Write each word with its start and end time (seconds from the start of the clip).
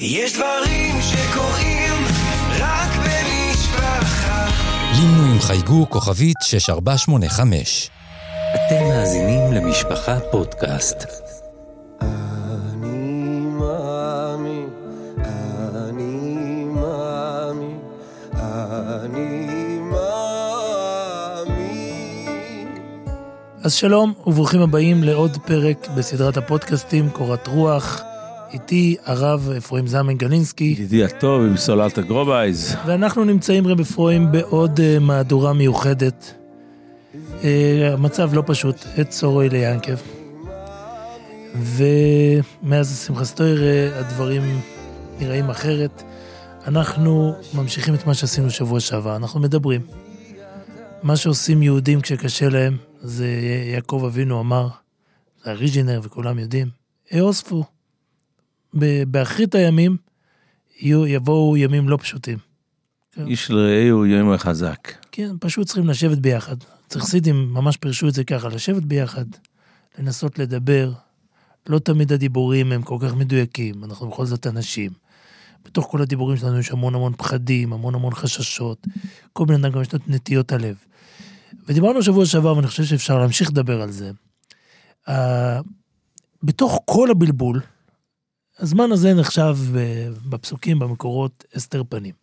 יש 0.00 0.32
דברים 0.32 0.94
שקורים 1.02 2.04
רק 2.58 2.90
במשפחה. 2.96 4.46
לינו 4.92 5.32
עם 5.32 5.40
חייגו 5.40 5.86
כוכבית 5.90 6.36
6485. 6.42 7.90
אתם 8.54 8.84
מאזינים 8.88 9.52
למשפחה 9.52 10.18
פודקאסט. 10.30 10.96
אז 23.64 23.72
שלום 23.72 24.14
וברוכים 24.26 24.60
הבאים 24.60 25.04
לעוד 25.04 25.38
פרק 25.46 25.88
בסדרת 25.96 26.36
הפודקאסטים 26.36 27.10
קורת 27.10 27.46
רוח. 27.46 28.02
איתי 28.52 28.96
הרב 29.04 29.50
אפרים 29.58 29.86
זמן 29.86 30.14
גלינסקי, 30.16 30.64
ידידי 30.64 31.04
הטוב 31.04 31.42
עם 31.42 31.56
סוללת 31.56 31.98
הגרובייז. 31.98 32.76
ואנחנו 32.86 33.24
נמצאים 33.24 33.66
רב 33.66 33.80
אפרים 33.80 34.32
בעוד 34.32 34.80
אה, 34.80 34.98
מהדורה 34.98 35.52
מיוחדת. 35.52 36.34
אה, 37.44 37.90
המצב 37.92 38.34
לא 38.34 38.42
פשוט, 38.46 38.76
את 39.00 39.12
סורוי 39.12 39.48
ליענקב. 39.48 39.96
ומאז 41.54 43.04
שמחה 43.06 43.24
סטוירה 43.24 43.98
הדברים 43.98 44.60
נראים 45.20 45.50
אחרת. 45.50 46.02
אנחנו 46.66 47.34
ממשיכים 47.54 47.94
את 47.94 48.06
מה 48.06 48.14
שעשינו 48.14 48.50
שבוע 48.50 48.80
שעבר, 48.80 49.16
אנחנו 49.16 49.40
מדברים. 49.40 49.80
מה 51.02 51.16
שעושים 51.16 51.62
יהודים 51.62 52.00
כשקשה 52.00 52.48
להם, 52.48 52.76
זה 53.00 53.26
יעקב 53.74 54.02
אבינו 54.06 54.40
אמר, 54.40 54.68
זה 55.44 55.50
הריג'ינר 55.50 56.00
וכולם 56.02 56.38
יודעים, 56.38 56.68
אוספו. 57.20 57.75
באחרית 59.08 59.54
הימים 59.54 59.96
יהיו, 60.80 61.06
יבואו 61.06 61.56
ימים 61.56 61.88
לא 61.88 61.96
פשוטים. 62.00 62.38
איש 63.26 63.50
לרעהו 63.50 64.06
יאמר 64.06 64.36
חזק. 64.36 64.92
כן, 65.12 65.30
פשוט 65.40 65.66
צריכים 65.66 65.88
לשבת 65.88 66.18
ביחד. 66.18 66.56
חסידים 66.92 67.54
ממש 67.54 67.76
פירשו 67.76 68.08
את 68.08 68.14
זה 68.14 68.24
ככה, 68.24 68.48
לשבת 68.48 68.82
ביחד, 68.82 69.24
לנסות 69.98 70.38
לדבר. 70.38 70.92
לא 71.68 71.78
תמיד 71.78 72.12
הדיבורים 72.12 72.72
הם 72.72 72.82
כל 72.82 72.96
כך 73.00 73.14
מדויקים, 73.14 73.84
אנחנו 73.84 74.08
בכל 74.08 74.26
זאת 74.26 74.46
אנשים. 74.46 74.90
בתוך 75.64 75.86
כל 75.90 76.02
הדיבורים 76.02 76.36
שלנו 76.36 76.58
יש 76.58 76.70
המון 76.70 76.94
המון 76.94 77.12
פחדים, 77.16 77.72
המון 77.72 77.94
המון 77.94 78.14
חששות. 78.14 78.86
כל 79.32 79.44
בן 79.44 79.54
אדם 79.54 79.72
גם 79.72 79.82
יש 79.82 79.92
לו 79.92 79.98
את 79.98 80.08
נטיות 80.08 80.52
הלב. 80.52 80.76
ודיברנו 81.68 82.02
שבוע 82.02 82.26
שעבר, 82.26 82.56
ואני 82.56 82.66
חושב 82.66 82.84
שאפשר 82.84 83.18
להמשיך 83.18 83.50
לדבר 83.50 83.82
על 83.82 83.90
זה. 83.90 84.10
Uh, 85.08 85.12
בתוך 86.42 86.82
כל 86.84 87.10
הבלבול, 87.10 87.60
הזמן 88.58 88.92
הזה 88.92 89.14
נחשב 89.14 89.56
אה, 89.76 90.08
בפסוקים, 90.28 90.78
במקורות, 90.78 91.44
הסתר 91.54 91.82
פנים. 91.88 92.14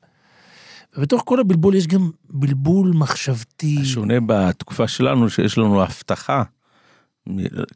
ובתוך 0.97 1.21
כל 1.25 1.39
הבלבול 1.39 1.75
יש 1.75 1.87
גם 1.87 2.11
בלבול 2.29 2.91
מחשבתי. 2.93 3.77
השונה 3.81 4.13
בתקופה 4.25 4.87
שלנו 4.87 5.29
שיש 5.29 5.57
לנו 5.57 5.83
הבטחה, 5.83 6.43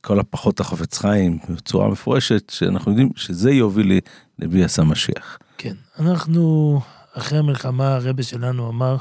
כל 0.02 0.20
הפחות 0.20 0.60
החפץ 0.60 0.98
חיים, 0.98 1.40
בצורה 1.50 1.90
מפורשת, 1.90 2.50
שאנחנו 2.50 2.92
יודעים 2.92 3.10
שזה 3.16 3.52
יוביל 3.52 4.00
לביאס 4.40 4.80
המשיח. 4.80 5.38
כן, 5.58 5.74
אנחנו, 6.00 6.80
אחרי 7.14 7.40
המלחמה, 7.40 7.96
הרבה 7.96 8.24
שלנו 8.24 8.70
אמר, 8.70 8.98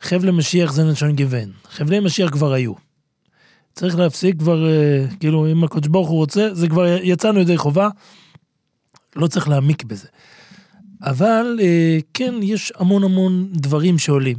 חבלי 0.00 0.30
משיח 0.30 0.72
זה 0.72 0.84
נשון 0.84 1.12
גיוון. 1.12 1.50
חבלי 1.70 2.00
משיח 2.00 2.30
כבר 2.30 2.52
היו. 2.52 2.72
צריך 3.74 3.98
להפסיק 3.98 4.38
כבר, 4.38 4.68
אה, 4.68 5.06
כאילו, 5.20 5.52
אם 5.52 5.64
הקדוש 5.64 5.88
ברוך 5.88 6.08
הוא 6.08 6.16
רוצה, 6.16 6.54
זה 6.54 6.68
כבר 6.68 6.86
יצאנו 7.02 7.40
ידי 7.40 7.56
חובה, 7.56 7.88
לא 9.16 9.26
צריך 9.26 9.48
להעמיק 9.48 9.84
בזה. 9.84 10.08
אבל 11.02 11.58
אה, 11.62 11.98
כן, 12.14 12.34
יש 12.42 12.72
המון 12.76 13.04
המון 13.04 13.48
דברים 13.52 13.98
שעולים. 13.98 14.36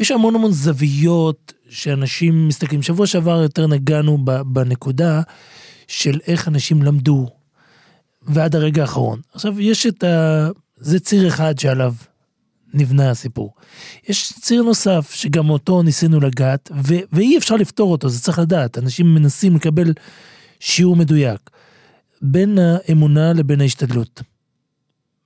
יש 0.00 0.10
המון 0.10 0.34
המון 0.34 0.52
זוויות 0.52 1.52
שאנשים 1.68 2.48
מסתכלים. 2.48 2.82
שבוע 2.82 3.06
שעבר 3.06 3.42
יותר 3.42 3.66
נגענו 3.66 4.18
בנקודה 4.46 5.22
של 5.88 6.20
איך 6.26 6.48
אנשים 6.48 6.82
למדו 6.82 7.28
ועד 8.22 8.56
הרגע 8.56 8.82
האחרון. 8.82 9.20
עכשיו, 9.34 9.60
יש 9.60 9.86
את 9.86 10.04
ה... 10.04 10.48
זה 10.76 11.00
ציר 11.00 11.28
אחד 11.28 11.58
שעליו 11.58 11.94
נבנה 12.74 13.10
הסיפור. 13.10 13.54
יש 14.08 14.32
ציר 14.40 14.62
נוסף 14.62 15.12
שגם 15.14 15.50
אותו 15.50 15.82
ניסינו 15.82 16.20
לגעת, 16.20 16.70
ו- 16.74 17.04
ואי 17.12 17.38
אפשר 17.38 17.56
לפתור 17.56 17.92
אותו, 17.92 18.08
זה 18.08 18.20
צריך 18.20 18.38
לדעת. 18.38 18.78
אנשים 18.78 19.14
מנסים 19.14 19.56
לקבל 19.56 19.92
שיעור 20.60 20.96
מדויק. 20.96 21.50
בין 22.22 22.58
האמונה 22.58 23.32
לבין 23.32 23.60
ההשתדלות. 23.60 24.22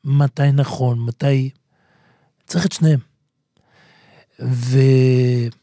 מתי 0.05 0.53
נכון, 0.53 0.99
מתי... 1.05 1.51
צריך 2.47 2.67
את 2.67 2.73
שניהם. 2.73 2.99
ויש 4.39 5.55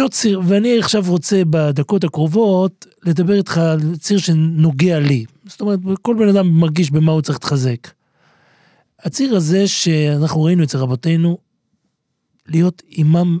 עוד 0.00 0.12
ציר, 0.12 0.40
ואני 0.46 0.78
עכשיו 0.78 1.04
רוצה 1.08 1.42
בדקות 1.50 2.04
הקרובות 2.04 2.86
לדבר 3.02 3.34
איתך 3.34 3.58
על 3.58 3.96
ציר 3.96 4.18
שנוגע 4.18 4.98
לי. 5.00 5.24
זאת 5.46 5.60
אומרת, 5.60 5.78
כל 6.02 6.16
בן 6.18 6.28
אדם 6.28 6.48
מרגיש 6.48 6.90
במה 6.90 7.12
הוא 7.12 7.22
צריך 7.22 7.36
להתחזק. 7.36 7.88
הציר 9.00 9.36
הזה 9.36 9.68
שאנחנו 9.68 10.42
ראינו 10.42 10.64
אצל 10.64 10.78
רבותינו, 10.78 11.38
להיות 12.46 12.82
עמם, 12.88 13.38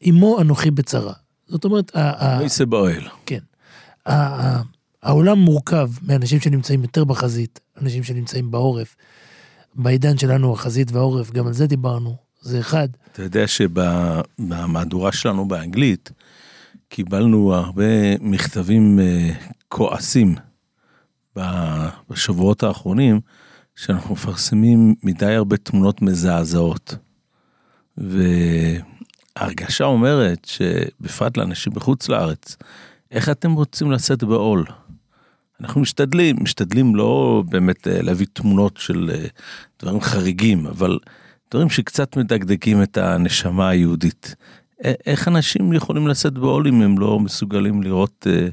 עמו 0.00 0.40
אנוכי 0.40 0.70
בצרה. 0.70 1.12
זאת 1.48 1.64
אומרת, 1.64 1.96
ה- 1.96 2.24
ה- 2.26 2.40
לא 2.60 2.64
באוהל. 2.64 3.02
כן. 3.26 3.38
העולם 5.02 5.38
מורכב 5.38 5.90
מאנשים 6.02 6.40
שנמצאים 6.40 6.82
יותר 6.82 7.04
בחזית, 7.04 7.60
אנשים 7.80 8.02
שנמצאים 8.02 8.50
בעורף. 8.50 8.96
בעידן 9.74 10.18
שלנו 10.18 10.52
החזית 10.52 10.92
והעורף, 10.92 11.30
גם 11.30 11.46
על 11.46 11.52
זה 11.52 11.66
דיברנו, 11.66 12.16
זה 12.40 12.60
אחד. 12.60 12.88
אתה 13.12 13.22
יודע 13.22 13.46
שבמהדורה 13.46 15.12
שלנו 15.12 15.48
באנגלית, 15.48 16.10
קיבלנו 16.88 17.54
הרבה 17.54 18.18
מכתבים 18.20 19.00
אה, 19.00 19.30
כועסים 19.68 20.34
בשבועות 22.10 22.62
האחרונים, 22.62 23.20
שאנחנו 23.76 24.14
מפרסמים 24.14 24.94
מדי 25.02 25.34
הרבה 25.34 25.56
תמונות 25.56 26.02
מזעזעות. 26.02 26.96
וההרגשה 27.98 29.84
אומרת 29.84 30.44
שבפרט 30.44 31.36
לאנשים 31.36 31.72
בחוץ 31.72 32.08
לארץ, 32.08 32.56
איך 33.10 33.28
אתם 33.28 33.52
רוצים 33.52 33.92
לשאת 33.92 34.24
בעול? 34.24 34.64
אנחנו 35.62 35.80
משתדלים, 35.80 36.36
משתדלים 36.40 36.96
לא 36.96 37.42
באמת 37.46 37.88
אה, 37.88 38.02
להביא 38.02 38.26
תמונות 38.32 38.76
של 38.76 39.10
אה, 39.14 39.26
דברים 39.82 40.00
חריגים, 40.00 40.66
אבל 40.66 40.98
דברים 41.50 41.70
שקצת 41.70 42.16
מדקדקים 42.16 42.82
את 42.82 42.96
הנשמה 42.96 43.68
היהודית. 43.68 44.34
איך 45.06 45.28
אנשים 45.28 45.72
יכולים 45.72 46.08
לשאת 46.08 46.32
בעול 46.32 46.68
אם 46.68 46.82
הם 46.82 46.98
לא 46.98 47.20
מסוגלים 47.20 47.82
לראות 47.82 48.26
אה, 48.30 48.48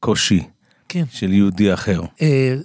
קושי 0.00 0.42
כן. 0.88 1.04
של 1.10 1.32
יהודי 1.32 1.74
אחר? 1.74 2.02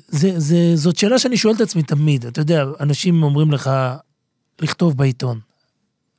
זה, 0.08 0.40
זה, 0.40 0.76
זאת 0.76 0.98
שאלה 0.98 1.20
שאני 1.20 1.38
שואל 1.38 1.56
את 1.56 1.62
עצמי 1.62 1.84
תמיד. 1.84 2.26
אתה 2.26 2.42
יודע, 2.42 2.66
אנשים 2.80 3.24
אומרים 3.24 3.52
לך 3.52 3.72
לכתוב 4.62 4.98
בעיתון. 4.98 5.40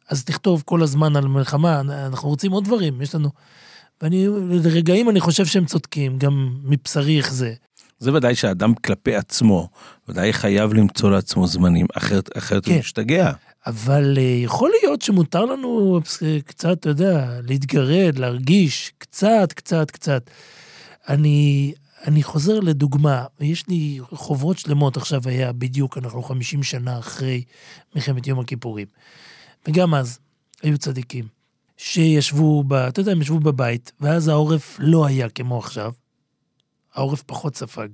אז 0.08 0.24
תכתוב 0.24 0.62
כל 0.66 0.82
הזמן 0.82 1.16
על 1.16 1.28
מלחמה, 1.28 1.80
אנחנו 1.80 2.28
רוצים 2.28 2.52
עוד 2.52 2.64
דברים, 2.64 3.02
יש 3.02 3.14
לנו... 3.14 3.30
ואני, 4.03 4.27
לרגעים 4.65 5.10
אני 5.10 5.21
חושב 5.21 5.47
שהם 5.47 5.65
צודקים, 5.65 6.19
גם 6.19 6.56
מבשרי 6.65 7.19
איך 7.19 7.32
זה. 7.32 7.55
זה 7.99 8.12
ודאי 8.12 8.34
שאדם 8.34 8.75
כלפי 8.75 9.16
עצמו, 9.16 9.69
ודאי 10.09 10.32
חייב 10.32 10.72
למצוא 10.72 11.10
לעצמו 11.10 11.47
זמנים, 11.47 11.87
אחרת, 11.94 12.38
אחרת 12.38 12.66
הוא 12.66 12.75
כן. 12.75 12.78
משתגע. 12.78 13.33
אבל 13.66 14.19
אה, 14.19 14.22
יכול 14.22 14.71
להיות 14.83 15.03
שמותר 15.03 15.44
לנו 15.44 16.00
אה, 16.22 16.38
קצת, 16.47 16.78
אתה 16.81 16.88
יודע, 16.88 17.41
להתגרד, 17.49 18.19
להרגיש, 18.19 18.93
קצת, 18.99 19.53
קצת, 19.53 19.91
קצת. 19.91 20.31
אני, 21.09 21.72
אני 22.06 22.22
חוזר 22.22 22.60
לדוגמה, 22.60 23.25
יש 23.41 23.69
לי 23.69 23.99
חוברות 24.10 24.59
שלמות 24.59 24.97
עכשיו 24.97 25.21
היה 25.25 25.53
בדיוק, 25.53 25.99
אנחנו 25.99 26.22
50 26.22 26.63
שנה 26.63 26.98
אחרי 26.98 27.42
מלחמת 27.95 28.27
יום 28.27 28.41
הכיפורים. 28.41 28.86
וגם 29.68 29.95
אז 29.95 30.18
היו 30.63 30.78
צדיקים 30.78 31.34
שישבו, 31.76 32.65
ב, 32.65 32.72
אתה 32.72 33.00
יודע, 33.00 33.12
הם 33.12 33.22
ישבו 33.22 33.41
בבית, 33.41 33.92
ואז 34.00 34.28
העורף 34.28 34.76
לא 34.78 35.06
היה 35.06 35.28
כמו 35.28 35.59
עכשיו. 35.59 35.92
העורף 36.94 37.22
פחות 37.22 37.56
ספג. 37.56 37.88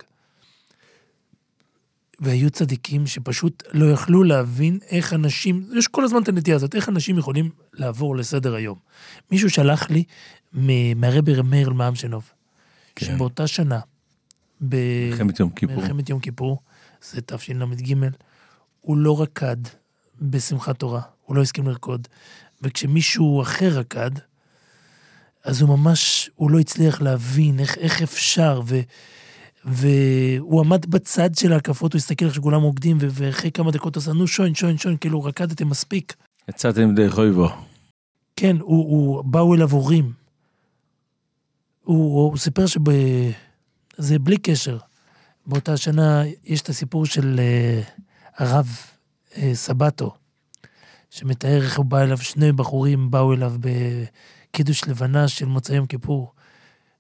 והיו 2.21 2.51
צדיקים 2.51 3.07
שפשוט 3.07 3.63
לא 3.73 3.93
יכלו 3.93 4.25
להבין 4.25 4.79
איך 4.89 5.13
אנשים, 5.13 5.67
יש 5.75 5.89
כל 5.89 6.05
הזמן 6.05 6.23
את 6.23 6.29
הנטייה 6.29 6.57
הזאת, 6.57 6.75
איך 6.75 6.89
אנשים 6.89 7.19
יכולים 7.19 7.51
לעבור 7.73 8.17
לסדר 8.17 8.55
היום. 8.55 8.79
מישהו 9.31 9.51
שלח 9.51 9.91
לי 9.91 10.05
מ- 10.55 11.01
מהרבי 11.01 11.43
מאיר 11.43 11.69
למאמשנוב, 11.69 12.31
כן. 12.97 13.07
שבאותה 13.07 13.47
שנה, 13.47 13.81
מלחמת 14.61 15.41
יום 15.41 15.51
כיפור. 15.51 15.77
במלחמת 15.77 16.09
יום 16.09 16.21
כיפור, 16.21 16.59
זה 17.03 17.21
תשל"ג, 17.21 17.95
הוא 18.81 18.97
לא 18.97 19.23
רקד 19.23 19.57
בשמחת 20.21 20.79
תורה, 20.79 21.01
הוא 21.25 21.37
לא 21.37 21.43
הסכים 21.43 21.67
לרקוד, 21.67 22.09
וכשמישהו 22.63 23.43
אחר 23.43 23.69
רקד, 23.69 24.11
אז 25.45 25.61
הוא 25.63 25.79
ממש, 25.79 26.31
הוא 26.35 26.51
לא 26.51 26.59
הצליח 26.59 27.03
להבין 27.03 27.61
איך, 27.61 27.79
איך 27.79 28.03
אפשר, 28.03 28.63
והוא 29.65 30.61
עמד 30.61 30.87
בצד 30.87 31.35
של 31.35 31.53
ההקפות, 31.53 31.93
הוא 31.93 31.99
הסתכל 31.99 32.25
איך 32.25 32.35
שכולם 32.35 32.63
רוקדים, 32.63 32.99
ו- 33.01 33.09
ואחרי 33.13 33.51
כמה 33.51 33.71
דקות 33.71 33.97
עשה, 33.97 34.13
נו 34.13 34.27
שוין, 34.27 34.55
שוין, 34.55 34.79
שוין, 34.79 34.97
כאילו 34.97 35.23
רקדתם 35.23 35.69
מספיק. 35.69 36.17
יצאתם 36.49 36.91
ידי 36.91 37.11
חויבו. 37.11 37.49
כן, 38.37 38.57
הוא, 38.61 38.91
הוא, 38.91 39.25
באו 39.25 39.55
אליו 39.55 39.71
הורים. 39.71 40.13
הוא, 41.85 42.31
הוא 42.31 42.39
סיפר 42.39 42.67
שב... 42.67 42.81
זה 43.97 44.19
בלי 44.19 44.37
קשר. 44.37 44.79
באותה 45.47 45.77
שנה 45.77 46.23
יש 46.45 46.61
את 46.61 46.69
הסיפור 46.69 47.07
של 47.07 47.41
uh, 47.41 48.03
הרב 48.37 48.69
uh, 49.33 49.37
סבטו, 49.55 50.15
שמתאר 51.11 51.63
איך 51.63 51.79
הוא 51.79 51.85
בא 51.85 52.03
אליו, 52.03 52.19
שני 52.19 52.53
בחורים 52.53 53.11
באו 53.11 53.33
אליו 53.33 53.53
בקידוש 53.61 54.89
לבנה 54.89 55.29
של 55.29 55.47
מוצאי 55.47 55.77
יום 55.77 55.87
כיפור. 55.87 56.33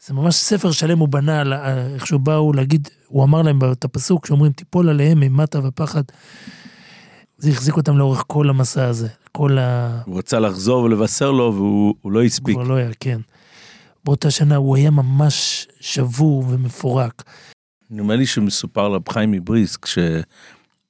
זה 0.06 0.14
ממש 0.14 0.34
ספר 0.34 0.70
שלם 0.72 0.98
הוא 0.98 1.08
בנה 1.08 1.40
על 1.40 1.52
איך 1.94 2.06
שהוא 2.06 2.20
באו 2.20 2.52
להגיד, 2.52 2.88
הוא 3.06 3.24
אמר 3.24 3.42
להם 3.42 3.58
את 3.72 3.84
הפסוק 3.84 4.26
שאומרים 4.26 4.52
תיפול 4.52 4.88
עליהם 4.88 5.22
אימתה 5.22 5.66
ופחד. 5.66 6.02
זה 7.36 7.50
החזיק 7.50 7.76
אותם 7.76 7.98
לאורך 7.98 8.24
כל 8.26 8.50
המסע 8.50 8.84
הזה, 8.84 9.08
כל 9.32 9.58
ה... 9.58 10.00
הוא 10.04 10.18
רצה 10.18 10.40
לחזור 10.40 10.82
ולבשר 10.84 11.30
לו 11.30 11.54
והוא 11.54 11.94
הוא 12.00 12.12
לא 12.12 12.22
הספיק. 12.22 12.54
כבר 12.54 12.64
לא 12.64 12.74
היה, 12.74 12.90
כן. 13.00 13.20
באותה 14.04 14.30
שנה 14.30 14.56
הוא 14.56 14.76
היה 14.76 14.90
ממש 14.90 15.68
שבור 15.80 16.44
ומפורק. 16.48 17.22
נדמה 17.90 18.16
לי 18.16 18.26
שמסופר 18.26 18.84
על 18.84 18.92
רב 18.92 19.08
חיים 19.08 19.30
מבריסק 19.30 19.86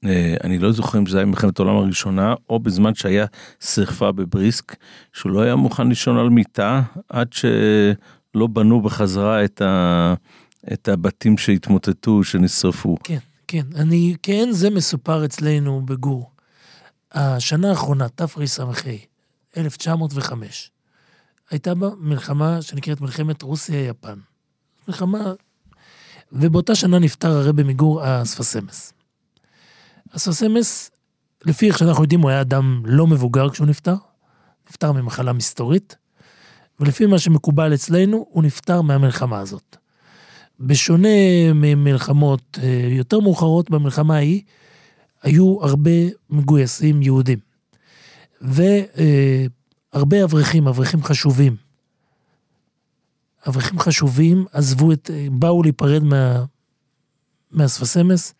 שאני 0.05 0.58
לא 0.58 0.73
זוכר 0.73 0.99
אם 0.99 1.06
זה 1.06 1.19
היה 1.19 1.26
במלחמת 1.26 1.58
העולם 1.58 1.76
הראשונה 1.76 2.35
או 2.50 2.58
בזמן 2.58 2.94
שהיה 2.94 3.26
שרפה 3.61 4.12
בבריסק 4.12 4.76
שהוא 5.12 5.32
לא 5.32 5.41
היה 5.41 5.56
מוכן 5.56 5.88
לישון 5.88 6.19
על 6.19 6.29
מיטה 6.29 6.82
עד 7.08 7.32
שלא 7.32 8.47
בנו 8.47 8.81
בחזרה 8.81 9.44
את, 9.44 9.62
ה, 9.62 10.14
את 10.73 10.88
הבתים 10.88 11.38
שהתמוטטו 11.38 12.25
שנשרפו. 12.25 12.97
כן, 13.05 13.19
כן. 13.47 13.67
אני, 13.75 14.14
כן, 14.23 14.49
זה 14.50 14.70
מסופר 14.70 15.25
אצלנו 15.25 15.82
בגור. 15.87 16.31
השנה 17.12 17.70
האחרונה, 17.70 18.08
תרס"ה, 18.08 18.64
1905, 19.56 20.70
הייתה 21.50 21.75
בה 21.75 21.88
מלחמה 21.99 22.62
שנקראת 22.62 23.00
מלחמת 23.00 23.43
רוסיה-יפן. 23.43 24.19
מלחמה... 24.88 25.32
ובאותה 26.32 26.75
שנה 26.75 26.99
נפטר 26.99 27.31
הרבי 27.31 27.62
מגור 27.62 28.03
אספסמס, 30.16 30.90
לפי 31.44 31.68
איך 31.68 31.78
שאנחנו 31.78 32.02
יודעים, 32.02 32.20
הוא 32.20 32.30
היה 32.30 32.40
אדם 32.40 32.82
לא 32.84 33.06
מבוגר 33.06 33.50
כשהוא 33.50 33.66
נפטר, 33.66 33.94
נפטר 34.70 34.92
ממחלה 34.92 35.32
מסתורית, 35.32 35.96
ולפי 36.80 37.06
מה 37.06 37.18
שמקובל 37.18 37.74
אצלנו, 37.74 38.26
הוא 38.30 38.42
נפטר 38.42 38.82
מהמלחמה 38.82 39.38
הזאת. 39.38 39.76
בשונה 40.60 41.08
ממלחמות 41.54 42.58
אה, 42.62 42.88
יותר 42.90 43.20
מאוחרות, 43.20 43.70
במלחמה 43.70 44.16
ההיא 44.16 44.42
היו 45.22 45.58
הרבה 45.62 45.90
מגויסים 46.30 47.02
יהודים. 47.02 47.38
והרבה 48.40 50.24
אברכים, 50.24 50.68
אברכים 50.68 51.02
חשובים. 51.02 51.56
אברכים 53.48 53.78
חשובים 53.78 54.44
עזבו 54.52 54.92
את, 54.92 55.10
אה, 55.14 55.26
באו 55.32 55.62
להיפרד 55.62 56.02
מה, 56.02 56.44
מהספסמס, 57.50 58.34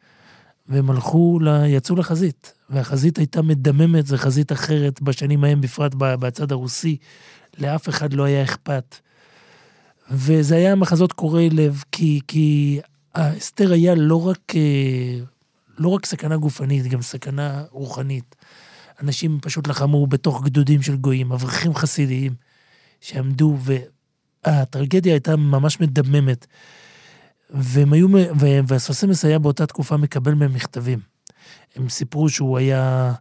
והם 0.71 0.91
הלכו, 0.91 1.39
ל, 1.43 1.65
יצאו 1.67 1.97
לחזית. 1.97 2.53
והחזית 2.71 3.19
הייתה 3.19 3.43
מדממת, 3.43 4.07
זו 4.07 4.17
חזית 4.17 4.53
אחרת 4.53 5.03
בשנים 5.03 5.45
ההם, 5.45 5.61
בפרט 5.61 5.95
בצד 5.95 6.53
הרוסי. 6.53 6.97
לאף 7.59 7.89
אחד 7.89 8.13
לא 8.13 8.25
היה 8.25 8.43
אכפת. 8.43 8.97
וזה 10.11 10.57
היה 10.57 10.75
מחזות 10.75 11.13
קורעי 11.13 11.51
לב, 11.51 11.83
כי, 11.93 12.21
כי 12.29 12.81
האסתר 13.15 13.73
היה 13.73 13.95
לא 13.95 14.27
רק, 14.27 14.53
אה, 14.57 15.25
לא 15.79 15.89
רק 15.89 16.07
סכנה 16.07 16.37
גופנית, 16.37 16.87
גם 16.87 17.03
סכנה 17.03 17.65
רוחנית. 17.71 18.37
אנשים 19.03 19.39
פשוט 19.43 19.69
לחמו 19.69 20.07
בתוך 20.07 20.45
גדודים 20.45 20.83
של 20.83 20.97
גויים, 20.97 21.33
אברכים 21.33 21.75
חסידיים, 21.75 22.35
שעמדו, 23.01 23.57
והטרגדיה 24.45 25.13
הייתה 25.13 25.37
ממש 25.37 25.81
מדממת. 25.81 26.47
והם 27.53 27.93
היו, 27.93 28.09
והסוסמס 28.67 29.25
היה 29.25 29.39
באותה 29.39 29.67
תקופה 29.67 29.97
מקבל 29.97 30.35
מהם 30.35 30.55
מכתבים. 30.55 30.99
הם 31.77 31.89
סיפרו 31.89 32.29
שהוא 32.29 32.59
היה... 32.59 33.13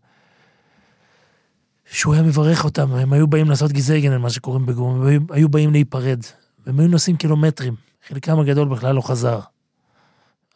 שהוא 1.92 2.14
היה 2.14 2.24
מברך 2.24 2.64
אותם, 2.64 2.94
הם 2.94 3.14
היו 3.14 3.28
באים 3.28 3.50
לעשות 3.50 3.72
גזייגן 3.72 4.12
על 4.12 4.18
מה 4.18 4.30
שקוראים 4.30 4.66
בגור, 4.66 4.92
הם 4.92 5.28
היו, 5.32 5.50
באים 5.50 5.72
להיפרד. 5.72 6.20
והם 6.66 6.80
היו 6.80 6.88
נוסעים 6.88 7.18
קילומטרים, 7.18 7.76
חלקם 8.08 8.40
הגדול 8.40 8.68
בכלל 8.68 8.96
לא 8.96 9.02
חזר. 9.02 9.40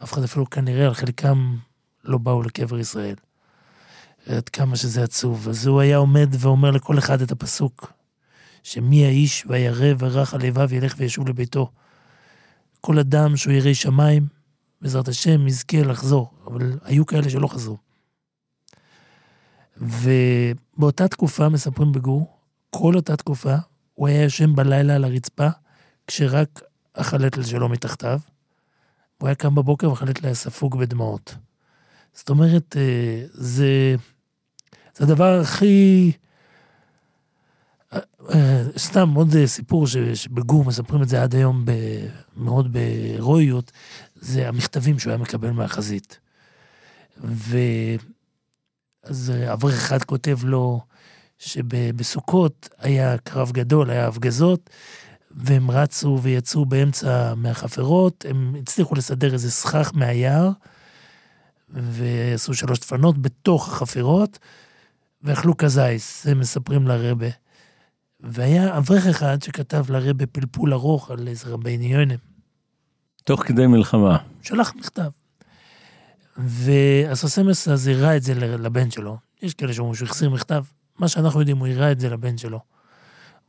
אף 0.03 0.13
אחד 0.13 0.23
אפילו 0.23 0.49
כנראה, 0.49 0.87
על 0.87 0.93
חלקם 0.93 1.55
לא 2.03 2.17
באו 2.17 2.41
לקבר 2.41 2.79
ישראל. 2.79 3.15
עד 4.27 4.49
כמה 4.49 4.75
שזה 4.75 5.03
עצוב. 5.03 5.49
אז 5.49 5.67
הוא 5.67 5.81
היה 5.81 5.97
עומד 5.97 6.29
ואומר 6.39 6.71
לכל 6.71 6.97
אחד 6.97 7.21
את 7.21 7.31
הפסוק, 7.31 7.93
שמי 8.63 9.05
האיש 9.05 9.45
וירא 9.47 9.93
ורך 9.99 10.33
הלבב 10.33 10.73
ילך 10.73 10.95
וישוב 10.97 11.27
לביתו. 11.27 11.71
כל 12.85 12.99
אדם 12.99 13.37
שהוא 13.37 13.53
ירא 13.53 13.73
שמיים, 13.73 14.27
בעזרת 14.81 15.07
השם 15.07 15.47
יזכה 15.47 15.81
לחזור, 15.81 16.31
אבל 16.47 16.79
היו 16.83 17.05
כאלה 17.05 17.29
שלא 17.29 17.47
חזרו. 17.47 17.77
ובאותה 19.77 21.07
תקופה, 21.07 21.49
מספרים 21.49 21.91
בגור, 21.91 22.37
כל 22.69 22.95
אותה 22.95 23.15
תקופה, 23.15 23.55
הוא 23.93 24.07
היה 24.07 24.23
ישן 24.23 24.55
בלילה 24.55 24.95
על 24.95 25.03
הרצפה, 25.03 25.47
כשרק 26.07 26.61
החלטל 26.95 27.43
שלו 27.43 27.69
מתחתיו. 27.69 28.19
הוא 29.17 29.27
היה 29.27 29.35
קם 29.35 29.55
בבוקר 29.55 29.89
והחלטל 29.89 30.25
היה 30.25 30.35
ספוג 30.35 30.79
בדמעות. 30.79 31.35
זאת 32.13 32.29
אומרת, 32.29 32.77
אה, 32.77 33.25
זה, 33.31 33.95
זה 34.95 35.03
הדבר 35.03 35.39
הכי... 35.41 36.11
סתם 38.77 39.13
עוד 39.13 39.29
סיפור 39.45 39.87
שבגור 40.13 40.65
מספרים 40.65 41.01
את 41.01 41.09
זה 41.09 41.23
עד 41.23 41.35
היום 41.35 41.65
מאוד 42.37 42.73
בהירואיות, 42.73 43.71
זה 44.15 44.47
המכתבים 44.47 44.99
שהוא 44.99 45.11
היה 45.11 45.17
מקבל 45.17 45.51
מהחזית. 45.51 46.19
ואז 47.17 47.71
אברך 49.53 49.73
אחד 49.73 50.03
כותב 50.03 50.37
לו 50.43 50.81
שבסוכות 51.37 52.69
היה 52.79 53.17
קרב 53.17 53.51
גדול, 53.51 53.89
היה 53.89 54.07
הפגזות, 54.07 54.69
והם 55.31 55.71
רצו 55.71 56.19
ויצאו 56.21 56.65
באמצע 56.65 57.33
מהחפרות, 57.35 58.25
הם 58.29 58.55
הצליחו 58.59 58.95
לסדר 58.95 59.33
איזה 59.33 59.51
סכך 59.51 59.91
מהיער, 59.93 60.49
ועשו 61.69 62.53
שלוש 62.53 62.79
דפנות 62.79 63.21
בתוך 63.21 63.67
החפירות, 63.67 64.39
ואכלו 65.23 65.57
כזייס, 65.57 66.27
הם 66.27 66.39
מספרים 66.39 66.87
לרבה. 66.87 67.42
והיה 68.23 68.77
אברך 68.77 69.05
אחד 69.05 69.41
שכתב 69.41 69.91
לרבה 69.91 70.25
פלפול 70.25 70.73
ארוך 70.73 71.11
על 71.11 71.27
איזה 71.27 71.49
רבי 71.49 71.71
יונה. 71.71 72.13
תוך 73.23 73.43
כדי 73.43 73.67
מלחמה. 73.67 74.17
שלח 74.41 74.75
מכתב. 74.75 75.09
והסוסמס 76.37 77.67
אז 77.67 77.87
הראה 77.87 78.17
את 78.17 78.23
זה 78.23 78.33
לבן 78.35 78.91
שלו. 78.91 79.17
יש 79.41 79.53
כאלה 79.53 79.73
שאומרים 79.73 79.95
שהוא 79.95 80.07
החסיר 80.07 80.29
מכתב. 80.29 80.63
מה 80.99 81.07
שאנחנו 81.07 81.39
יודעים, 81.39 81.57
הוא 81.57 81.67
הראה 81.67 81.91
את 81.91 81.99
זה 81.99 82.09
לבן 82.09 82.37
שלו. 82.37 82.59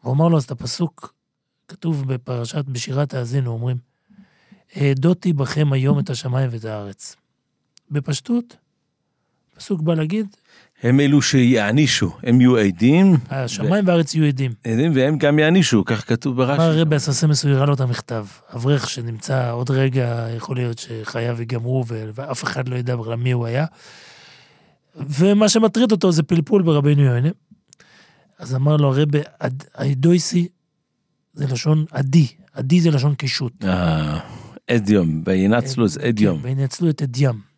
הוא 0.01 0.13
אמר 0.13 0.29
לו, 0.29 0.37
אז 0.37 0.45
את 0.45 0.51
הפסוק, 0.51 1.15
כתוב 1.69 2.13
בפרשת, 2.13 2.65
בשירת 2.65 3.15
האזינו, 3.15 3.51
אומרים, 3.51 3.77
העדותי 4.75 5.33
בכם 5.33 5.73
היום 5.73 5.99
את 5.99 6.11
השמיים 6.11 6.49
ואת 6.53 6.65
הארץ. 6.65 7.17
בפשטות, 7.91 8.57
הפסוק 9.53 9.81
בא 9.81 9.95
להגיד, 9.95 10.37
הם 10.85 11.01
אלו 11.01 11.23
שיענישו, 11.23 12.11
הם 12.23 12.41
יהיו 12.41 12.57
עדים, 12.57 13.17
השמיים 13.31 13.87
והארץ 13.87 14.15
יהיו 14.15 14.27
עדים. 14.27 14.53
עדים 14.65 14.93
והם 14.95 15.19
גם 15.19 15.39
יענישו, 15.39 15.85
כך 15.85 16.09
כתוב 16.09 16.41
אמר 16.41 16.57
ברש"י. 16.57 16.63
הרבי 16.79 16.97
הסוסמס, 16.97 17.45
הוא 17.45 17.53
הראה 17.53 17.67
לו 17.67 17.75
את 17.75 17.81
המכתב. 17.81 18.27
אברך 18.55 18.91
שנמצא 18.91 19.53
עוד 19.53 19.71
רגע, 19.71 20.27
יכול 20.37 20.57
להיות 20.57 20.79
שחייו 20.79 21.37
ייגמרו, 21.41 21.85
ואף 21.89 22.45
אחד 22.45 22.69
לא 22.69 22.77
ידע 22.77 22.97
בכלל 22.97 23.15
מי 23.17 23.33
הוא 23.33 23.47
היה. 23.47 23.67
ומה 24.97 25.49
שמטריד 25.49 25.93
אותו 25.93 26.13
זה 26.13 26.23
פלפול 26.23 26.63
ברבינו 26.63 27.03
יוינה. 27.03 27.29
אז 28.39 28.55
אמר 28.55 28.77
לו 28.77 28.89
הרבי, 28.95 29.21
"עד- 29.41 29.65
הידויסי 29.77 30.49
זה 31.33 31.47
לשון 31.47 31.85
עדי, 31.91 32.27
עדי 32.53 32.81
זה 32.81 32.91
לשון 32.91 33.15
קישוט. 33.15 33.65
אה, 33.65 34.19
אדיום, 34.71 35.23
וינצלו 35.27 35.87
את 35.87 35.97
אדיום. 36.09 36.39
וינצלו 36.43 36.91
את 36.91 37.03
אדיום. 37.03 37.54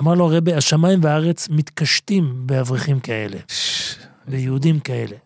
אמר 0.00 0.14
לו 0.14 0.32
הרבי, 0.32 0.54
השמיים 0.54 1.00
והארץ 1.02 1.48
מתקשטים 1.48 2.46
באברכים 2.46 3.00
כאלה, 3.00 3.36
ביהודים 4.28 4.80
כאלה. 4.80 5.16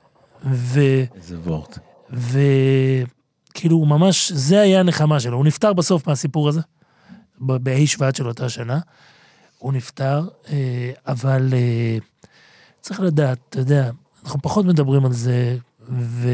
ו... 0.45 0.81
איזה 1.15 1.39
וורט. 1.39 1.79
וכאילו 2.11 3.77
הוא 3.77 3.89
ממש, 3.89 4.33
זה 4.33 4.61
היה 4.61 4.81
הנחמה 4.81 5.21
שלו. 5.21 5.37
הוא 5.37 5.45
נפטר 5.45 5.73
בסוף 5.73 6.07
מהסיפור 6.07 6.49
הזה, 6.49 6.61
בה' 7.39 7.87
שבט 7.87 8.17
של 8.17 8.29
אותה 8.29 8.49
שנה. 8.49 8.79
הוא 9.59 9.73
נפטר, 9.73 10.29
אה, 10.51 10.93
אבל 11.07 11.49
אה, 11.53 11.99
צריך 12.81 13.01
לדעת, 13.01 13.39
אתה 13.49 13.59
יודע, 13.59 13.91
אנחנו 14.25 14.43
פחות 14.43 14.67
מדברים 14.67 15.05
על 15.05 15.13
זה, 15.13 15.57
ו... 15.91 16.29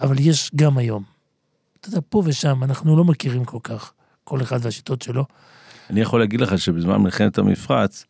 אבל 0.00 0.16
יש 0.18 0.50
גם 0.56 0.78
היום. 0.78 1.02
אתה 1.80 1.88
יודע, 1.88 2.00
פה 2.08 2.22
ושם, 2.24 2.64
אנחנו 2.64 2.96
לא 2.96 3.04
מכירים 3.04 3.44
כל 3.44 3.58
כך. 3.62 3.92
כל 4.24 4.42
אחד 4.42 4.58
והשיטות 4.62 5.02
שלו. 5.02 5.24
אני 5.90 6.00
יכול 6.00 6.20
להגיד 6.20 6.40
לך 6.40 6.58
שבזמן 6.58 6.96
מלחמת 6.96 7.38
המפרץ, 7.38 8.04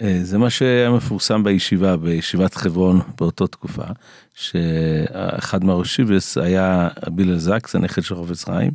אה, 0.00 0.18
זה 0.22 0.38
מה 0.38 0.50
שהיה 0.50 0.90
מפורסם 0.90 1.44
בישיבה, 1.44 1.96
בישיבת 1.96 2.54
חברון 2.54 3.00
באותה 3.18 3.46
תקופה, 3.46 3.84
שאחד 4.34 5.64
מהראשיבס 5.64 6.38
היה 6.38 6.88
בילל 7.06 7.38
זקס, 7.38 7.74
הנכד 7.74 8.02
של 8.02 8.14
חופץ 8.14 8.44
חיים, 8.44 8.70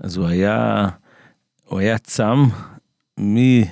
אז 0.00 0.16
הוא 0.16 0.26
היה, 0.26 0.88
הוא 1.64 1.78
היה 1.78 1.98
צם 1.98 2.44
אה, 3.18 3.62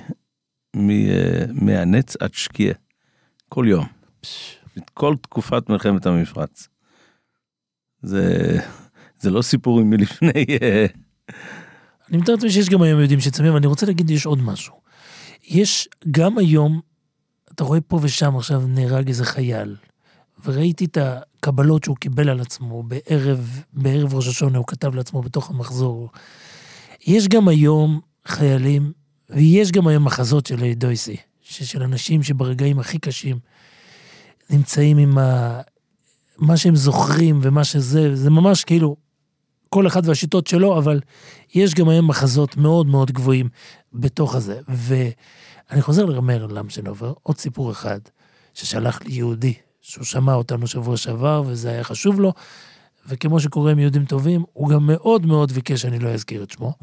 מהנץ 1.53 2.15
עד 2.19 2.33
שקיעה, 2.33 2.75
כל 3.49 3.65
יום, 3.67 3.85
כל 4.93 5.15
תקופת 5.21 5.69
מלחמת 5.69 6.05
המפרץ. 6.05 6.67
זה, 8.01 8.57
זה 9.19 9.31
לא 9.31 9.41
סיפורים 9.41 9.89
מלפני... 9.89 10.45
אני 12.09 12.17
מתאר 12.17 12.33
לעצמי 12.33 12.51
שיש 12.51 12.69
גם 12.69 12.81
היום 12.81 12.99
יהודים 12.99 13.19
שצמים, 13.19 13.49
אבל 13.49 13.57
אני 13.57 13.67
רוצה 13.67 13.85
להגיד, 13.85 14.09
יש 14.09 14.25
עוד 14.25 14.41
משהו. 14.41 14.73
יש 15.47 15.89
גם 16.11 16.37
היום, 16.37 16.81
אתה 17.55 17.63
רואה 17.63 17.81
פה 17.81 17.99
ושם 18.01 18.35
עכשיו 18.35 18.63
נהרג 18.67 19.07
איזה 19.07 19.25
חייל, 19.25 19.75
וראיתי 20.45 20.85
את 20.85 20.97
הקבלות 21.01 21.83
שהוא 21.83 21.97
קיבל 21.97 22.29
על 22.29 22.41
עצמו 22.41 22.83
בערב, 22.83 23.63
בערב 23.73 24.13
ראש 24.13 24.27
השונה, 24.27 24.57
הוא 24.57 24.67
כתב 24.67 24.95
לעצמו 24.95 25.21
בתוך 25.21 25.49
המחזור. 25.49 26.09
יש 27.07 27.27
גם 27.27 27.47
היום 27.47 27.99
חיילים, 28.27 28.91
ויש 29.29 29.71
גם 29.71 29.87
היום 29.87 30.05
מחזות 30.05 30.45
של 30.45 30.73
דויסי, 30.73 31.17
של 31.41 31.83
אנשים 31.83 32.23
שברגעים 32.23 32.79
הכי 32.79 32.99
קשים 32.99 33.39
נמצאים 34.49 34.97
עם 34.97 35.17
ה... 35.17 35.61
מה 36.37 36.57
שהם 36.57 36.75
זוכרים 36.75 37.39
ומה 37.43 37.63
שזה, 37.63 38.15
זה 38.15 38.29
ממש 38.29 38.63
כאילו 38.63 38.95
כל 39.75 39.87
אחד 39.87 40.07
והשיטות 40.09 40.47
שלו, 40.47 40.77
אבל 40.77 40.99
יש 41.55 41.73
גם 41.73 41.89
היום 41.89 42.07
מחזות 42.07 42.57
מאוד 42.57 42.87
מאוד 42.87 43.11
גבוהים 43.11 43.49
בתוך 43.93 44.35
הזה. 44.35 44.59
ואני 44.67 45.81
חוזר 45.81 46.05
לרמר 46.05 46.45
למשנובר, 46.45 47.13
עוד 47.23 47.37
סיפור 47.37 47.71
אחד 47.71 47.99
ששלח 48.53 49.01
לי 49.01 49.13
יהודי, 49.13 49.53
שהוא 49.81 50.05
שמע 50.05 50.33
אותנו 50.33 50.67
שבוע 50.67 50.97
שעבר 50.97 51.43
וזה 51.45 51.69
היה 51.69 51.83
חשוב 51.83 52.19
לו, 52.19 52.33
וכמו 53.07 53.39
שקורה 53.39 53.71
עם 53.71 53.79
יהודים 53.79 54.05
טובים, 54.05 54.43
הוא 54.53 54.69
גם 54.69 54.87
מאוד 54.87 55.25
מאוד 55.25 55.51
ביקש 55.51 55.81
שאני 55.81 55.99
לא 55.99 56.09
אזכיר 56.09 56.43
את 56.43 56.51
שמו. 56.51 56.73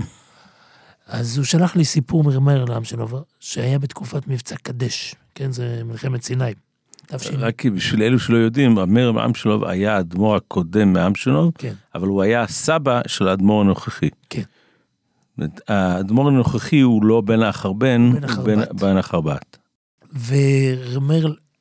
אז 1.07 1.37
הוא 1.37 1.45
שלח 1.45 1.77
לי 1.77 1.85
סיפור 1.85 2.25
מרמר 2.25 2.65
למשנובר, 2.65 3.23
שהיה 3.41 3.79
בתקופת 3.79 4.29
מבצע 4.29 4.57
קדש, 4.57 5.15
כן, 5.35 5.53
זה 5.53 5.83
מלחמת 5.85 6.23
סיני. 6.23 6.53
תש"ן. 7.17 7.41
רק 7.41 7.67
בשביל 7.67 8.03
אלו 8.03 8.19
שלא 8.19 8.37
יודעים, 8.37 8.79
המר 8.79 9.13
מאמשלוב 9.13 9.65
היה 9.65 9.97
האדמו"ר 9.97 10.37
הקודם 10.37 10.93
מאמשלוב, 10.93 11.53
כן. 11.59 11.73
אבל 11.95 12.09
הוא 12.09 12.23
היה 12.23 12.43
הסבא 12.43 13.01
של 13.07 13.29
האדמו"ר 13.29 13.61
הנוכחי. 13.61 14.09
כן. 14.31 14.43
האדמו"ר 15.69 16.29
הנוכחי 16.29 16.81
הוא 16.81 17.05
לא 17.05 17.21
בן 17.21 17.43
החרבן, 17.43 18.13
בן 18.81 18.91
הוא 18.91 18.99
החרבת. 18.99 19.59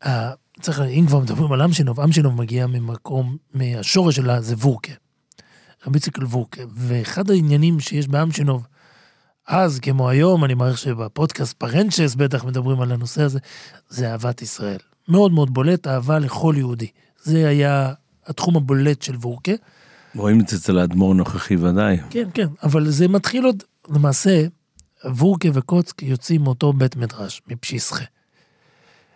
אה, 0.05 0.31
צריך, 0.61 0.81
אם 0.81 1.05
כבר 1.07 1.19
מדברים 1.19 1.51
על 1.51 1.61
אמשינוב, 1.61 1.99
אמשינוב 1.99 2.35
מגיע 2.35 2.67
ממקום, 2.67 3.37
מהשורש 3.53 4.15
שלה 4.15 4.41
זה 4.41 4.55
וורקה. 4.55 4.93
רבי 5.87 5.99
ציקל 5.99 6.23
וורקה. 6.23 6.61
ואחד 6.75 7.31
העניינים 7.31 7.79
שיש 7.79 8.07
באמשינוב, 8.07 8.67
אז 9.47 9.79
כמו 9.79 10.09
היום, 10.09 10.45
אני 10.45 10.53
מעריך 10.53 10.77
שבפודקאסט 10.77 11.53
פרנצ'ס 11.57 12.15
בטח 12.15 12.45
מדברים 12.45 12.81
על 12.81 12.91
הנושא 12.91 13.21
הזה, 13.21 13.39
זה 13.89 14.11
אהבת 14.11 14.41
ישראל. 14.41 14.79
מאוד 15.11 15.31
מאוד 15.31 15.53
בולט, 15.53 15.87
אהבה 15.87 16.19
לכל 16.19 16.53
יהודי. 16.57 16.87
זה 17.23 17.47
היה 17.47 17.93
התחום 18.25 18.57
הבולט 18.57 19.01
של 19.01 19.15
וורקה. 19.15 19.51
רואים 20.15 20.39
את 20.39 20.47
זה 20.47 20.57
אצל 20.57 20.77
האדמו"ר 20.77 21.11
הנוכחי 21.11 21.55
ודאי. 21.55 21.97
כן, 22.09 22.29
כן, 22.33 22.47
אבל 22.63 22.89
זה 22.89 23.07
מתחיל 23.07 23.45
עוד, 23.45 23.63
למעשה, 23.89 24.45
וורקה 25.05 25.49
וקוצק 25.53 26.03
יוצאים 26.03 26.41
מאותו 26.41 26.73
בית 26.73 26.95
מדרש, 26.95 27.41
מפשיסחה. 27.47 28.03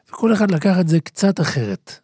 וכל 0.10 0.34
אחד 0.34 0.52
לקח 0.52 0.80
את 0.80 0.88
זה 0.88 1.00
קצת 1.00 1.42
אחרת. 1.42 2.00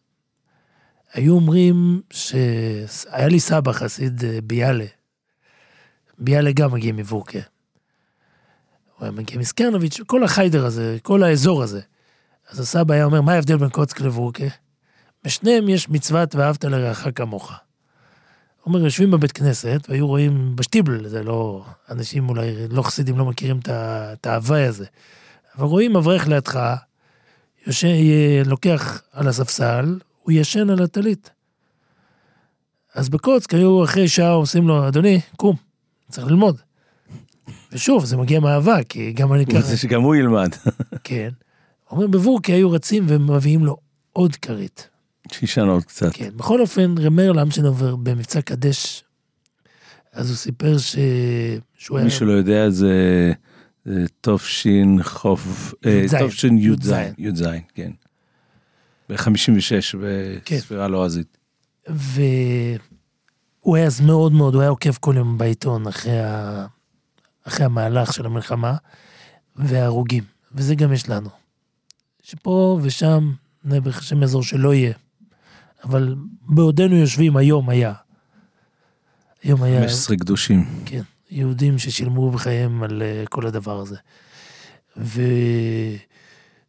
היו 1.13 1.33
אומרים 1.33 2.01
שהיה 2.09 3.27
לי 3.27 3.39
סבא 3.39 3.71
חסיד 3.71 4.23
אה, 4.23 4.39
ביאלה. 4.43 4.85
ביאלה 6.19 6.51
גם 6.51 6.71
מגיע 6.71 6.93
מוורקה. 6.93 7.39
הוא 8.97 9.05
היה 9.05 9.11
מגיע 9.11 9.37
מסקרנוביץ', 9.37 9.99
כל 10.07 10.23
החיידר 10.23 10.65
הזה, 10.65 10.97
כל 11.01 11.23
האזור 11.23 11.63
הזה. 11.63 11.81
אז 12.51 12.59
הסבא 12.59 12.93
היה 12.93 13.05
אומר, 13.05 13.21
מה 13.21 13.33
ההבדל 13.33 13.57
בין 13.57 13.69
קוצק 13.69 14.01
לוורקה? 14.01 14.43
בשניהם 15.23 15.69
יש 15.69 15.89
מצוות 15.89 16.35
ואהבת 16.35 16.63
לרעך 16.65 17.07
כמוך. 17.15 17.51
הוא 17.51 18.73
אומר, 18.73 18.85
יושבים 18.85 19.11
בבית 19.11 19.31
כנסת, 19.31 19.79
והיו 19.89 20.07
רואים 20.07 20.55
בשטיבל, 20.55 21.07
זה 21.07 21.23
לא, 21.23 21.65
אנשים 21.89 22.29
אולי 22.29 22.67
לא 22.69 22.81
חסידים 22.81 23.17
לא 23.17 23.25
מכירים 23.25 23.59
את 23.67 24.27
ההוואי 24.27 24.63
הזה. 24.63 24.85
אבל 25.57 25.65
רואים 25.65 25.95
אברך 25.95 26.27
לידך, 26.27 26.75
יושן, 27.67 27.87
לוקח 28.45 29.01
על 29.13 29.27
הספסל, 29.27 29.99
הוא 30.21 30.31
ישן 30.31 30.69
על 30.69 30.83
הטלית. 30.83 31.29
אז 32.95 33.09
בקוצק 33.09 33.53
היו 33.53 33.83
אחרי 33.83 34.07
שעה 34.07 34.31
עושים 34.31 34.67
לו, 34.67 34.87
אדוני, 34.87 35.21
קום, 35.35 35.55
צריך 36.09 36.27
ללמוד. 36.27 36.57
ושוב, 37.71 38.05
זה 38.05 38.17
מגיע 38.17 38.39
מאהבה, 38.39 38.83
כי 38.83 39.11
גם 39.11 39.33
אני 39.33 39.45
ככה, 39.45 39.57
רוצה 39.57 39.77
שגם 39.77 40.01
הוא 40.01 40.15
ילמד. 40.15 40.55
כן. 41.03 41.29
אומר, 41.91 42.07
בוורקי 42.07 42.51
היו 42.51 42.71
רצים 42.71 43.05
ומביאים 43.07 43.65
לו 43.65 43.77
עוד 44.13 44.35
כרית. 44.35 44.89
שישן 45.31 45.67
עוד 45.67 45.83
קצת. 45.83 46.09
כן, 46.13 46.29
בכל 46.35 46.61
אופן, 46.61 46.95
רמר 46.97 47.31
למשנובר 47.31 47.95
במבצע 47.95 48.41
קדש, 48.41 49.03
אז 50.13 50.29
הוא 50.29 50.37
סיפר 50.37 50.77
ש... 50.77 50.95
שהוא 51.77 51.97
היה... 51.97 52.05
מי 52.05 52.11
שלא 52.11 52.31
יודע 52.31 52.69
זה 52.69 53.33
זה 53.85 54.05
תש"ן 54.21 55.03
חוף, 55.03 55.73
אה, 55.85 55.91
י"ז, 55.91 56.15
תש"ן 56.15 56.57
י"ז, 57.17 57.45
כן. 57.73 57.91
ב-56 59.09 59.95
כן. 60.45 60.55
בספירה 60.57 60.87
לועזית. 60.87 61.37
והוא 61.87 62.77
היה 63.75 63.85
אז 63.85 64.01
מאוד 64.01 64.31
מאוד, 64.31 64.53
הוא 64.53 64.61
היה 64.61 64.69
עוקב 64.69 64.93
כל 64.93 65.13
יום 65.17 65.37
בעיתון 65.37 65.87
אחרי, 65.87 66.19
ה... 66.19 66.65
אחרי 67.43 67.65
המהלך 67.65 68.13
של 68.13 68.25
המלחמה 68.25 68.75
וההרוגים, 69.55 70.23
וזה 70.51 70.75
גם 70.75 70.93
יש 70.93 71.09
לנו. 71.09 71.40
שפה 72.23 72.79
ושם, 72.83 73.31
נעבך 73.63 73.99
השם 73.99 74.21
יעזור 74.21 74.43
שלא 74.43 74.73
יהיה. 74.73 74.93
אבל 75.83 76.15
בעודנו 76.41 76.95
יושבים, 76.95 77.37
היום 77.37 77.69
היה. 77.69 77.93
היום 79.43 79.63
היה... 79.63 79.79
15 79.81 80.15
קדושים. 80.15 80.65
כן, 80.85 81.01
יהודים 81.31 81.77
ששילמו 81.77 82.31
בחייהם 82.31 82.83
על 82.83 83.01
אה, 83.01 83.23
כל 83.29 83.47
הדבר 83.47 83.79
הזה. 83.79 83.95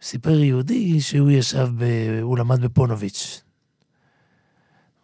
וסיפר 0.02 0.38
יהודי 0.38 1.00
שהוא 1.00 1.30
ישב, 1.30 1.68
ב... 1.76 1.84
הוא 2.22 2.38
למד 2.38 2.60
בפונוביץ'. 2.60 3.42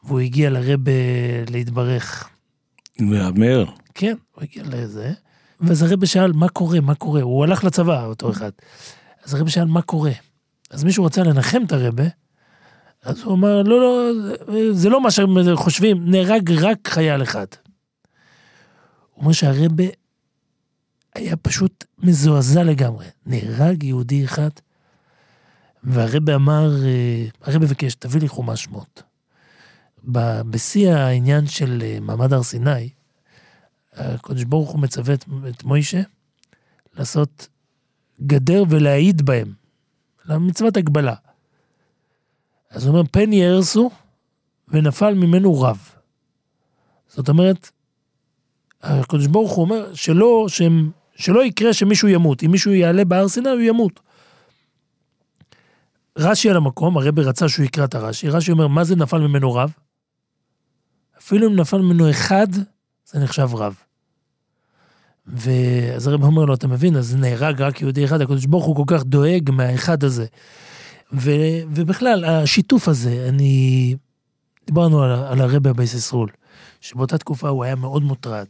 והוא 0.05 0.21
הגיע 0.21 0.51
לרבה 0.51 0.93
להתברך. 1.51 2.29
מהמר. 2.99 3.65
כן, 3.95 4.15
הוא 4.35 4.43
הגיע 4.43 4.63
לזה. 4.67 5.13
ואז 5.61 5.83
הרבה 5.83 6.07
שאל, 6.07 6.33
מה 6.33 6.49
קורה, 6.49 6.81
מה 6.81 6.95
קורה? 6.95 7.23
הוא 7.23 7.45
הלך 7.45 7.65
לצבא, 7.65 8.05
אותו 8.05 8.31
אחד. 8.31 8.51
אז 9.25 9.35
הרבה 9.35 9.51
שאל, 9.51 9.65
מה 9.65 9.83
קורה? 9.83 10.13
אז 10.71 10.85
מישהו 10.85 11.05
רצה 11.05 11.23
לנחם 11.23 11.63
את 11.67 11.73
הרבה, 11.73 12.05
אז 13.03 13.23
הוא 13.23 13.35
אמר, 13.35 13.63
לא, 13.63 13.81
לא, 13.81 14.11
זה- 14.73 14.89
לא 14.89 15.01
מה 15.03 15.11
שהם 15.11 15.57
חושבים, 15.57 16.11
נהרג 16.11 16.53
רק 16.53 16.89
חייל 16.89 17.23
אחד. 17.23 17.47
הוא 19.13 19.23
אומר 19.23 19.33
שהרבה 19.33 19.85
היה 21.15 21.37
פשוט 21.37 21.85
מזועזע 21.99 22.63
לגמרי. 22.65 23.07
נהרג 23.27 23.83
יהודי 23.83 24.25
אחד, 24.25 24.49
והרבה 25.85 26.35
אמר, 26.35 26.85
אה, 26.85 27.27
הרבה 27.43 27.67
ביקש, 27.67 27.95
תביא 27.95 28.21
לי 28.21 28.29
חומש 28.29 28.65
שמות. 28.65 29.03
בשיא 30.51 30.93
העניין 30.93 31.47
של 31.47 31.83
אה, 31.83 31.99
מעמד 32.01 32.33
הר 32.33 32.43
סיני, 32.43 32.89
הקדוש 33.93 34.45
ברוך 34.45 34.71
הוא 34.71 34.81
מצווה 34.81 35.15
את 35.49 35.65
מוישה 35.65 36.01
לעשות 36.97 37.49
גדר 38.23 38.63
ולהעיד 38.71 39.23
בהם, 39.23 39.53
למצוות 40.29 40.77
הגבלה. 40.77 41.15
אז 42.71 42.87
הוא 42.87 42.93
אומר, 42.95 43.09
פן 43.11 43.33
יהרסו 43.33 43.91
ונפל 44.69 45.15
ממנו 45.15 45.61
רב. 45.61 45.91
זאת 47.09 47.29
אומרת, 47.29 47.71
הקדוש 48.83 49.27
ברוך 49.27 49.53
הוא 49.53 49.65
אומר 49.65 49.95
שלא, 49.95 50.47
שהם, 50.49 50.91
שלא 51.15 51.45
יקרה 51.45 51.73
שמישהו 51.73 52.09
ימות. 52.09 52.43
אם 52.43 52.51
מישהו 52.51 52.73
יעלה 52.73 53.05
בהר 53.05 53.29
סיני, 53.29 53.51
הוא 53.51 53.61
ימות. 53.61 54.01
רש"י 56.19 56.51
על 56.51 56.57
המקום, 56.57 56.97
הרבי 56.97 57.23
רצה 57.23 57.49
שהוא 57.49 57.65
יקרא 57.65 57.85
את 57.85 57.95
הרש"י, 57.95 58.29
רש"י 58.29 58.53
אומר, 58.53 58.67
מה 58.67 58.85
זה 58.85 58.97
נפל 58.97 59.19
ממנו 59.19 59.55
רב? 59.55 59.73
אפילו 61.19 61.49
אם 61.49 61.57
נפל 61.57 61.79
ממנו 61.79 62.11
אחד, 62.11 62.47
זה 63.05 63.19
נחשב 63.19 63.55
רב. 63.55 63.83
ואז 65.33 66.07
הרב 66.07 66.25
אומר 66.25 66.45
לו, 66.45 66.55
אתה 66.55 66.69
מבין, 66.69 66.97
אז 66.97 67.17
נהרג 67.17 67.63
רק 67.63 67.81
יהודי 67.81 68.05
אחד, 68.05 68.21
הקדוש 68.21 68.47
ברוך 68.47 68.65
הוא 68.65 68.77
כל 68.77 68.85
כך 68.87 69.05
דואג 69.05 69.51
מהאחד 69.51 70.05
הזה. 70.05 70.27
ו, 71.13 71.31
ובכלל, 71.75 72.25
השיתוף 72.25 72.89
הזה, 72.89 73.27
אני... 73.29 73.95
דיברנו 74.67 75.03
על, 75.03 75.11
על 75.11 75.41
הרבי 75.41 75.71
הבייס 75.71 75.95
ישראל, 75.95 76.29
שבאותה 76.81 77.19
תקופה 77.19 77.49
הוא 77.49 77.65
היה 77.65 77.75
מאוד 77.75 78.03
מוטרד. 78.03 78.47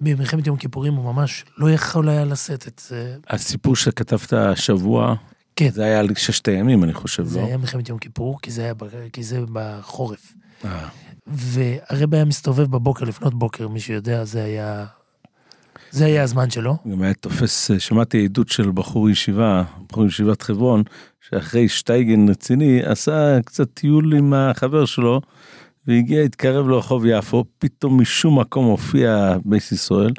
במלחמת 0.00 0.46
יום 0.46 0.56
כיפורים 0.56 0.94
הוא 0.94 1.12
ממש 1.12 1.44
לא 1.58 1.70
יכול 1.70 2.08
היה 2.08 2.24
לשאת 2.24 2.68
את 2.68 2.82
זה. 2.88 3.16
הסיפור 3.28 3.76
שכתבת 3.76 4.32
השבוע, 4.32 5.14
כן. 5.56 5.70
זה 5.70 5.84
היה 5.84 6.00
על 6.00 6.14
ששת 6.14 6.48
הימים, 6.48 6.84
אני 6.84 6.94
חושב, 6.94 7.24
זה 7.24 7.40
לא? 7.40 7.46
היה 7.46 7.56
מלחמת 7.56 7.88
יום 7.88 7.98
כיפור, 7.98 8.40
כי 8.40 8.50
זה 8.50 8.62
היה 8.62 8.72
כי 9.12 9.22
זה 9.22 9.40
בחורף. 9.52 10.32
אה. 10.64 10.88
והרבה 11.26 12.16
היה 12.16 12.24
מסתובב 12.24 12.70
בבוקר, 12.70 13.04
לפנות 13.04 13.34
בוקר, 13.34 13.68
מי 13.68 13.80
שיודע, 13.80 14.24
זה 14.24 14.44
היה... 14.44 14.86
זה 15.96 16.04
היה 16.04 16.22
הזמן 16.22 16.50
שלו. 16.50 16.76
גם 16.92 17.02
היה 17.02 17.14
תופס, 17.14 17.70
אה, 17.70 17.80
שמעתי 17.80 18.24
עדות 18.24 18.48
של 18.48 18.70
בחור 18.70 19.10
ישיבה, 19.10 19.62
בחור 19.88 20.06
ישיבת 20.06 20.42
חברון, 20.42 20.82
שאחרי 21.20 21.68
שטייגן 21.68 22.28
רציני, 22.28 22.82
עשה 22.84 23.38
קצת 23.44 23.68
טיול 23.74 24.14
עם 24.14 24.34
החבר 24.34 24.84
שלו, 24.84 25.20
והגיע, 25.86 26.22
התקרב 26.22 26.68
לרחוב 26.68 27.06
יפו, 27.06 27.44
פתאום 27.58 28.00
משום 28.00 28.40
מקום 28.40 28.64
הופיע 28.64 29.36
בייס 29.44 29.72
ישראל, 29.72 30.12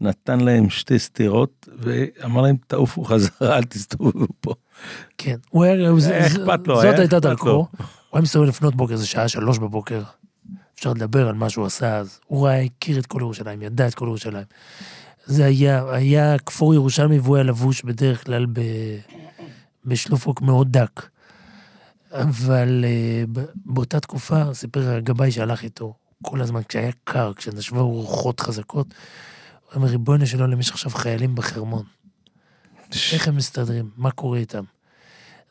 נתן 0.00 0.40
להם 0.40 0.70
שתי 0.70 0.98
סטירות, 0.98 1.68
ואמר 1.78 2.40
להם, 2.42 2.56
תעופו 2.66 3.04
חזרה, 3.04 3.56
אל 3.56 3.64
תסתובבו 3.64 4.26
פה. 4.40 4.54
כן. 5.18 5.36
הוא 5.50 5.64
היה... 5.64 5.98
ז- 5.98 6.08
אכפת 6.08 6.68
לו, 6.68 6.82
זאת 6.82 6.98
הייתה 6.98 7.20
דרכו. 7.20 7.50
הוא 7.50 7.66
היה 8.12 8.22
מסתובב 8.22 8.48
לפנות 8.48 8.74
בוקר, 8.74 8.96
זה 8.96 9.06
שעה 9.06 9.28
שלוש 9.28 9.58
בבוקר. 9.58 10.02
אפשר 10.74 10.90
לדבר 10.92 11.28
על 11.28 11.34
מה 11.34 11.50
שהוא 11.50 11.66
עשה 11.66 11.96
אז. 11.96 12.20
הוא 12.26 12.46
ראה, 12.46 12.60
הכיר 12.62 12.98
את 12.98 13.06
כל 13.06 13.18
ירושלים, 13.20 13.62
ידע 13.62 13.88
את 13.88 13.94
כל 13.94 14.04
ירושלים. 14.04 14.44
זה 15.26 15.44
היה, 15.44 15.84
היה 15.90 16.38
כפור 16.38 16.74
ירושלמי 16.74 17.18
והוא 17.18 17.36
היה 17.36 17.44
לבוש 17.44 17.82
בדרך 17.82 18.24
כלל 18.24 18.46
ב, 18.46 18.60
בשלופוק 19.84 20.42
מאוד 20.42 20.72
דק. 20.72 21.08
אבל 22.12 22.84
אה, 22.84 23.24
באותה 23.64 24.00
תקופה, 24.00 24.54
סיפר 24.54 24.90
הגבאי 24.96 25.32
שהלך 25.32 25.62
איתו, 25.62 25.94
כל 26.22 26.40
הזמן 26.40 26.60
כשהיה 26.68 26.90
קר, 27.04 27.32
כשנשבו 27.36 27.88
רוחות 27.88 28.40
חזקות, 28.40 28.86
הוא 28.86 29.76
אומר, 29.76 29.88
ריבונו 29.88 30.26
של 30.26 30.40
עולם, 30.40 30.60
יש 30.60 30.70
עכשיו 30.70 30.90
חיילים 30.90 31.34
בחרמון. 31.34 31.82
איך 33.12 33.28
הם 33.28 33.36
מסתדרים? 33.36 33.90
מה 33.96 34.10
קורה 34.10 34.38
איתם? 34.38 34.64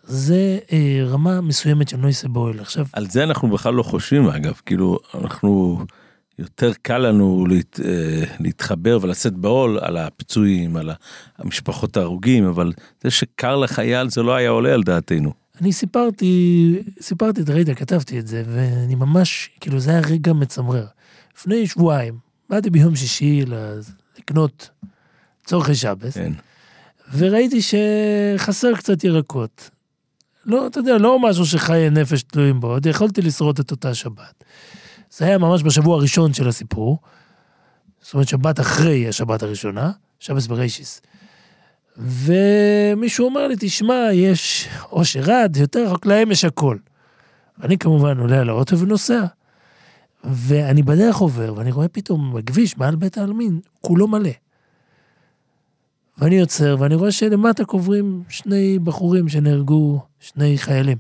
זה 0.04 0.60
אה, 0.72 1.02
רמה 1.06 1.42
מסוימת 1.42 1.90
של 1.90 1.98
נויסה 1.98 2.28
בויל. 2.28 2.60
עכשיו, 2.60 2.86
על 2.94 3.10
זה 3.10 3.24
אנחנו 3.24 3.50
בכלל 3.50 3.74
לא 3.74 3.84
חושבים 3.84 4.28
אגב, 4.28 4.62
כאילו 4.66 5.00
אנחנו, 5.14 5.80
יותר 6.42 6.72
קל 6.82 6.98
לנו 6.98 7.46
להת, 7.50 7.80
אה, 7.84 8.24
להתחבר 8.40 9.00
ולשאת 9.02 9.34
בעול 9.34 9.80
על 9.82 9.98
הפצועים, 9.98 10.78
על 10.78 10.90
המשפחות 11.38 11.98
ההרוגים, 11.98 12.46
אבל 12.46 12.74
זה 13.04 13.12
שקר 13.12 13.56
לחייל 13.56 14.10
זה 14.10 14.22
לא 14.22 14.36
היה 14.36 14.50
עולה 14.50 14.74
על 14.74 14.84
דעתנו. 14.84 15.34
אני 15.62 15.74
סיפרתי, 15.74 16.76
סיפרתי, 17.02 17.42
אתה 17.42 17.54
ראית, 17.54 17.70
כתבתי 17.70 18.20
את 18.20 18.28
זה, 18.28 18.44
ואני 18.48 18.96
ממש, 18.96 19.50
כאילו, 19.60 19.80
זה 19.80 19.92
היה 19.92 20.02
רגע 20.10 20.34
מצמרר. 20.34 20.86
לפני 21.38 21.68
שבועיים, 21.68 22.18
באתי 22.50 22.70
ביום 22.70 22.96
שישי 22.96 23.46
לקנות 24.18 24.70
צורכי 25.46 25.76
שבס, 25.76 26.14
כן. 26.14 26.34
וראיתי 27.18 27.62
שחסר 27.62 28.76
קצת 28.76 29.04
ירקות. 29.04 29.70
לא, 30.46 30.68
אתה 30.68 30.80
יודע, 30.80 30.98
לא 30.98 31.20
משהו 31.20 31.46
שחיי 31.46 31.90
נפש 31.90 32.24
תלויים 32.24 32.60
בו, 32.60 32.68
עוד 32.68 32.86
יכולתי 32.86 33.22
לשרוד 33.22 33.60
את 33.60 33.72
אותה 33.72 33.94
שבת. 33.94 34.44
זה 35.12 35.26
היה 35.26 35.38
ממש 35.38 35.64
בשבוע 35.64 35.96
הראשון 35.96 36.34
של 36.34 36.48
הסיפור, 36.48 37.00
זאת 38.02 38.14
אומרת 38.14 38.28
שבת 38.28 38.60
אחרי 38.60 39.08
השבת 39.08 39.44
הראשונה, 39.44 39.92
שבס 40.20 40.48
ברישיס. 40.48 41.02
ומישהו 41.98 43.26
אומר 43.26 43.48
לי, 43.48 43.56
תשמע, 43.60 44.08
יש 44.14 44.68
אושר 44.92 45.20
רד, 45.20 45.58
יותר 45.60 45.86
רחוק 45.86 46.06
להם 46.06 46.32
יש 46.32 46.46
הכל. 46.46 46.78
אני 47.64 47.78
כמובן 47.78 48.20
עולה 48.20 48.40
על 48.40 48.50
האוטו 48.50 48.80
ונוסע. 48.80 49.26
ואני 50.24 50.84
בדרך 50.84 51.18
עובר, 51.18 51.54
ואני 51.58 51.72
רואה 51.72 51.88
פתאום 51.88 52.34
בכביש, 52.34 52.78
מעל 52.78 52.96
בית 52.96 53.18
העלמין, 53.18 53.60
כולו 53.82 54.08
מלא. 54.08 54.30
ואני 56.18 56.40
עוצר, 56.40 56.76
ואני 56.80 56.96
רואה 56.96 57.12
שלמטה 57.12 57.66
קוברים 57.66 58.24
שני 58.30 58.80
בחורים 58.80 59.30
שנהרגו, 59.30 60.00
שני 60.20 60.58
חיילים. 60.58 60.98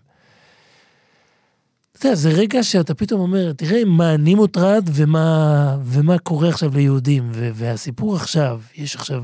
אתה 2.01 2.10
יודע, 2.10 2.15
זה 2.15 2.30
רגע 2.30 2.63
שאתה 2.63 2.93
פתאום 2.93 3.21
אומר, 3.21 3.54
תראה 3.54 3.86
מה 3.86 4.13
אני 4.13 4.36
מוטרד 4.36 4.89
ומה, 4.93 5.78
ומה 5.84 6.17
קורה 6.17 6.49
עכשיו 6.49 6.71
ליהודים. 6.76 7.30
ו- 7.32 7.49
והסיפור 7.54 8.15
עכשיו, 8.15 8.62
יש 8.76 8.95
עכשיו 8.95 9.23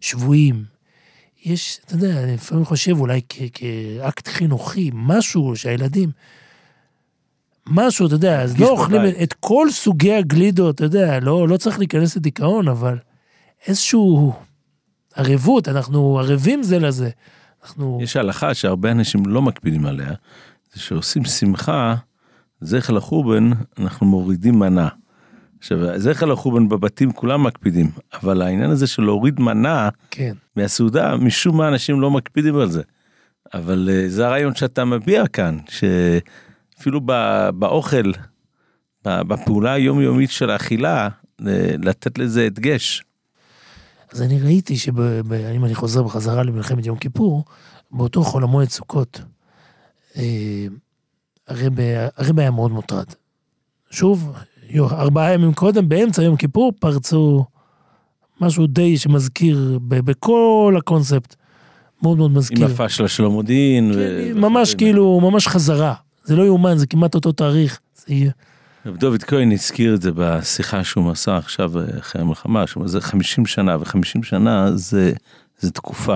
שבויים, 0.00 0.64
יש, 1.44 1.80
אתה 1.86 1.94
יודע, 1.94 2.22
אני 2.24 2.34
לפעמים 2.34 2.64
חושב 2.64 3.00
אולי 3.00 3.20
כ- 3.28 3.42
כאקט 3.54 4.28
חינוכי, 4.28 4.90
משהו 4.94 5.56
שהילדים, 5.56 6.10
משהו, 7.66 8.06
אתה 8.06 8.14
יודע, 8.14 8.42
אז 8.42 8.60
לא 8.60 8.70
אוכלים 8.70 9.02
בבית. 9.02 9.22
את 9.22 9.32
כל 9.32 9.68
סוגי 9.70 10.14
הגלידות, 10.14 10.74
אתה 10.74 10.84
יודע, 10.84 11.20
לא, 11.20 11.48
לא 11.48 11.56
צריך 11.56 11.78
להיכנס 11.78 12.16
לדיכאון, 12.16 12.68
אבל 12.68 12.98
איזשהו 13.66 14.32
ערבות, 15.14 15.68
אנחנו 15.68 16.18
ערבים 16.18 16.62
זה 16.62 16.78
לזה. 16.78 17.10
אנחנו... 17.62 17.98
יש 18.02 18.16
הלכה 18.16 18.54
שהרבה 18.54 18.90
אנשים 18.90 19.26
לא 19.26 19.42
מקפידים 19.42 19.86
עליה, 19.86 20.12
שעושים 20.78 21.24
שמחה, 21.24 21.94
זכר 22.60 22.92
לחורבן, 22.92 23.50
אנחנו 23.78 24.06
מורידים 24.06 24.58
מנה. 24.58 24.88
עכשיו, 25.58 25.98
זכר 25.98 26.26
לחורבן 26.26 26.68
בבתים 26.68 27.12
כולם 27.12 27.42
מקפידים, 27.42 27.90
אבל 28.22 28.42
העניין 28.42 28.70
הזה 28.70 28.86
של 28.86 29.02
להוריד 29.02 29.40
מנה 29.40 29.88
כן. 30.10 30.34
מהסעודה, 30.56 31.16
משום 31.16 31.56
מה 31.56 31.68
אנשים 31.68 32.00
לא 32.00 32.10
מקפידים 32.10 32.56
על 32.56 32.70
זה. 32.70 32.82
אבל 33.54 33.88
אה, 33.92 34.08
זה 34.08 34.26
הרעיון 34.26 34.54
שאתה 34.54 34.84
מביע 34.84 35.26
כאן, 35.26 35.58
שאפילו 35.68 37.00
ב- 37.04 37.50
באוכל, 37.54 38.12
בפעולה 39.04 39.72
היומיומית 39.72 40.30
של 40.30 40.50
האכילה, 40.50 41.08
אה, 41.46 41.74
לתת 41.78 42.18
לזה 42.18 42.46
הדגש. 42.46 43.04
אז 44.12 44.22
אני 44.22 44.40
ראיתי 44.40 44.76
שאם 44.76 45.64
אני 45.64 45.74
חוזר 45.74 46.02
בחזרה 46.02 46.42
למלחמת 46.42 46.86
יום 46.86 46.98
כיפור, 46.98 47.44
באותו 47.90 48.22
חול 48.22 48.42
המועד 48.42 48.68
סוכות, 48.68 49.20
הרב 51.48 51.72
הרב 52.16 52.38
היה 52.38 52.50
מאוד 52.50 52.70
מוטרד. 52.70 53.06
שוב, 53.90 54.32
ארבעה 54.76 55.34
ימים 55.34 55.52
קודם, 55.52 55.88
באמצע 55.88 56.22
יום 56.22 56.36
כיפור, 56.36 56.72
פרצו 56.80 57.44
משהו 58.40 58.66
די 58.66 58.98
שמזכיר 58.98 59.78
בכל 59.82 60.74
הקונספט, 60.78 61.34
מאוד 62.02 62.18
מאוד 62.18 62.30
מזכיר. 62.30 62.66
עם 62.66 62.72
הפשלה 62.72 63.08
של 63.08 63.24
המודיעין. 63.24 63.92
כן, 63.92 63.98
ו- 63.98 64.40
ממש. 64.40 64.74
כאילו, 64.74 65.20
ממש 65.20 65.48
חזרה. 65.48 65.94
זה 66.24 66.36
לא 66.36 66.42
יאומן, 66.42 66.76
זה 66.76 66.86
כמעט 66.86 67.14
אותו 67.14 67.32
תאריך. 67.32 67.80
זה 67.96 68.14
יהיה... 68.14 68.30
רב 68.86 68.96
דוד 68.96 69.22
כהן 69.22 69.52
הזכיר 69.52 69.94
את 69.94 70.02
זה 70.02 70.10
בשיחה 70.14 70.84
שהוא 70.84 71.04
מסר 71.04 71.36
עכשיו 71.36 71.78
אה, 71.78 71.84
אחרי 71.98 72.22
המלחמה, 72.22 72.66
שהוא 72.66 72.80
אומר, 72.80 72.88
זה 72.88 73.00
50 73.00 73.46
שנה, 73.46 73.76
ו-50 73.78 74.22
שנה 74.22 74.76
זה, 74.76 75.12
זה 75.58 75.70
תקופה. 75.70 76.14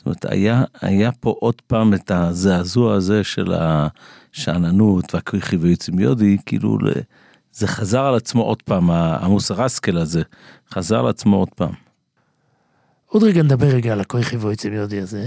זאת 0.00 0.06
אומרת, 0.06 0.24
היה, 0.24 0.64
היה 0.80 1.12
פה 1.12 1.34
עוד 1.38 1.62
פעם 1.66 1.94
את 1.94 2.10
הזעזוע 2.10 2.94
הזה 2.94 3.24
של 3.24 3.52
השאננות 3.54 5.14
והכריכי 5.14 5.56
ויוצמיודי, 5.56 6.36
כאילו 6.46 6.78
זה 7.52 7.66
חזר 7.66 8.00
על 8.00 8.14
עצמו 8.14 8.42
עוד 8.42 8.62
פעם, 8.62 8.90
המוסר 8.90 9.62
השכל 9.62 9.96
הזה, 9.96 10.22
חזר 10.72 10.98
על 10.98 11.06
עצמו 11.06 11.36
עוד 11.36 11.48
פעם. 11.56 11.72
עוד 13.06 13.22
רגע 13.22 13.42
נדבר 13.42 13.66
רגע 13.66 13.92
על 13.92 14.00
הכוי 14.00 14.22
חיבוי 14.22 14.54
יודי 14.72 15.00
הזה, 15.00 15.26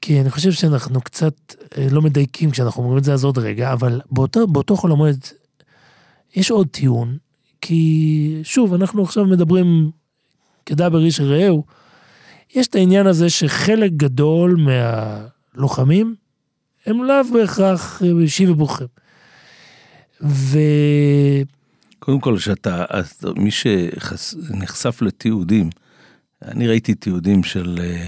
כי 0.00 0.20
אני 0.20 0.30
חושב 0.30 0.52
שאנחנו 0.52 1.00
קצת 1.00 1.34
אה, 1.78 1.86
לא 1.90 2.02
מדייקים 2.02 2.50
כשאנחנו 2.50 2.82
אומרים 2.82 2.98
את 2.98 3.04
זה 3.04 3.12
אז 3.12 3.24
עוד 3.24 3.38
רגע, 3.38 3.72
אבל 3.72 4.00
באותו, 4.10 4.46
באותו 4.46 4.76
חול 4.76 4.92
המועד 4.92 5.26
יש 6.36 6.50
עוד 6.50 6.68
טיעון, 6.68 7.16
כי 7.60 8.40
שוב, 8.42 8.74
אנחנו 8.74 9.02
עכשיו 9.02 9.24
מדברים 9.24 9.90
כדבר 10.66 11.04
איש 11.04 11.20
רעהו, 11.20 11.64
יש 12.54 12.66
את 12.66 12.74
העניין 12.74 13.06
הזה 13.06 13.30
שחלק 13.30 13.92
גדול 13.92 14.56
מהלוחמים 14.56 16.14
הם 16.86 17.04
לאו 17.04 17.24
בהכרח 17.32 18.02
שיבי 18.26 18.52
ברוכים. 18.52 18.86
ו... 20.22 20.58
קודם 21.98 22.20
כל, 22.20 22.38
שאתה, 22.38 22.84
מי 23.36 23.50
שנחשף 23.50 25.02
לתיעודים, 25.02 25.70
אני 26.42 26.68
ראיתי 26.68 26.94
תיעודים 26.94 27.42
של 27.42 27.78
אה, 27.82 28.06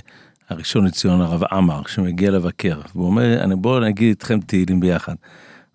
הראשון 0.49 0.85
לציון 0.85 1.21
הרב 1.21 1.43
עמאר, 1.53 1.83
שמגיע 1.87 2.31
לבקר, 2.31 2.81
והוא 2.95 3.07
אומר, 3.07 3.45
בואו 3.57 3.81
נגיד 3.81 4.09
איתכם 4.09 4.41
תהילים 4.41 4.81
ביחד. 4.81 5.15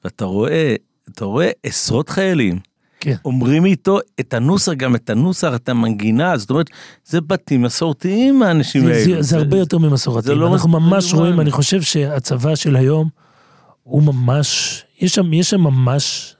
ואתה 0.04 0.26
רואה, 0.26 0.76
אתה 1.10 1.26
רואה 1.26 1.50
עשרות 1.64 2.10
חיילים, 2.10 2.60
כן. 3.00 3.16
אומרים 3.26 3.66
איתו 3.66 4.00
את 4.20 4.34
הנוסח, 4.34 4.72
גם 4.74 4.96
את 4.96 5.10
הנוסח, 5.10 5.52
את 5.56 5.70
המנגינה, 5.70 6.38
זאת 6.38 6.50
אומרת, 6.50 6.70
זה 7.06 7.22
בתים 7.22 7.62
מסורתיים 7.62 8.44
האנשים 8.44 8.86
זה, 8.86 8.94
האלו. 8.94 9.04
זה, 9.16 9.22
זה 9.22 9.38
הרבה 9.38 9.58
יותר 9.58 9.78
ממסורתי. 9.78 10.28
זה 10.28 10.36
לא 10.36 10.54
אנחנו 10.54 10.70
ממש 10.70 11.04
זה 11.04 11.14
לא 11.16 11.20
רואים, 11.22 11.36
מה- 11.36 11.42
אני 11.42 11.52
חושב 11.52 11.82
שהצבא 11.82 12.56
של 12.56 12.76
היום 12.76 13.10
הוא 13.84 14.04
ממש, 14.04 14.84
יש 15.00 15.16
שם, 15.16 15.34
יש 15.34 15.50
שם 15.50 15.62
ממש, 15.62 16.36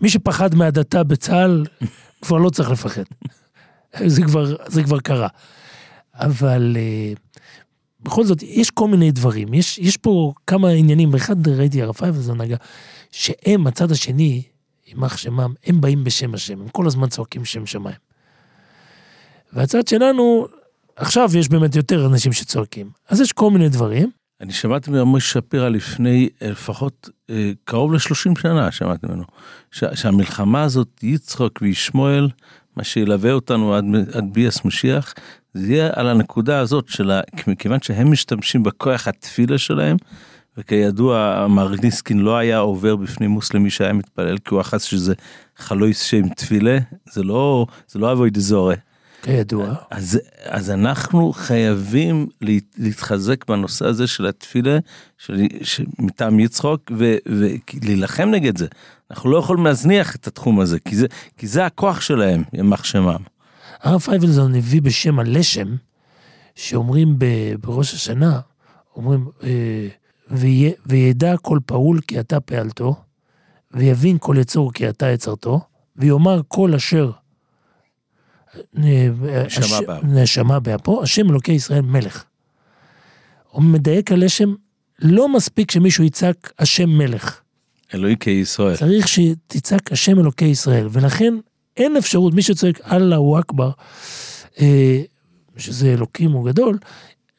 מי 0.00 0.08
שפחד 0.08 0.54
מהדתה 0.54 1.02
בצה"ל 1.02 1.64
כבר 2.22 2.36
לא 2.38 2.50
צריך 2.50 2.70
לפחד. 2.70 3.02
זה 4.06 4.22
כבר, 4.22 4.56
זה 4.66 4.82
כבר 4.82 5.00
קרה. 5.00 5.28
אבל 6.14 6.76
אה, 6.80 7.12
בכל 8.00 8.24
זאת, 8.24 8.42
יש 8.42 8.70
כל 8.70 8.88
מיני 8.88 9.10
דברים. 9.10 9.54
יש, 9.54 9.78
יש 9.78 9.96
פה 9.96 10.32
כמה 10.46 10.68
עניינים. 10.68 11.10
באחד 11.10 11.48
ראיתי 11.48 11.82
הרב 11.82 11.94
פייבלזון 11.94 12.40
נגע, 12.40 12.56
שהם, 13.10 13.66
הצד 13.66 13.92
השני, 13.92 14.42
יימח 14.88 15.16
שמם, 15.16 15.54
הם 15.66 15.80
באים 15.80 16.04
בשם 16.04 16.34
השם, 16.34 16.60
הם 16.60 16.68
כל 16.68 16.86
הזמן 16.86 17.08
צועקים 17.08 17.44
שם 17.44 17.66
שמיים. 17.66 17.96
והצד 19.52 19.88
שלנו, 19.88 20.46
עכשיו 20.96 21.30
יש 21.38 21.48
באמת 21.48 21.76
יותר 21.76 22.06
אנשים 22.06 22.32
שצועקים. 22.32 22.90
אז 23.08 23.20
יש 23.20 23.32
כל 23.32 23.50
מיני 23.50 23.68
דברים. 23.68 24.10
אני 24.40 24.52
שמעתי 24.52 24.90
ממשה 24.90 25.26
שפירא 25.32 25.68
לפני 25.68 26.28
אה, 26.42 26.50
לפחות 26.50 27.10
אה, 27.30 27.52
קרוב 27.64 27.92
ל-30 27.92 28.40
שנה, 28.40 28.72
שמעתי 28.72 29.06
ממנו, 29.06 29.24
ש- 29.70 29.84
שהמלחמה 29.94 30.62
הזאת, 30.62 31.00
יצחוק 31.02 31.58
וישמעאל, 31.62 32.28
מה 32.76 32.84
שילווה 32.84 33.32
אותנו 33.32 33.74
עד, 33.74 33.84
עד 34.12 34.24
ביאס 34.32 34.64
משיח, 34.64 35.14
זה 35.54 35.72
יהיה 35.72 35.90
על 35.92 36.08
הנקודה 36.08 36.58
הזאת 36.58 36.88
של, 36.88 37.10
ה- 37.10 37.20
מכיוון 37.46 37.80
שהם 37.82 38.12
משתמשים 38.12 38.62
בכוח 38.62 39.08
התפילה 39.08 39.58
שלהם, 39.58 39.96
וכידוע 40.58 41.46
מר 41.48 41.74
ניסקין 41.82 42.18
לא 42.18 42.36
היה 42.36 42.58
עובר 42.58 42.96
בפנים 42.96 43.30
מוסלמי 43.30 43.70
שהיה 43.70 43.92
מתפלל, 43.92 44.38
כי 44.38 44.54
הוא 44.54 44.60
אחז 44.60 44.82
שזה 44.82 45.14
חלויס 45.56 46.00
שם 46.02 46.28
תפילה, 46.28 46.78
זה 47.12 47.22
לא, 47.22 47.66
זה 47.88 47.98
לא 47.98 48.12
אבוי 48.12 48.30
דזורי. 48.30 48.74
כידוע. 49.22 49.74
אז, 49.90 50.20
אז 50.44 50.70
אנחנו 50.70 51.32
חייבים 51.32 52.26
לה- 52.40 52.52
להתחזק 52.78 53.44
בנושא 53.50 53.86
הזה 53.86 54.06
של 54.06 54.26
התפילה 54.26 54.78
של, 55.18 55.42
של, 55.62 55.84
מטעם 55.98 56.40
יצחוק 56.40 56.92
ולהילחם 56.96 58.28
נגד 58.30 58.58
זה. 58.58 58.66
אנחנו 59.10 59.30
לא 59.30 59.38
יכולים 59.38 59.64
להזניח 59.66 60.16
את 60.16 60.26
התחום 60.26 60.60
הזה, 60.60 60.78
כי 60.80 60.96
זה, 60.96 61.06
כי 61.36 61.46
זה 61.46 61.66
הכוח 61.66 62.00
שלהם, 62.00 62.42
יימח 62.52 62.84
שמם. 62.84 63.16
הרב 63.82 64.00
פייבלזון 64.00 64.54
הביא 64.54 64.82
בשם 64.82 65.18
הלשם, 65.18 65.76
שאומרים 66.54 67.14
ב- 67.18 67.24
בראש 67.60 67.94
השנה, 67.94 68.40
אומרים, 68.96 69.26
אה, 69.42 69.48
"ויה- 69.48 69.90
וידע 70.86 71.36
כל 71.36 71.58
פעול 71.66 72.00
כי 72.00 72.20
אתה 72.20 72.40
פעלתו, 72.40 72.96
ויבין 73.70 74.16
כל 74.20 74.36
יצור 74.40 74.72
כי 74.72 74.88
אתה 74.88 75.08
יצרתו, 75.10 75.60
ויאמר 75.96 76.40
כל 76.48 76.74
אשר 76.74 77.10
אה, 78.78 79.08
נשמה 80.02 80.56
הש- 80.56 80.62
באפו. 80.62 81.02
השם 81.02 81.30
אלוקי 81.30 81.52
ישראל 81.52 81.80
מלך. 81.80 82.24
הוא 83.50 83.62
מדייק 83.62 84.12
הלשם, 84.12 84.54
לא 84.98 85.28
מספיק 85.28 85.70
שמישהו 85.70 86.04
יצעק 86.04 86.52
השם 86.58 86.88
מלך. 86.88 87.40
אלוהי 87.94 88.16
כישראל. 88.20 88.76
צריך 88.76 89.08
שתצעק 89.08 89.92
השם 89.92 90.18
אלוקי 90.18 90.44
ישראל, 90.44 90.88
ולכן 90.90 91.34
אין 91.76 91.96
אפשרות, 91.96 92.34
מי 92.34 92.42
שצועק 92.42 92.80
אללהו 92.92 93.38
אכבר, 93.40 93.70
אה, 94.60 95.00
שזה 95.56 95.92
אלוקים 95.92 96.30
הוא 96.32 96.46
גדול, 96.50 96.78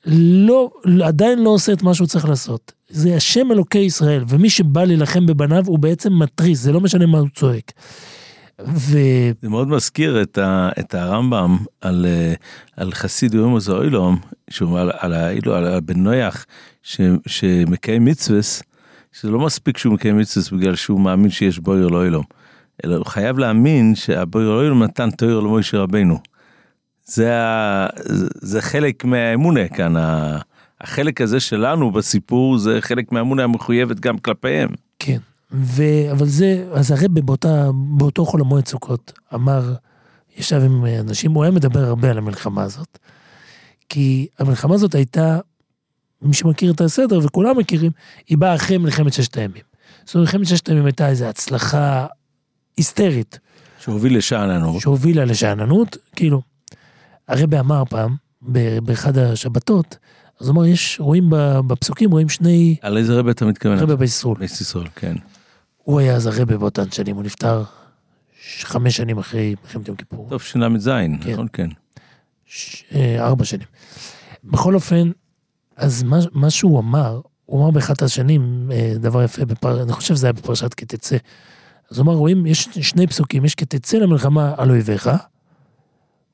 לא, 0.05 0.71
עדיין 1.05 1.39
לא 1.39 1.49
עושה 1.49 1.73
את 1.73 1.81
מה 1.81 1.93
שהוא 1.93 2.07
צריך 2.07 2.25
לעשות. 2.25 2.71
זה 2.89 3.15
השם 3.15 3.51
אלוקי 3.51 3.79
ישראל, 3.79 4.23
ומי 4.27 4.49
שבא 4.49 4.83
להילחם 4.83 5.25
בבניו 5.25 5.63
הוא 5.65 5.79
בעצם 5.79 6.19
מתריס, 6.19 6.59
זה 6.59 6.71
לא 6.71 6.81
משנה 6.81 7.05
מה 7.05 7.17
הוא 7.17 7.27
צועק. 7.35 7.71
ו... 8.67 8.97
זה 9.41 9.49
מאוד 9.49 9.67
מזכיר 9.67 10.21
את, 10.21 10.37
ה, 10.37 10.69
את 10.79 10.93
הרמב"ם 10.93 11.57
על, 11.81 12.05
אה, 12.09 12.33
על 12.77 12.91
חסיד 12.91 13.33
יום 13.33 13.55
הזוילום, 13.55 14.17
שהוא 14.49 14.79
על, 14.79 14.91
על, 14.97 15.13
האילו, 15.13 15.55
על 15.55 15.65
הבן 15.67 15.99
נויח 15.99 16.45
ש, 16.83 17.01
שמקיים 17.27 18.05
מצווס, 18.05 18.63
שזה 19.11 19.31
לא 19.31 19.39
מספיק 19.39 19.77
שהוא 19.77 19.93
מקיים 19.93 20.17
מצווס 20.17 20.49
בגלל 20.49 20.75
שהוא 20.75 20.99
מאמין 21.01 21.29
שיש 21.29 21.59
בויר 21.59 21.87
לא 21.87 22.05
אילום, 22.05 22.23
אלא 22.85 22.95
הוא 22.95 23.05
חייב 23.05 23.37
להאמין 23.37 23.95
שהבויר 23.95 24.49
לא 24.49 24.63
אילום 24.63 24.83
נתן 24.83 25.11
תויר 25.11 25.39
למוישה 25.39 25.77
רבנו. 25.77 26.19
זה, 27.05 27.31
זה- 28.41 28.61
חלק 28.61 29.05
מהאמונה 29.05 29.67
כאן, 29.67 29.93
החלק 30.81 31.21
הזה 31.21 31.39
שלנו 31.39 31.91
בסיפור 31.91 32.57
זה 32.57 32.77
חלק 32.81 33.11
מהאמונה 33.11 33.43
המחויבת 33.43 33.99
גם 33.99 34.17
כלפיהם. 34.17 34.69
כן, 34.99 35.17
ו... 35.51 35.83
אבל 36.11 36.25
זה, 36.25 36.67
אז 36.73 36.91
הרב 36.91 37.19
באותה, 37.19 37.69
באותו 37.73 38.25
חול 38.25 38.41
המועד 38.41 38.67
סוכות 38.67 39.13
אמר, 39.33 39.73
ישב 40.37 40.61
עם 40.65 40.85
אנשים, 40.99 41.31
הוא 41.31 41.43
היה 41.43 41.51
מדבר 41.51 41.79
הרבה 41.79 42.09
על 42.09 42.17
המלחמה 42.17 42.63
הזאת. 42.63 42.99
כי 43.89 44.27
המלחמה 44.39 44.75
הזאת 44.75 44.95
הייתה, 44.95 45.39
מי 46.21 46.33
שמכיר 46.33 46.71
את 46.71 46.81
הסדר, 46.81 47.19
וכולם 47.23 47.57
מכירים, 47.57 47.91
היא 48.27 48.37
באה 48.37 48.55
אחרי 48.55 48.77
מלחמת 48.77 49.13
ששת 49.13 49.37
הימים. 49.37 49.63
זאת 50.05 50.15
אומרת, 50.15 50.27
מלחמת 50.27 50.47
ששת 50.47 50.69
הימים 50.69 50.85
הייתה 50.85 51.09
איזו 51.09 51.25
הצלחה 51.25 52.05
היסטרית, 52.77 53.39
שהוביל 53.79 54.17
לשאננות. 54.17 54.81
שהובילה 54.81 55.25
לשאננות, 55.25 55.97
כאילו, 56.15 56.41
הרבי 57.27 57.59
אמר 57.59 57.83
פעם, 57.89 58.15
באחד 58.83 59.17
השבתות, 59.17 59.97
אז 60.39 60.47
הוא 60.47 60.53
אמר, 60.55 60.65
יש, 60.65 60.99
רואים 60.99 61.29
בפסוקים, 61.67 62.11
רואים 62.11 62.29
שני 62.29 62.75
על 62.81 62.97
איזה 62.97 63.19
רבי 63.19 63.31
אתה 63.31 63.45
מתכוון? 63.45 63.79
רבי 63.79 63.95
בישרול. 63.95 64.37
בית 64.39 64.51
ישראל, 64.51 64.87
כן. 64.95 65.15
הוא 65.83 65.99
היה 65.99 66.15
אז 66.15 66.25
הרבה 66.27 66.57
באותן 66.57 66.91
שנים, 66.91 67.15
הוא 67.15 67.23
נפטר 67.23 67.63
חמש 68.61 68.97
שנים 68.97 69.17
אחרי 69.17 69.55
מלחמת 69.63 69.87
יום 69.87 69.97
כיפור. 69.97 70.27
טוב, 70.29 70.41
של"ז, 70.41 70.87
כן. 71.21 71.31
נכון? 71.31 71.47
כן. 71.53 71.67
ש- 72.45 72.83
אה, 72.95 73.25
ארבע 73.25 73.45
שנים. 73.45 73.67
בכל 74.43 74.75
אופן, 74.75 75.11
אז 75.77 76.03
מה, 76.03 76.17
מה 76.33 76.49
שהוא 76.49 76.79
אמר, 76.79 77.21
הוא 77.45 77.61
אמר 77.61 77.71
באחת 77.71 78.01
השנים 78.01 78.69
אה, 78.73 78.93
דבר 78.99 79.23
יפה, 79.23 79.45
בפר... 79.45 79.83
אני 79.83 79.93
חושב 79.93 80.15
שזה 80.15 80.27
היה 80.27 80.33
בפרשת 80.33 80.73
כי 80.73 80.85
תצא. 80.85 81.17
אז 81.91 81.97
הוא 81.97 82.03
אמר, 82.03 82.13
רואים, 82.13 82.45
יש 82.45 82.69
שני 82.81 83.07
פסוקים, 83.07 83.45
יש 83.45 83.55
כי 83.55 83.65
תצא 83.65 83.97
למלחמה 83.97 84.53
על 84.57 84.69
אויביך, 84.69 85.09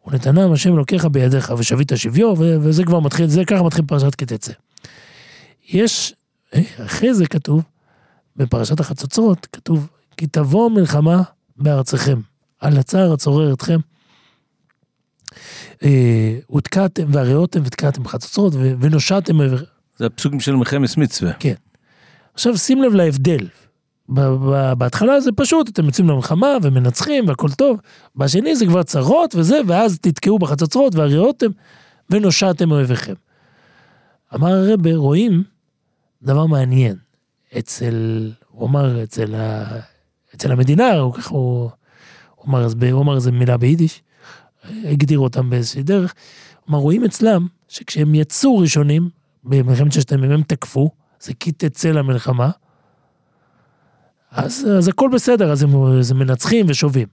ונתנם 0.08 0.52
השם 0.52 0.74
אלוקיך 0.74 1.06
בידיך 1.06 1.54
ושבית 1.58 1.92
שביו, 1.96 2.34
וזה 2.38 2.84
כבר 2.84 3.00
מתחיל, 3.00 3.28
זה 3.28 3.46
ככה 3.46 3.64
מתחיל 3.64 3.86
פרשת 3.86 4.16
כי 4.16 4.26
תצא. 4.26 4.54
יש, 5.70 6.14
אה, 6.54 6.62
אחרי 6.86 7.14
זה 7.14 7.28
כתוב, 7.28 7.64
בפרשת 8.36 8.80
החצוצרות, 8.80 9.48
כתוב, 9.52 9.88
כי 10.18 10.28
תבוא 10.28 10.70
מלחמה 10.70 11.22
בארצכם, 11.58 12.20
על 12.60 12.78
הצער 12.78 13.14
הצורר 13.14 13.54
אתכם. 13.54 13.80
אה, 15.84 16.40
ותקעתם 16.56 17.04
והריאותם 17.12 17.62
ותקעתם 17.66 18.04
בחצוצרות 18.04 18.54
ו- 18.56 18.74
ונושעתם. 18.80 19.40
זה 19.98 20.06
הפסוקים 20.06 20.40
של 20.40 20.56
מלחמת 20.56 20.98
מצווה. 20.98 21.32
עכשיו 22.34 22.58
שים 22.58 22.84
לב 22.84 22.94
להבדל. 22.94 23.48
בהתחלה 24.78 25.20
זה 25.20 25.32
פשוט, 25.32 25.70
אתם 25.70 25.86
יוצאים 25.86 26.10
למלחמה 26.10 26.58
ומנצחים 26.62 27.28
והכל 27.28 27.52
טוב. 27.52 27.80
בשני 28.16 28.56
זה 28.56 28.66
כבר 28.66 28.84
צרות 28.84 29.36
וזה, 29.36 29.60
ואז 29.68 30.00
תתקעו 30.00 30.40
בחצוצרות 30.40 30.96
והריאותם 30.96 31.48
ונושעתם 32.10 32.70
מאויביכם. 32.70 33.14
אמר 34.36 34.48
הרב, 34.48 34.88
רואים 34.88 35.44
דבר 36.22 36.46
מעניין. 36.46 36.96
אצל, 37.58 38.32
הוא 38.48 38.68
אמר, 38.68 39.04
אצל, 39.04 39.36
ה, 39.36 39.66
אצל 40.36 40.52
המדינה, 40.52 40.94
הוא 40.94 41.14
ככה 41.14 41.30
הוא, 41.30 41.70
הוא 42.36 42.48
אמר, 42.48 42.68
הוא 42.92 43.02
אמר 43.02 43.16
איזה 43.16 43.32
מילה 43.32 43.58
ביידיש, 43.58 44.02
הגדיר 44.64 45.20
אותם 45.20 45.50
באיזושהי 45.50 45.84
דרך. 45.84 46.14
אמר, 46.70 46.78
רואים 46.78 47.04
אצלם 47.04 47.48
שכשהם 47.68 48.16
יצאו 48.16 48.58
ראשונים, 48.58 49.10
במלחמת 49.44 49.92
ששת 49.92 50.12
הימים 50.12 50.32
הם 50.32 50.44
תקפו, 50.44 50.90
זה 51.20 51.34
כי 51.34 51.52
תצא 51.52 51.90
למלחמה, 51.90 52.50
אז, 54.36 54.68
אז 54.78 54.88
הכל 54.88 55.10
בסדר, 55.14 55.52
אז 55.52 55.64
הם, 55.64 55.84
אז 56.00 56.12
הם 56.12 56.20
מנצחים 56.20 56.66
ושובים. 56.70 57.08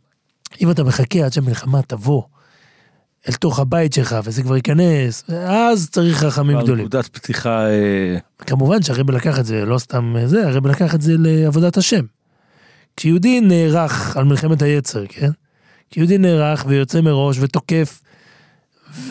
אם 0.60 0.70
אתה 0.70 0.84
מחכה 0.84 1.24
עד 1.24 1.32
שהמלחמה 1.32 1.82
תבוא 1.82 2.22
אל 3.28 3.34
תוך 3.34 3.58
הבית 3.58 3.92
שלך 3.92 4.16
וזה 4.24 4.42
כבר 4.42 4.56
ייכנס, 4.56 5.24
אז 5.46 5.90
צריך 5.90 6.24
אבל 6.54 6.62
גדולים. 6.62 6.86
נקודת 6.86 7.06
פתיחה, 7.06 7.66
אה, 7.66 8.18
כמובן 8.38 8.82
שהרבי 8.82 9.12
לקח 9.12 9.38
את 9.38 9.46
זה, 9.46 9.64
לא 9.64 9.78
סתם 9.78 10.14
זה, 10.26 10.48
הרבי 10.48 10.68
לקח 10.68 10.94
את 10.94 11.02
זה 11.02 11.12
לעבודת 11.18 11.76
השם. 11.76 12.04
כשיהודי 12.96 13.40
נערך 13.40 14.16
על 14.16 14.24
מלחמת 14.24 14.62
היצר, 14.62 15.04
כן? 15.08 15.30
כשיהודי 15.90 16.18
נערך 16.18 16.64
ויוצא 16.68 17.00
מראש 17.00 17.36
ותוקף, 17.40 18.02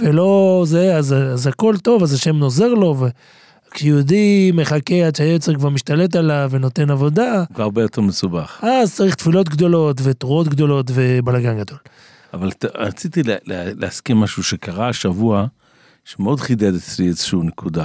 ולא 0.01 0.63
זה, 0.67 0.95
אז, 0.95 1.13
אז 1.13 1.47
הכל 1.47 1.77
טוב, 1.77 2.03
אז 2.03 2.13
השם 2.13 2.35
נוזר 2.35 2.73
לו, 2.73 2.95
וכשיהודי 3.71 4.51
מחכה 4.53 5.07
עד 5.07 5.15
שהיצר 5.15 5.55
כבר 5.55 5.69
משתלט 5.69 6.15
עליו 6.15 6.49
ונותן 6.51 6.89
עבודה, 6.89 7.43
הוא 7.55 7.63
הרבה 7.63 7.81
יותר 7.81 8.01
מסובך. 8.01 8.59
אז 8.63 8.95
צריך 8.95 9.15
תפילות 9.15 9.49
גדולות 9.49 10.01
ותרועות 10.03 10.47
גדולות 10.47 10.91
ובלאגן 10.93 11.57
גדול. 11.59 11.77
אבל 12.33 12.49
רציתי 12.75 13.23
לה- 13.23 13.35
לה- 13.45 13.73
להסכים 13.73 14.17
משהו 14.17 14.43
שקרה 14.43 14.89
השבוע, 14.89 15.45
שמאוד 16.05 16.39
חידד 16.39 16.75
אצלי 16.75 17.07
איזשהו 17.07 17.43
נקודה. 17.43 17.83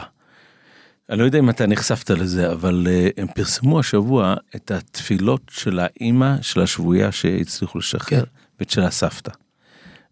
אני 1.11 1.19
לא 1.19 1.25
יודע 1.25 1.39
אם 1.39 1.51
אתה 1.51 1.67
נחשפת 1.67 2.11
לזה, 2.11 2.53
אבל 2.53 2.87
אה, 2.91 3.09
הם 3.17 3.27
פרסמו 3.35 3.81
השבוע 3.81 4.35
את 4.57 4.71
התפילות 4.71 5.41
של 5.51 5.79
האימא 5.79 6.43
של 6.43 6.61
השבויה 6.61 7.13
שהצליחו 7.13 7.79
לשחרר, 7.79 8.21
כן. 8.21 8.25
ואת 8.61 8.71
של 8.71 8.83
הסבתא. 8.83 9.31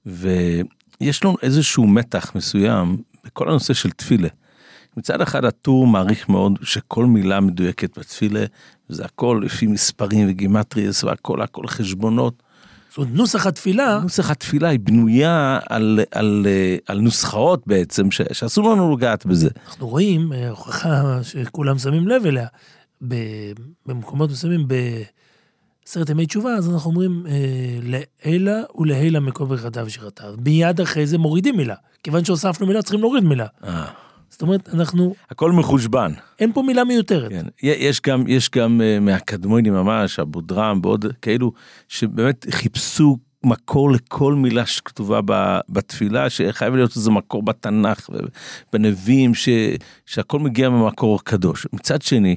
ויש 0.07 1.25
לנו 1.25 1.37
איזשהו 1.43 1.87
מתח 1.87 2.33
מסוים 2.35 2.97
בכל 3.25 3.49
הנושא 3.49 3.75
של 3.75 3.91
תפילה. 3.91 4.29
מצד 4.97 5.21
אחד 5.21 5.45
הטור 5.45 5.87
מעריך 5.87 6.29
מאוד 6.29 6.59
שכל 6.63 7.07
מילה 7.07 7.41
מדויקת 7.41 7.99
בתפילה, 7.99 8.45
זה 8.89 9.05
הכל 9.05 9.41
לפי 9.45 9.67
מספרים 9.67 10.27
וגימטריאס 10.31 11.05
והכל 11.05 11.43
הכל 11.43 11.67
חשבונות. 11.67 12.43
זאת 12.89 12.99
אומרת, 12.99 13.13
נוסח 13.15 13.47
התפילה, 13.47 13.99
נוסח 14.03 14.31
התפילה 14.31 14.69
היא 14.69 14.81
בנויה 14.81 15.59
על, 15.69 16.01
על, 16.11 16.47
אה, 16.49 16.77
על 16.87 17.01
נוסחאות 17.01 17.63
בעצם, 17.67 18.11
ש, 18.11 18.21
שאסור 18.33 18.73
לנו 18.73 18.97
לגעת 18.97 19.27
בזה. 19.27 19.49
אנחנו 19.67 19.89
רואים, 19.89 20.33
אה, 20.33 20.51
הוכחה 20.51 21.19
שכולם 21.23 21.79
שמים 21.79 22.09
לב 22.09 22.27
אליה, 22.27 22.47
במקומות 23.87 24.31
מסוימים, 24.31 24.69
ב- 24.69 25.03
עשרת 25.89 26.11
ימי 26.11 26.27
תשובה, 26.27 26.55
אז 26.55 26.71
אנחנו 26.71 26.91
אומרים 26.91 27.27
אה, 27.29 27.99
לעילה 28.25 28.63
ולהילה 28.79 29.21
מכל 29.21 29.45
ברכתה 29.45 29.85
ושירתה. 29.85 30.25
מיד 30.45 30.81
אחרי 30.81 31.07
זה 31.07 31.19
מורידים 31.19 31.57
מילה. 31.57 31.75
כיוון 32.03 32.25
שהוספנו 32.25 32.67
מילה, 32.67 32.83
צריכים 32.83 33.01
להוריד 33.01 33.25
מילה. 33.25 33.47
אה, 33.65 33.85
זאת 34.35 34.43
אומרת, 34.43 34.69
אנחנו, 34.75 35.15
הכל 35.31 35.53
מחושבן. 35.53 36.13
אין 36.39 36.53
פה 36.53 36.63
מילה 36.63 36.85
מיותרת. 36.85 37.31
כן. 37.31 37.47
יש 37.63 38.01
גם, 38.07 38.25
יש 38.29 38.51
גם 38.51 38.81
אה, 38.81 39.01
מהקדמונים 39.01 39.73
ממש, 39.73 40.19
אבו 40.19 40.41
דראם 40.41 40.81
ועוד 40.83 41.07
כאלו, 41.23 41.53
שבאמת 41.89 42.47
חיפשו 42.51 43.19
מקור 43.45 43.93
לכל 43.93 44.35
מילה 44.35 44.67
שכתובה 44.67 45.21
בתפילה, 45.69 46.31
שחייב 46.31 46.75
להיות 46.75 46.97
איזה 46.97 47.11
מקור 47.11 47.43
בתנ"ך 47.43 48.11
ובנביאים, 48.73 49.35
ש, 49.35 49.49
שהכל 50.07 50.39
מגיע 50.39 50.69
ממקור 50.69 51.25
קדוש. 51.25 51.67
מצד 51.73 52.03
שני, 52.03 52.37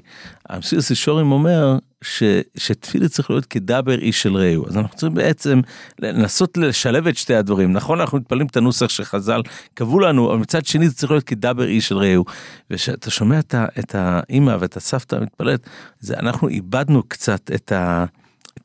המסיר 0.50 0.82
סישורים 0.82 1.32
אומר 1.32 1.78
ש, 2.02 2.24
שתפילה 2.58 3.10
צריך 3.10 3.30
להיות 3.30 3.46
כדבר 3.46 4.00
איש 4.00 4.22
של 4.22 4.38
רעהו. 4.38 4.67
אז 4.67 4.78
אנחנו 4.78 4.98
צריכים 4.98 5.13
בעצם 5.13 5.62
לנסות 6.00 6.58
לשלב 6.58 7.08
את 7.08 7.17
שתי 7.17 7.36
הדברים. 7.36 7.74
נכון, 7.74 8.00
אנחנו 8.00 8.17
מתפללים 8.17 8.48
את 8.48 8.58
הנוסח 8.58 8.89
שחז"ל 8.89 9.41
קבעו 9.74 10.00
לנו, 10.00 10.30
אבל 10.32 10.38
מצד 10.38 10.65
שני 10.65 10.89
זה 10.89 10.96
צריך 10.96 11.12
להיות 11.12 11.24
כדבר 11.24 11.67
איש 11.67 11.88
של 11.88 11.98
רעהו. 11.98 12.26
וכשאתה 12.72 13.12
שומע 13.12 13.39
את, 13.80 13.96
האימא 13.96 14.58
ואת 14.60 14.78
הסבתא 14.78 15.15
מתפללת, 15.15 15.67
אנחנו 16.12 16.48
איבדנו 16.48 17.04
קצת 17.08 17.52
את 17.56 17.72
ה... 17.72 18.06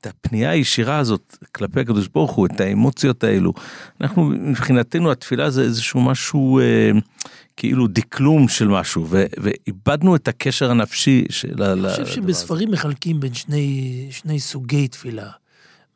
את 0.00 0.06
הפנייה 0.06 0.50
הישירה 0.50 0.98
הזאת 0.98 1.36
כלפי 1.54 1.80
הקדוש 1.80 2.08
ברוך 2.08 2.32
הוא, 2.32 2.46
את 2.46 2.60
האמוציות 2.60 3.24
האלו. 3.24 3.52
אנחנו, 4.00 4.24
מבחינתנו 4.24 5.12
התפילה 5.12 5.50
זה 5.50 5.62
איזשהו 5.62 6.00
משהו, 6.00 6.58
אה, 6.58 6.90
כאילו 7.56 7.86
דקלום 7.86 8.48
של 8.48 8.68
משהו, 8.68 9.06
ו, 9.10 9.24
ואיבדנו 9.38 10.16
את 10.16 10.28
הקשר 10.28 10.70
הנפשי 10.70 11.24
של 11.30 11.62
ה- 11.62 11.72
אני 11.72 11.88
חושב 11.90 12.06
שבספרים 12.06 12.70
מחלקים 12.70 13.20
בין 13.20 13.34
שני, 13.34 14.08
שני 14.10 14.40
סוגי 14.40 14.88
תפילה. 14.88 15.30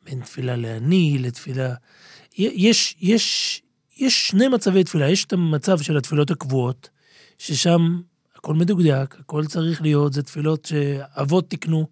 בין 0.05 0.19
תפילה 0.19 0.55
לעני 0.55 1.17
לתפילה... 1.19 1.73
יש, 2.37 2.95
יש, 3.01 3.61
יש 3.97 4.27
שני 4.27 4.47
מצבי 4.47 4.83
תפילה. 4.83 5.09
יש 5.09 5.25
את 5.25 5.33
המצב 5.33 5.81
של 5.81 5.97
התפילות 5.97 6.31
הקבועות, 6.31 6.89
ששם 7.37 7.99
הכל 8.35 8.53
מדוקדק, 8.53 9.15
הכל 9.19 9.45
צריך 9.45 9.81
להיות, 9.81 10.13
זה 10.13 10.23
תפילות 10.23 10.65
שאבות 10.65 11.49
תיקנו, 11.49 11.87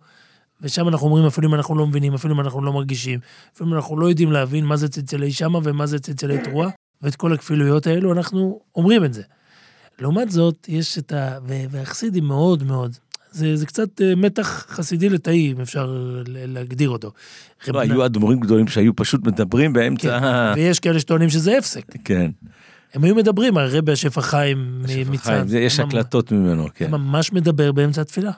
ושם 0.65 0.88
אנחנו 0.88 1.08
אומרים 1.08 1.25
אפילו 1.25 1.49
אם 1.49 1.56
אנחנו 1.56 1.75
לא 1.75 1.88
מבינים, 1.88 2.13
אפילו 2.13 2.34
אם 2.36 2.39
אנחנו 2.39 2.62
לא 2.63 2.73
מרגישים, 2.73 3.19
אפילו 3.56 3.69
אם 3.69 3.75
אנחנו 3.75 3.99
לא 3.99 4.10
יודעים 4.10 4.32
להבין 4.32 4.65
מה 4.65 4.75
זה 4.78 4.88
צלצלי 4.89 5.32
שמה 5.32 5.60
ומה 5.63 5.86
זה 5.86 5.99
צלצלי 5.99 6.38
תרועה, 6.43 6.69
ואת 7.01 7.15
כל 7.15 7.34
הכפילויות 7.34 7.88
האלו, 7.88 8.13
אנחנו 8.13 8.60
אומרים 8.75 9.06
את 9.06 9.13
זה. 9.13 9.21
לעומת 9.99 10.32
זאת, 10.32 10.65
יש 10.69 10.97
את 10.97 11.12
ה... 11.12 11.38
ו- 11.47 11.65
והחסידי 11.71 12.21
מאוד 12.21 12.63
מאוד, 12.63 12.95
זה, 13.32 13.56
זה 13.56 13.65
קצת 13.65 14.01
אה, 14.01 14.15
מתח 14.15 14.65
חסידי 14.69 15.10
לתאי, 15.10 15.51
אם 15.51 15.62
אפשר 15.62 15.95
להגדיר 16.28 16.89
אותו. 16.89 17.12
לא, 17.67 17.80
היו 17.80 18.06
אדמו"רים 18.06 18.39
גדולים 18.39 18.67
שהיו 18.67 18.95
פשוט 18.95 19.28
מדברים 19.28 19.73
באמצע, 19.73 20.17
ה- 20.17 20.54
ויש 20.56 20.80
כאלה 20.80 20.99
שטוענים 20.99 21.30
שזה 21.30 21.58
הפסק. 21.58 21.84
כן, 22.04 22.32
הם 22.93 23.04
היו 23.04 23.15
מדברים, 23.15 23.58
הרבי 23.58 23.91
השפע 23.91 24.21
חיים 24.21 24.82
מצד. 25.10 25.45
יש 25.49 25.80
הקלטות 25.80 26.32
ממנו, 26.32 26.67
כן. 26.75 26.91
ממש 26.91 27.34
מדבר 27.34 27.71
באמצע 27.71 28.01
התפילה. 28.01 28.32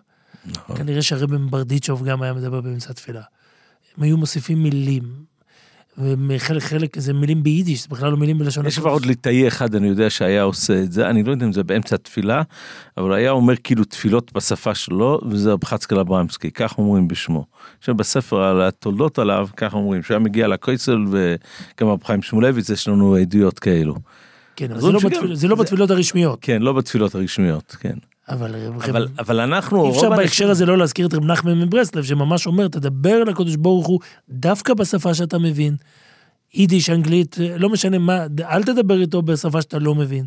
נכון. 0.48 0.76
כנראה 0.78 1.02
שהרבי 1.02 1.38
מברדיצ'וב 1.38 2.04
גם 2.06 2.22
היה 2.22 2.34
מדבר 2.34 2.62
באמצע 2.62 2.90
התפילה. 2.92 3.22
הם 3.98 4.04
היו 4.04 4.18
מוסיפים 4.18 4.64
מילים, 4.64 5.04
וחלק, 6.30 6.64
חלק 6.64 7.00
זה 7.00 7.14
מילים 7.14 7.44
ביידיש, 7.44 7.82
זה 7.82 7.88
בכלל 7.90 8.12
לא 8.12 8.18
מילים 8.18 8.38
בלשון 8.38 8.66
יש 8.66 8.80
כבר 8.80 8.90
עוד 8.90 9.06
ליטאי 9.06 9.48
אחד, 9.48 9.76
אני 9.76 9.88
יודע 9.88 10.10
שהיה 10.10 10.44
עושה 10.44 10.82
את 10.84 10.92
זה, 10.92 11.10
אני 11.10 11.24
לא 11.24 11.32
יודע 11.32 11.46
אם 11.46 11.54
זה 11.54 11.64
באמצע 11.64 11.96
התפילה, 11.96 12.42
אבל 12.98 13.14
היה 13.14 13.32
אומר 13.32 13.54
כאילו 13.64 13.84
תפילות 13.84 14.34
בשפה 14.34 14.76
שלו, 14.76 15.20
וזה 15.30 15.52
רב 15.92 16.00
אברמסקי, 16.00 16.52
כך 16.52 16.78
אומרים 16.78 17.08
בשמו. 17.08 17.46
עכשיו 17.80 17.96
בספר 17.96 18.42
על 18.44 18.62
התולדות 18.62 19.20
עליו, 19.20 19.48
כך 19.58 19.74
אומרים, 19.74 20.04
שהיה 20.04 20.20
מגיע 20.20 20.48
לקויצל 20.48 20.98
וגם 21.12 21.88
רב 21.88 22.04
חיים 22.04 22.22
שמואלביץ, 22.22 22.70
יש 22.70 22.88
לנו 22.88 23.16
עדויות 23.16 23.60
כאלו. 23.60 23.96
כן, 24.56 24.72
אבל 24.72 24.82
זה 24.82 24.92
לא, 24.92 25.00
שגם- 25.00 25.10
בתפיל, 25.12 25.36
זה 25.36 25.48
לא 25.48 25.56
זה- 25.56 25.64
בתפילות 25.64 25.92
הרשמיות. 25.92 26.40
כן, 26.42 26.62
לא 26.62 26.74
בתפילות 26.74 27.16
הרשמיות, 27.16 27.76
כן. 27.80 27.94
אבל, 28.30 28.56
אבל, 28.90 29.08
אבל 29.20 29.40
אנחנו, 29.40 29.86
אי 29.86 29.90
אפשר 29.90 30.10
בהקשר 30.10 30.20
האנשים- 30.22 30.50
הזה 30.50 30.66
לא 30.66 30.78
להזכיר 30.78 31.08
את 31.08 31.14
רב 31.14 31.26
נחמן 31.26 31.60
מברסלב, 31.60 32.04
שממש 32.04 32.48
אומר, 32.48 32.68
תדבר 32.68 33.22
אל 33.22 33.30
הקדוש 33.30 33.56
ברוך 33.56 33.88
הוא 33.88 34.00
דווקא 34.30 34.74
בשפה 34.74 35.14
שאתה 35.14 35.38
מבין. 35.38 35.76
יידיש, 36.54 36.90
אנגלית, 36.90 37.36
לא 37.58 37.70
משנה 37.70 37.98
מה, 38.00 38.26
אל 38.50 38.64
תדבר 38.64 39.02
איתו 39.02 39.22
בשפה 39.22 39.62
שאתה 39.62 39.80
לא 39.80 39.96
מבין. 39.96 40.26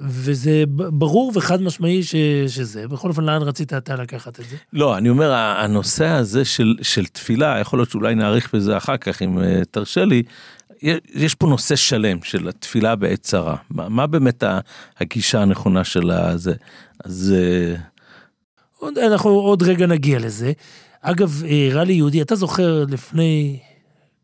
וזה 0.00 0.64
ברור 0.68 1.32
וחד 1.34 1.62
משמעי 1.62 2.02
ש, 2.02 2.14
שזה. 2.48 2.88
בכל 2.88 3.08
אופן, 3.08 3.24
לאן 3.24 3.42
רצית 3.42 3.72
אתה 3.72 3.96
לקחת 3.96 4.40
את 4.40 4.44
זה? 4.50 4.56
לא, 4.72 4.98
אני 4.98 5.08
אומר, 5.08 5.32
הנושא 5.32 6.06
הזה 6.06 6.44
של, 6.44 6.76
של 6.82 7.06
תפילה, 7.06 7.58
יכול 7.60 7.78
להיות 7.78 7.90
שאולי 7.90 8.14
נאריך 8.14 8.54
בזה 8.54 8.76
אחר 8.76 8.96
כך, 8.96 9.22
אם 9.22 9.42
אה, 9.42 9.62
תרשה 9.70 10.04
לי, 10.04 10.22
יש 11.14 11.34
פה 11.34 11.46
נושא 11.46 11.76
שלם 11.76 12.22
של 12.22 12.48
התפילה 12.48 12.96
בעת 12.96 13.22
צרה. 13.22 13.56
מה, 13.70 13.88
מה 13.88 14.06
באמת 14.06 14.44
הגישה 15.00 15.42
הנכונה 15.42 15.84
של 15.84 16.10
הזה? 16.10 16.54
אז 17.04 17.34
אה, 17.36 17.74
עוד, 18.78 18.98
אנחנו 18.98 19.30
עוד 19.30 19.62
רגע 19.62 19.86
נגיע 19.86 20.18
לזה. 20.18 20.52
אגב, 21.00 21.42
אה, 21.44 21.68
הראה 21.70 21.84
לי 21.84 21.92
יהודי, 21.92 22.22
אתה 22.22 22.34
זוכר 22.34 22.84
לפני 22.88 23.58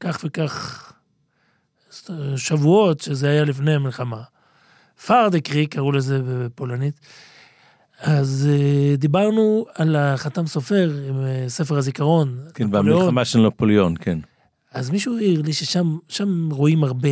כך 0.00 0.20
וכך 0.24 0.82
שבועות, 2.36 3.00
שזה 3.00 3.30
היה 3.30 3.44
לפני 3.44 3.74
המלחמה. 3.74 4.22
פארדקריק, 5.04 5.74
קראו 5.74 5.92
לזה 5.92 6.20
בפולנית. 6.24 7.00
אז 8.00 8.48
אה, 8.50 8.96
דיברנו 8.96 9.66
על 9.74 9.96
החתם 9.96 10.46
סופר 10.46 10.90
עם 11.08 11.24
אה, 11.24 11.44
ספר 11.48 11.78
הזיכרון. 11.78 12.38
כן. 12.54 12.70
במלחמה 12.70 13.24
של 13.24 13.38
נפוליאון, 13.38 13.94
כן. 14.00 14.18
אז 14.72 14.90
מישהו 14.90 15.16
העיר 15.16 15.42
לי 15.42 15.52
ששם 15.52 15.96
שם 16.08 16.48
רואים 16.52 16.84
הרבה, 16.84 17.08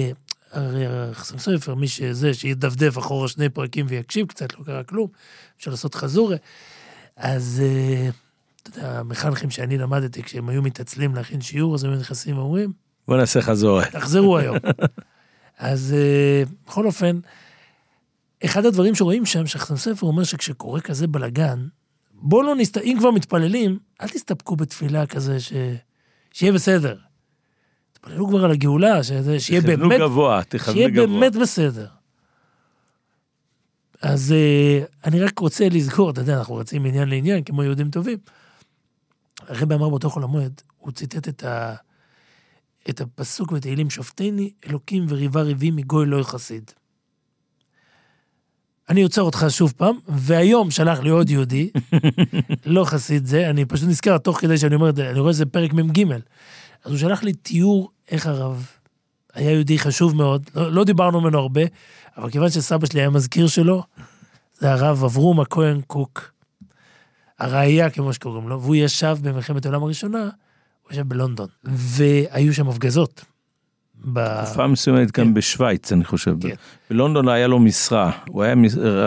הרי 0.53 0.87
החסם 0.87 1.39
סופר, 1.39 1.75
מי 1.75 1.89
שזה, 1.89 2.35
שידפדף 2.35 2.99
אחורה 2.99 3.29
שני 3.29 3.49
פרקים 3.49 3.87
ויקשיב 3.89 4.27
קצת, 4.27 4.59
לא 4.59 4.65
קרה 4.65 4.83
כלום, 4.83 5.09
אפשר 5.59 5.71
לעשות 5.71 5.95
חזורה. 5.95 6.37
אז 7.17 7.63
אה, 7.65 8.09
אתה 8.63 8.79
יודע, 8.79 8.99
המחנכים 8.99 9.51
שאני 9.51 9.79
למדתי, 9.79 10.23
כשהם 10.23 10.49
היו 10.49 10.63
מתעצלים 10.63 11.15
להכין 11.15 11.41
שיעור, 11.41 11.75
אז 11.75 11.85
הם 11.85 11.95
נכנסים 11.95 12.39
ואומרים, 12.39 12.73
בוא 13.09 13.17
נעשה 13.17 13.41
חזור. 13.41 13.85
תחזרו 13.85 14.39
היום. 14.39 14.57
אז 15.59 15.95
בכל 16.67 16.87
אופן, 16.87 17.21
אחד 18.45 18.67
הדברים 18.67 18.95
שרואים 18.95 19.27
שם, 19.27 19.47
שהחסם 19.47 19.77
ספר 19.77 20.07
אומר 20.07 20.25
שכשקורה 20.25 20.81
כזה 20.81 21.07
בלאגן, 21.07 21.67
בואו 22.13 22.43
לא 22.43 22.55
נסת... 22.55 22.77
אם 22.79 22.97
כבר 22.99 23.11
מתפללים, 23.11 23.79
אל 24.01 24.09
תסתפקו 24.09 24.57
בתפילה 24.57 25.07
כזה 25.07 25.41
ש... 25.41 25.53
שיהיה 26.33 26.53
בסדר. 26.53 26.97
תתפללו 27.93 28.29
כבר 28.29 28.45
על 28.45 28.51
הגאולה, 28.51 29.03
שזה... 29.03 29.41
שיהיה 29.41 29.61
באמת, 29.61 30.01
גבוה, 30.01 30.41
שיהיה 30.65 30.89
גבוה. 30.89 31.07
באמת 31.07 31.37
בסדר. 31.37 31.87
אז 34.03 34.33
אה, 34.33 34.85
אני 35.05 35.21
רק 35.21 35.39
רוצה 35.39 35.69
לזכור, 35.69 36.11
אתה 36.11 36.21
יודע, 36.21 36.39
אנחנו 36.39 36.55
רצים 36.55 36.83
מעניין 36.83 37.09
לעניין, 37.09 37.45
כמו 37.45 37.63
יהודים 37.63 37.91
טובים. 37.91 38.19
הרבי 39.41 39.75
אמר 39.75 39.89
באותו 39.89 40.11
חול 40.11 40.23
המועד, 40.23 40.61
הוא 40.79 40.93
ציטט 40.93 41.29
את, 41.29 41.45
ה... 41.45 41.75
את 42.91 43.01
הפסוק 43.01 43.53
בתהילים, 43.53 43.91
שופטני 43.91 44.53
אלוקים 44.67 45.07
וריבה 45.09 45.43
ריבי 45.43 45.71
מגוי 45.71 46.07
לא 46.07 46.17
יחסיד. 46.17 46.71
אני 48.89 49.03
עוצר 49.03 49.23
אותך 49.23 49.47
שוב 49.49 49.73
פעם, 49.77 49.99
והיום 50.09 50.71
שלח 50.71 50.99
לי 50.99 51.11
עוד 51.11 51.31
יהודי, 51.31 51.71
לא 52.67 52.85
חסיד 52.85 53.27
זה, 53.27 53.51
אני 53.51 53.65
פשוט 53.65 53.89
נזכר 53.89 54.19
תוך 54.19 54.41
כדי 54.41 54.59
שאני 54.59 54.75
אומר, 54.75 54.89
את 54.89 54.97
זה, 54.97 55.11
אני 55.11 55.21
רואה 55.21 55.33
שזה 55.33 55.47
פרק 55.47 55.73
מ"ג. 55.73 56.13
אז 56.85 56.91
הוא 56.91 56.99
שלח 56.99 57.23
לי 57.23 57.33
תיאור 57.33 57.91
איך 58.11 58.27
הרב 58.27 58.67
היה 59.35 59.51
יהודי 59.51 59.79
חשוב 59.79 60.17
מאוד, 60.17 60.51
לא, 60.55 60.73
לא 60.73 60.85
דיברנו 60.85 61.21
ממנו 61.21 61.39
הרבה, 61.39 61.63
אבל 62.17 62.31
כיוון 62.31 62.51
שסבא 62.51 62.87
שלי 62.87 63.01
היה 63.01 63.11
מזכיר 63.11 63.47
שלו, 63.47 63.83
זה 64.59 64.73
הרב 64.73 65.05
אברום 65.05 65.41
הכהן 65.41 65.81
קוק, 65.81 66.33
הראייה 67.39 67.91
כמו 67.91 68.13
שקוראים 68.13 68.49
לו, 68.49 68.63
והוא 68.63 68.75
ישב 68.75 69.17
במלחמת 69.23 69.67
העולם 69.67 69.83
הראשונה, 69.83 70.23
הוא 70.83 70.93
ישב 70.93 71.09
בלונדון, 71.09 71.49
והיו 71.65 72.55
שם 72.55 72.69
הפגזות. 72.69 73.25
ב... 74.13 74.45
תקופה 74.45 74.67
מסוימת 74.67 75.19
גם 75.19 75.35
בשוויץ, 75.35 75.93
אני 75.93 76.05
חושב. 76.05 76.37
כן. 76.41 76.55
בלונדון 76.91 77.29
היה 77.29 77.47
לו 77.47 77.59
משרה, 77.59 78.11
הוא 78.29 78.43
היה 78.43 78.55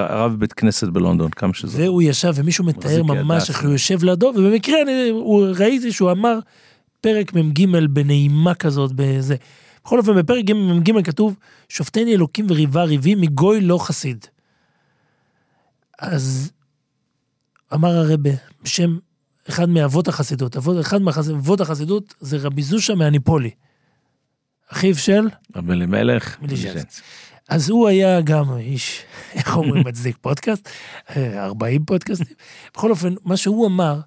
רב 0.09 0.35
בית 0.39 0.53
כנסת 0.53 0.87
בלונדון, 0.87 1.31
כמה 1.31 1.53
שזה. 1.53 1.83
והוא 1.83 2.01
ישב, 2.01 2.33
ומישהו 2.35 2.65
מתאר 2.65 3.03
ממש 3.03 3.49
איך 3.49 3.63
הוא 3.63 3.71
יושב 3.71 4.03
לידו, 4.03 4.31
ובמקרה 4.35 4.81
אני 4.81 5.09
הוא, 5.09 5.47
ראיתי 5.57 5.91
שהוא 5.91 6.11
אמר 6.11 6.39
פרק 7.01 7.33
מ"ג 7.33 7.65
בנעימה 7.89 8.53
כזאת, 8.53 8.91
בזה. 8.95 9.35
בכל 9.83 9.99
אופן, 9.99 10.15
בפרק 10.15 10.45
מ"ג 10.49 11.05
כתוב, 11.05 11.35
שופטני 11.69 12.13
אלוקים 12.13 12.45
וריבה 12.49 12.83
ריבי 12.83 13.15
מגוי 13.15 13.61
לא 13.61 13.77
חסיד. 13.85 14.25
אז 15.99 16.51
אמר 17.73 17.89
הרבה, 17.89 18.29
בשם 18.63 18.97
אחד 19.49 19.69
מאבות 19.69 20.07
החסידות, 20.07 20.57
אחד 20.79 21.01
מאבות 21.01 21.61
החסידות 21.61 22.13
זה 22.19 22.37
רבי 22.37 22.63
זושה 22.63 22.95
מהניפולי. 22.95 23.49
אחיו 24.71 24.95
של 24.95 25.27
רב 25.55 25.71
אלימלך. 25.71 26.37
אז 27.49 27.69
הוא 27.69 27.87
היה 27.87 28.21
גם 28.21 28.57
איש, 28.57 29.03
איך 29.33 29.57
אומרים, 29.57 29.83
מצדיק 29.87 30.17
פודקאסט, 30.21 30.69
אה, 31.15 31.45
40 31.45 31.85
פודקאסטים. 31.85 32.35
בכל 32.73 32.91
אופן, 32.91 33.13
מה 33.23 33.37
שהוא 33.37 33.67
אמר, 33.67 33.99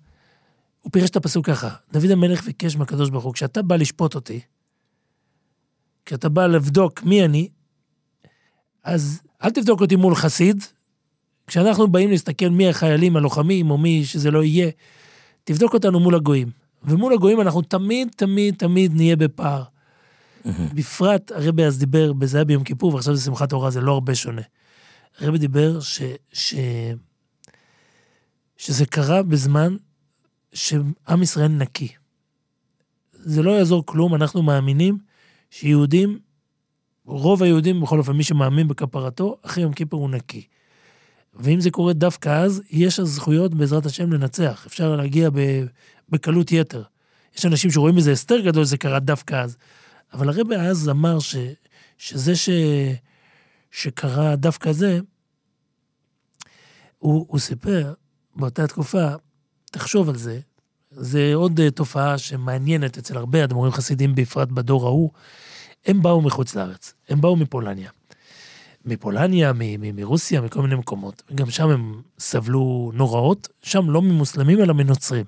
הוא 0.80 0.92
פירש 0.92 1.10
את 1.10 1.16
הפסוק 1.16 1.46
ככה, 1.46 1.68
דוד 1.92 2.10
המלך 2.10 2.44
ביקש 2.44 2.76
מהקדוש 2.76 3.10
ברוך 3.10 3.24
הוא, 3.24 3.34
כשאתה 3.34 3.62
בא 3.62 3.76
לשפוט 3.76 4.14
אותי, 4.14 4.40
כשאתה 6.06 6.28
בא 6.28 6.46
לבדוק 6.46 7.02
מי 7.02 7.24
אני, 7.24 7.48
אז 8.84 9.20
אל 9.44 9.50
תבדוק 9.50 9.80
אותי 9.80 9.96
מול 9.96 10.14
חסיד, 10.14 10.64
כשאנחנו 11.46 11.88
באים 11.88 12.10
להסתכל 12.10 12.48
מי 12.48 12.68
החיילים 12.68 13.16
הלוחמים, 13.16 13.70
או 13.70 13.78
מי 13.78 14.04
שזה 14.04 14.30
לא 14.30 14.44
יהיה, 14.44 14.70
תבדוק 15.44 15.74
אותנו 15.74 16.00
מול 16.00 16.14
הגויים. 16.14 16.50
ומול 16.82 17.12
הגויים 17.12 17.40
אנחנו 17.40 17.62
תמיד, 17.62 18.08
תמיד, 18.16 18.54
תמיד 18.54 18.94
נהיה 18.94 19.16
בפער. 19.16 19.64
בפרט, 20.74 21.32
הרבי 21.32 21.64
אז 21.64 21.78
דיבר, 21.78 22.12
זה 22.24 22.38
היה 22.38 22.44
ביום 22.44 22.64
כיפור, 22.64 22.94
ועכשיו 22.94 23.14
זה 23.16 23.24
שמחת 23.24 23.50
תורה, 23.50 23.70
זה 23.70 23.80
לא 23.80 23.92
הרבה 23.92 24.14
שונה. 24.14 24.42
הרבי 25.18 25.38
דיבר 25.38 25.80
ש, 25.80 26.02
ש, 26.32 26.54
שזה 28.56 28.86
קרה 28.86 29.22
בזמן 29.22 29.76
שעם 30.52 31.22
ישראל 31.22 31.48
נקי. 31.48 31.88
זה 33.12 33.42
לא 33.42 33.50
יעזור 33.50 33.86
כלום, 33.86 34.14
אנחנו 34.14 34.42
מאמינים 34.42 34.98
שיהודים, 35.50 36.18
רוב 37.04 37.42
היהודים, 37.42 37.80
בכל 37.80 37.98
אופן, 37.98 38.12
מי 38.12 38.24
שמאמין 38.24 38.68
בכפרתו, 38.68 39.36
אחרי 39.42 39.62
יום 39.62 39.72
כיפור 39.72 40.00
הוא 40.00 40.10
נקי. 40.10 40.46
ואם 41.34 41.60
זה 41.60 41.70
קורה 41.70 41.92
דווקא 41.92 42.28
אז, 42.28 42.62
יש 42.70 43.00
אז 43.00 43.08
זכויות 43.08 43.54
בעזרת 43.54 43.86
השם 43.86 44.12
לנצח. 44.12 44.64
אפשר 44.66 44.96
להגיע 44.96 45.30
בקלות 46.08 46.52
יתר. 46.52 46.82
יש 47.36 47.46
אנשים 47.46 47.70
שרואים 47.70 47.96
איזה 47.96 48.12
הסתר 48.12 48.40
גדול, 48.40 48.64
זה 48.64 48.76
קרה 48.76 48.98
דווקא 48.98 49.34
אז. 49.34 49.56
אבל 50.12 50.28
הרבי 50.28 50.56
אז 50.56 50.88
אמר 50.88 51.18
ש, 51.18 51.36
שזה 51.98 52.36
ש, 52.36 52.50
שקרה 53.70 54.36
דווקא 54.36 54.72
זה, 54.72 55.00
הוא, 56.98 57.26
הוא 57.28 57.38
סיפר 57.38 57.94
באותה 58.36 58.66
תקופה, 58.66 59.08
תחשוב 59.70 60.08
על 60.08 60.16
זה, 60.16 60.40
זה 60.90 61.30
עוד 61.34 61.60
אה, 61.60 61.70
תופעה 61.70 62.18
שמעניינת 62.18 62.98
אצל 62.98 63.16
הרבה 63.16 63.44
אדמו"רים 63.44 63.72
חסידים, 63.72 64.14
בפרט 64.14 64.48
בדור 64.48 64.86
ההוא, 64.86 65.10
הם 65.86 66.02
באו 66.02 66.20
מחוץ 66.22 66.54
לארץ, 66.54 66.94
הם 67.08 67.20
באו 67.20 67.36
מפולניה. 67.36 67.90
מפולניה, 68.84 69.52
מרוסיה, 69.94 70.40
מכל 70.40 70.62
מיני 70.62 70.74
מקומות. 70.74 71.22
גם 71.34 71.50
שם 71.50 71.68
הם 71.68 72.02
סבלו 72.18 72.90
נוראות, 72.94 73.48
שם 73.62 73.90
לא 73.90 74.02
ממוסלמים 74.02 74.60
אלא 74.60 74.74
מנוצרים. 74.74 75.24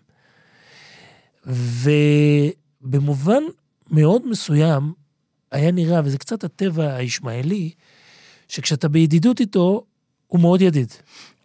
ובמובן 2.85 3.43
מאוד 3.91 4.29
מסוים, 4.29 4.93
היה 5.53 5.71
נראה, 5.71 6.01
וזה 6.05 6.19
קצת 6.19 6.45
הטבע 6.45 6.95
הישמעאלי, 6.95 7.71
שכשאתה 8.49 8.89
בידידות 8.89 9.41
איתו, 9.41 9.85
הוא 10.27 10.41
מאוד 10.41 10.63
ידיד. 10.63 10.93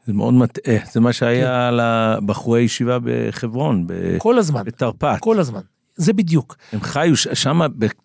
זה 0.06 0.13
מאוד 0.13 0.34
מטעה, 0.34 0.76
זה 0.91 1.00
מה 1.00 1.13
שהיה 1.13 1.69
כן. 1.71 1.78
לבחורי 1.78 2.62
ישיבה 2.62 2.97
בחברון, 3.04 3.88
ב... 3.88 4.17
כל 4.17 4.38
הזמן. 4.38 4.63
בתרפ"ט. 4.63 5.19
כל 5.19 5.39
הזמן. 5.39 5.62
זה 5.95 6.13
בדיוק. 6.13 6.58
הם 6.73 6.82
חיו, 6.82 7.17
שם 7.17 7.60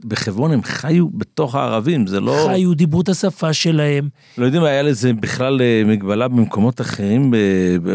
בחברון 0.05 0.53
הם 0.53 0.63
חיו 0.63 1.11
בתוך 1.11 1.55
הערבים, 1.55 2.07
זה 2.07 2.21
לא... 2.21 2.47
חיו, 2.49 2.75
דיברו 2.75 3.01
את 3.01 3.09
השפה 3.09 3.53
שלהם. 3.53 4.09
לא 4.39 4.45
יודעים, 4.45 4.65
היה 4.65 4.83
לזה 4.83 5.13
בכלל 5.13 5.63
אה, 5.63 5.83
מגבלה 5.87 6.29
במקומות 6.29 6.81
אחרים 6.81 7.35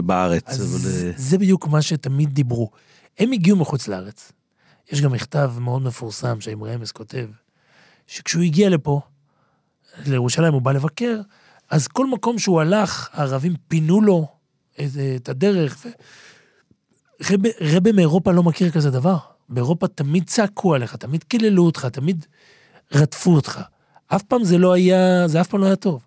בארץ. 0.06 0.44
אז 0.48 0.86
אבל... 0.86 1.08
אה, 1.08 1.12
זה 1.16 1.38
בדיוק 1.38 1.68
מה 1.68 1.82
שתמיד 1.82 2.30
דיברו. 2.30 2.70
הם 3.20 3.32
הגיעו 3.32 3.58
מחוץ 3.58 3.88
לארץ. 3.88 4.32
יש 4.92 5.02
גם 5.02 5.12
מכתב 5.12 5.54
מאוד 5.60 5.82
מפורסם 5.82 6.42
שאמרי 6.42 6.76
אמס 6.76 6.92
כותב, 6.92 7.28
שכשהוא 8.08 8.44
הגיע 8.44 8.70
לפה, 8.70 9.02
לירושלים 10.06 10.54
הוא 10.54 10.62
בא 10.62 10.72
לבקר, 10.72 11.22
אז 11.70 11.88
כל 11.88 12.08
מקום 12.08 12.40
שהוא 12.40 12.62
הלך, 12.62 13.10
הערבים 13.14 13.54
פינו 13.68 14.02
לו 14.02 14.28
את, 14.74 14.90
את 15.16 15.30
הדרך. 15.30 15.86
ו... 15.86 15.90
רבה, 17.32 17.50
רבה 17.62 17.92
מאירופה 17.92 18.32
לא 18.32 18.44
מכיר 18.44 18.72
כזה 18.72 18.92
דבר. 18.92 19.18
באירופה 19.50 19.88
תמיד 19.88 20.24
צעקו 20.28 20.76
עליך, 20.76 20.96
תמיד 20.96 21.24
קיללו 21.24 21.66
אותך, 21.66 21.86
תמיד 21.86 22.26
רדפו 22.94 23.36
אותך. 23.36 23.62
אף 24.08 24.24
פעם 24.24 24.44
זה 24.44 24.58
לא 24.58 24.74
היה, 24.74 25.28
זה 25.28 25.42
אף 25.42 25.48
פעם 25.48 25.62
לא 25.62 25.66
היה 25.66 25.76
טוב. 25.76 26.06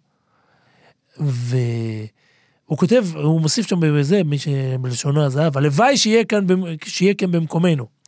והוא 1.18 2.78
כותב, 2.78 3.04
הוא 3.14 3.40
מוסיף 3.40 3.66
שם 3.66 3.80
בזה, 3.80 4.24
מי 4.24 4.38
שבלשונו 4.38 5.24
הזהב, 5.24 5.56
הלוואי 5.56 5.96
שיהיה 5.96 6.24
כאן, 6.24 6.46
שיהיה 6.84 7.14
כאן 7.14 7.32
במקומנו. 7.32 7.99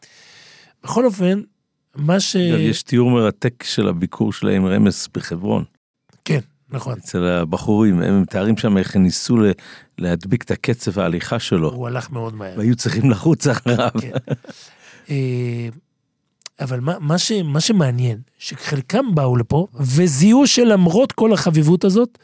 בכל 0.84 1.04
אופן, 1.04 1.40
מה 1.96 2.20
ש... 2.20 2.34
יש 2.34 2.82
תיאור 2.82 3.10
מרתק 3.10 3.62
של 3.62 3.88
הביקור 3.88 4.32
שלהם 4.32 4.66
רמז 4.66 5.08
בחברון. 5.14 5.64
כן, 6.24 6.40
נכון. 6.70 6.98
אצל 6.98 7.24
הבחורים, 7.24 8.02
הם 8.02 8.22
מתארים 8.22 8.56
שם 8.56 8.78
איך 8.78 8.96
הם 8.96 9.02
ניסו 9.02 9.36
להדביק 9.98 10.42
את 10.42 10.50
הקצב 10.50 10.98
ההליכה 10.98 11.38
שלו. 11.38 11.72
הוא 11.72 11.86
הלך 11.86 12.10
מאוד 12.10 12.34
מהר. 12.34 12.54
והיו 12.56 12.76
צריכים 12.76 13.10
לחוץ 13.10 13.46
אחריו. 13.46 13.88
כן. 14.00 14.10
אה, 15.10 15.68
אבל 16.60 16.80
מה, 16.80 16.98
מה, 17.00 17.18
ש, 17.18 17.32
מה 17.32 17.60
שמעניין, 17.60 18.18
שחלקם 18.38 19.14
באו 19.14 19.36
לפה 19.36 19.66
וזיהו 19.74 20.46
שלמרות 20.46 21.12
כל 21.12 21.32
החביבות 21.32 21.84
הזאת, 21.84 22.18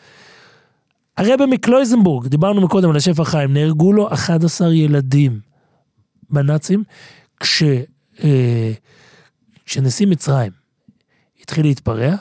הרבי 1.17 1.47
מקלויזנבורג, 1.47 2.27
דיברנו 2.27 2.61
מקודם 2.61 2.91
על 2.91 2.97
השפע 2.97 3.25
חיים, 3.25 3.53
נהרגו 3.53 3.93
לו 3.93 4.13
11 4.13 4.75
ילדים 4.75 5.41
בנאצים, 6.31 6.85
כש, 7.41 7.63
כשנשיא 9.67 10.07
מצרים 10.07 10.53
התחיל 11.41 11.67
להתפרע, 11.67 12.15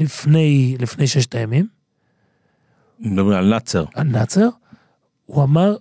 לפני, 0.00 0.76
לפני 0.80 1.06
ששת 1.06 1.34
הימים. 1.34 1.66
מדברים 3.00 3.38
על 3.38 3.50
נאצר. 3.50 3.84
על 3.94 4.06
נאצר. 4.06 4.48
הוא 5.26 5.44
אמר, 5.44 5.76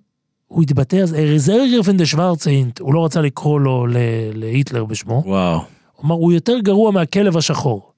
הוא 0.48 0.64
התבטא 0.64 0.96
אז, 0.96 1.14
רזרגר 1.14 1.84
פנדה 1.84 2.06
שוורצאינט, 2.06 2.80
הוא 2.80 2.94
לא 2.94 3.06
רצה 3.06 3.22
לקרוא 3.22 3.60
לו 3.60 3.88
להיטלר 4.34 4.86
בשמו. 4.86 5.24
וואו. 5.26 5.60
הוא 5.94 6.06
אמר, 6.06 6.16
הוא 6.16 6.34
יותר 6.34 6.60
גרוע 6.60 6.92
מהכלב 6.92 7.38
השחור. 7.38 7.92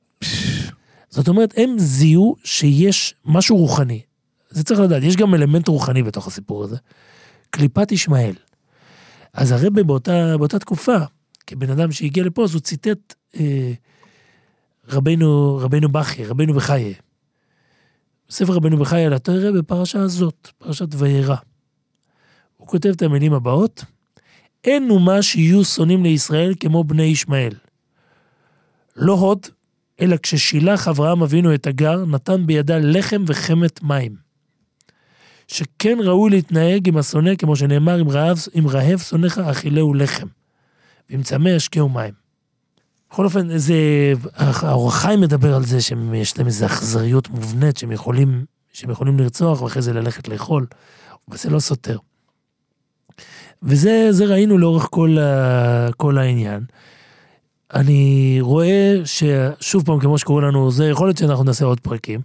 זאת 1.09 1.27
אומרת, 1.27 1.53
הם 1.57 1.75
זיהו 1.77 2.35
שיש 2.43 3.15
משהו 3.25 3.57
רוחני. 3.57 4.01
זה 4.49 4.63
צריך 4.63 4.79
לדעת, 4.79 5.03
יש 5.03 5.15
גם 5.15 5.35
אלמנט 5.35 5.67
רוחני 5.67 6.03
בתוך 6.03 6.27
הסיפור 6.27 6.63
הזה. 6.63 6.77
קליפת 7.49 7.91
ישמעאל. 7.91 8.33
אז 9.37 9.51
הרבה 9.51 9.83
באותה, 9.83 10.37
באותה 10.37 10.59
תקופה, 10.59 10.97
כבן 11.47 11.69
אדם 11.69 11.91
שהגיע 11.91 12.23
לפה, 12.23 12.43
אז 12.43 12.53
הוא 12.53 12.61
ציטט 12.61 13.13
אה, 13.35 13.73
רבנו, 14.89 15.57
רבנו 15.57 15.89
בכי, 15.89 16.25
רבנו 16.25 16.53
בחיי. 16.53 16.93
ספר 18.29 18.53
רבנו 18.53 18.77
בחיי 18.77 19.05
על 19.05 19.13
התרא 19.13 19.51
בפרשה 19.51 20.01
הזאת, 20.01 20.49
פרשת 20.57 20.87
וירא. 20.97 21.35
הוא 22.57 22.67
כותב 22.67 22.89
את 22.89 23.01
המילים 23.01 23.33
הבאות: 23.33 23.85
אין 24.63 24.89
אומה 24.89 25.21
שיהיו 25.21 25.63
שונאים 25.63 26.03
לישראל 26.03 26.53
כמו 26.59 26.83
בני 26.83 27.03
ישמעאל. 27.03 27.53
לא 28.95 29.13
עוד, 29.13 29.47
אלא 30.01 30.17
כששילח 30.17 30.87
אברהם 30.87 31.23
אבינו 31.23 31.53
את 31.53 31.67
הגר, 31.67 32.05
נתן 32.05 32.45
בידה 32.45 32.77
לחם 32.77 33.23
וחמת 33.27 33.83
מים. 33.83 34.26
שכן 35.47 35.97
ראוי 36.03 36.29
להתנהג 36.29 36.87
עם 36.87 36.97
השונא, 36.97 37.35
כמו 37.35 37.55
שנאמר, 37.55 38.01
אם 38.01 38.09
רעב, 38.09 38.37
רעב 38.67 38.99
שונאיך 38.99 39.37
אכילהו 39.37 39.93
לחם, 39.93 40.27
ואם 41.09 41.23
צמא 41.23 41.49
ישקהו 41.49 41.89
מים. 41.89 42.13
בכל 43.11 43.25
אופן, 43.25 43.57
זה, 43.57 43.75
האור 44.35 44.87
החיים 44.87 45.21
מדבר 45.21 45.55
על 45.55 45.65
זה 45.65 45.81
שיש 45.81 46.37
להם 46.37 46.47
איזו 46.47 46.65
אכזריות 46.65 47.29
מובנית 47.29 47.77
שהם 47.77 47.91
יכולים, 47.91 48.45
שהם 48.73 48.89
יכולים 48.89 49.19
לרצוח 49.19 49.61
ואחרי 49.61 49.81
זה 49.81 49.93
ללכת 49.93 50.27
לאכול, 50.27 50.65
אבל 51.29 51.37
זה 51.37 51.49
לא 51.49 51.59
סותר. 51.59 51.97
וזה 53.63 54.25
ראינו 54.25 54.57
לאורך 54.57 54.87
כל, 54.91 55.17
ה, 55.19 55.89
כל 55.97 56.17
העניין. 56.17 56.63
אני 57.73 58.37
רואה 58.41 58.95
ששוב 59.05 59.85
פעם, 59.85 59.99
כמו 59.99 60.17
שקוראים 60.17 60.47
לנו, 60.47 60.71
זה 60.71 60.85
יכול 60.89 61.07
להיות 61.07 61.17
שאנחנו 61.17 61.43
נעשה 61.43 61.65
עוד 61.65 61.79
פרקים, 61.79 62.21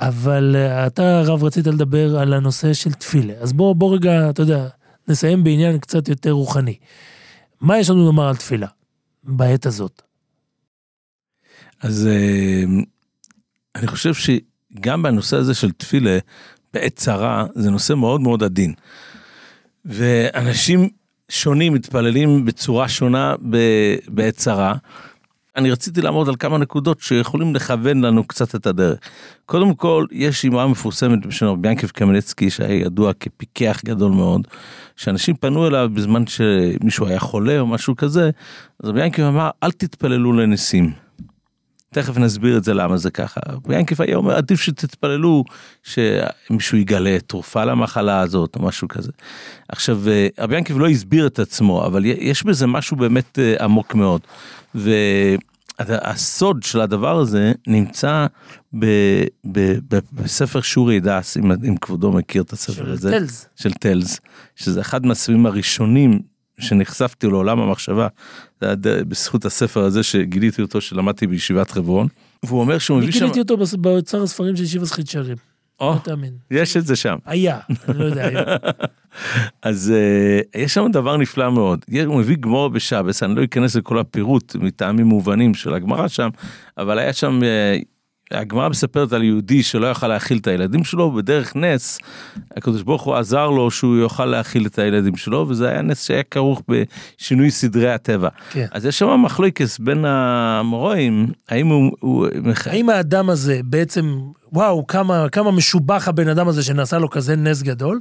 אבל 0.00 0.56
אתה, 0.86 1.18
הרב, 1.18 1.44
רצית 1.44 1.66
לדבר 1.66 2.18
על 2.18 2.32
הנושא 2.32 2.72
של 2.72 2.92
תפילה. 2.92 3.34
אז 3.40 3.52
בוא, 3.52 3.74
בוא 3.74 3.94
רגע, 3.94 4.30
אתה 4.30 4.42
יודע, 4.42 4.68
נסיים 5.08 5.44
בעניין 5.44 5.78
קצת 5.78 6.08
יותר 6.08 6.30
רוחני. 6.30 6.76
מה 7.60 7.78
יש 7.78 7.90
לנו 7.90 8.04
לומר 8.04 8.28
על 8.28 8.36
תפילה 8.36 8.66
בעת 9.24 9.66
הזאת? 9.66 10.02
אז 11.82 12.06
אה, 12.06 12.64
אני 13.74 13.86
חושב 13.86 14.14
שגם 14.14 15.02
בנושא 15.02 15.36
הזה 15.36 15.54
של 15.54 15.72
תפילה, 15.72 16.18
בעת 16.74 16.96
צרה, 16.96 17.46
זה 17.54 17.70
נושא 17.70 17.92
מאוד 17.92 18.20
מאוד 18.20 18.42
עדין. 18.42 18.74
ואנשים 19.84 20.88
שונים 21.28 21.72
מתפללים 21.72 22.44
בצורה 22.44 22.88
שונה 22.88 23.34
בעת 24.08 24.36
צרה. 24.36 24.74
אני 25.56 25.70
רציתי 25.70 26.02
לעמוד 26.02 26.28
על 26.28 26.36
כמה 26.36 26.58
נקודות 26.58 27.00
שיכולים 27.00 27.54
לכוון 27.54 28.00
לנו 28.00 28.24
קצת 28.24 28.54
את 28.54 28.66
הדרך. 28.66 28.98
קודם 29.46 29.74
כל, 29.74 30.06
יש 30.12 30.44
אמרה 30.44 30.66
מפורסמת 30.66 31.26
בשם 31.26 31.46
רבי 31.46 31.68
ינקב 31.68 31.86
קמנצקי, 31.86 32.50
שהיה 32.50 32.80
ידוע 32.80 33.12
כפיקח 33.20 33.80
גדול 33.84 34.12
מאוד, 34.12 34.48
שאנשים 34.96 35.34
פנו 35.36 35.66
אליו 35.66 35.90
בזמן 35.94 36.26
שמישהו 36.26 37.06
היה 37.06 37.18
חולה 37.18 37.60
או 37.60 37.66
משהו 37.66 37.96
כזה, 37.96 38.30
אז 38.82 38.88
רבי 38.88 39.04
ינקב 39.04 39.22
אמר, 39.22 39.50
אל 39.62 39.70
תתפללו 39.70 40.32
לניסים. 40.32 40.92
תכף 41.94 42.18
נסביר 42.18 42.56
את 42.56 42.64
זה 42.64 42.74
למה 42.74 42.96
זה 42.96 43.10
ככה. 43.10 43.40
רבי 43.48 43.76
ינקב 43.76 44.02
היה 44.02 44.16
אומר, 44.16 44.36
עדיף 44.36 44.60
שתתפללו 44.60 45.44
שמישהו 45.82 46.78
יגלה 46.78 47.18
תרופה 47.26 47.64
למחלה 47.64 48.20
הזאת 48.20 48.56
או 48.56 48.62
משהו 48.62 48.88
כזה. 48.88 49.12
עכשיו, 49.68 50.00
אה, 50.08 50.28
רבי 50.38 50.56
ינקב 50.56 50.78
לא 50.78 50.88
הסביר 50.88 51.26
את 51.26 51.38
עצמו, 51.38 51.86
אבל 51.86 52.04
יש 52.04 52.42
בזה 52.42 52.66
משהו 52.66 52.96
באמת 52.96 53.38
אה, 53.38 53.64
עמוק 53.64 53.94
מאוד. 53.94 54.20
והסוד 54.74 56.62
של 56.62 56.80
הדבר 56.80 57.18
הזה 57.18 57.52
נמצא 57.66 58.26
ב, 58.78 58.86
ב, 59.52 59.78
ב, 59.88 59.98
בספר 60.12 60.60
שורי 60.60 61.00
דס, 61.00 61.36
אם, 61.36 61.52
אם 61.52 61.76
כבודו 61.76 62.12
מכיר 62.12 62.42
את 62.42 62.52
הספר 62.52 62.84
של 62.84 62.90
הזה. 62.90 63.10
טלז. 63.10 63.46
של 63.56 63.72
טלז, 63.72 64.20
שזה 64.56 64.80
אחד 64.80 65.06
מהספרים 65.06 65.46
הראשונים 65.46 66.20
שנחשפתי 66.60 67.26
לעולם 67.26 67.60
המחשבה, 67.60 68.08
בזכות 68.82 69.44
הספר 69.44 69.80
הזה 69.80 70.02
שגיליתי 70.02 70.62
אותו 70.62 70.80
שלמדתי 70.80 71.26
בישיבת 71.26 71.70
חברון. 71.70 72.06
והוא 72.42 72.60
אומר 72.60 72.78
שהוא 72.78 72.98
אני 72.98 73.06
מביא 73.06 73.20
שם, 73.20 73.20
גיליתי 73.20 73.40
אותו 73.40 73.56
באוצר 73.78 74.22
הספרים 74.22 74.56
של 74.56 74.66
שיבה 74.66 74.86
סחית 74.86 75.08
שערים. 75.08 75.53
או, 75.80 75.92
לא 75.92 75.98
תאמין. 75.98 76.34
יש 76.50 76.76
את 76.76 76.86
זה 76.86 76.96
שם. 76.96 77.16
היה, 77.26 77.58
אני 77.88 77.98
לא 77.98 78.04
יודע 78.04 78.26
היום. 78.26 78.44
אז 79.62 79.92
uh, 79.94 80.58
יש 80.58 80.74
שם 80.74 80.86
דבר 80.92 81.16
נפלא 81.16 81.50
מאוד. 81.52 81.84
הוא 82.06 82.18
מביא 82.18 82.36
גמור 82.36 82.68
בשבס, 82.68 83.22
אני 83.22 83.34
לא 83.34 83.44
אכנס 83.44 83.76
לכל 83.76 83.98
הפירוט 83.98 84.56
מטעמים 84.56 85.06
מובנים 85.06 85.54
של 85.54 85.74
הגמרא 85.74 86.08
שם, 86.08 86.28
אבל 86.78 86.98
היה 86.98 87.12
שם, 87.12 87.40
uh, 87.40 87.84
הגמרא 88.30 88.68
מספרת 88.68 89.12
על 89.12 89.22
יהודי 89.22 89.62
שלא 89.62 89.86
יכל 89.86 90.08
להאכיל 90.08 90.38
את 90.38 90.46
הילדים 90.46 90.84
שלו, 90.84 91.12
בדרך 91.12 91.56
נס, 91.56 91.98
הקדוש 92.56 92.82
ברוך 92.82 93.02
הוא 93.02 93.14
עזר 93.14 93.50
לו 93.50 93.70
שהוא 93.70 93.96
יוכל 93.96 94.24
להאכיל 94.24 94.66
את 94.66 94.78
הילדים 94.78 95.16
שלו, 95.16 95.46
וזה 95.48 95.68
היה 95.68 95.82
נס 95.82 96.06
שהיה 96.06 96.22
כרוך 96.22 96.62
בשינוי 96.68 97.50
סדרי 97.50 97.92
הטבע. 97.92 98.28
כן. 98.50 98.66
אז 98.72 98.86
יש 98.86 98.98
שם 98.98 99.22
מחלוקס 99.22 99.78
בין 99.78 100.04
המורואים, 100.04 101.26
האם 101.48 101.66
הוא, 101.66 101.92
הוא 102.00 102.26
האם 102.66 102.90
האדם 102.90 103.30
הזה 103.30 103.60
בעצם, 103.64 104.18
וואו, 104.52 104.86
כמה, 104.86 105.28
כמה 105.28 105.50
משובח 105.50 106.08
הבן 106.08 106.28
אדם 106.28 106.48
הזה 106.48 106.62
שנעשה 106.62 106.98
לו 106.98 107.10
כזה 107.10 107.36
נס 107.36 107.62
גדול, 107.62 108.00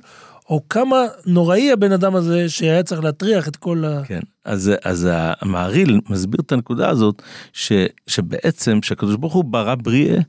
או 0.49 0.69
כמה 0.69 1.05
נוראי 1.25 1.71
הבן 1.71 1.91
אדם 1.91 2.15
הזה 2.15 2.49
שהיה 2.49 2.83
צריך 2.83 3.03
להטריח 3.03 3.47
את 3.47 3.55
כל 3.55 3.85
ה... 3.85 4.01
כן, 4.05 4.19
אז, 4.45 4.71
אז 4.83 5.07
המעריל 5.11 6.01
מסביר 6.09 6.41
את 6.41 6.51
הנקודה 6.51 6.89
הזאת, 6.89 7.21
ש, 7.53 7.71
שבעצם 8.07 8.79
כשהקדוש 8.79 9.15
ברוך 9.15 9.33
הוא 9.33 9.43
ברא 9.43 9.75
בריאה, 9.75 10.19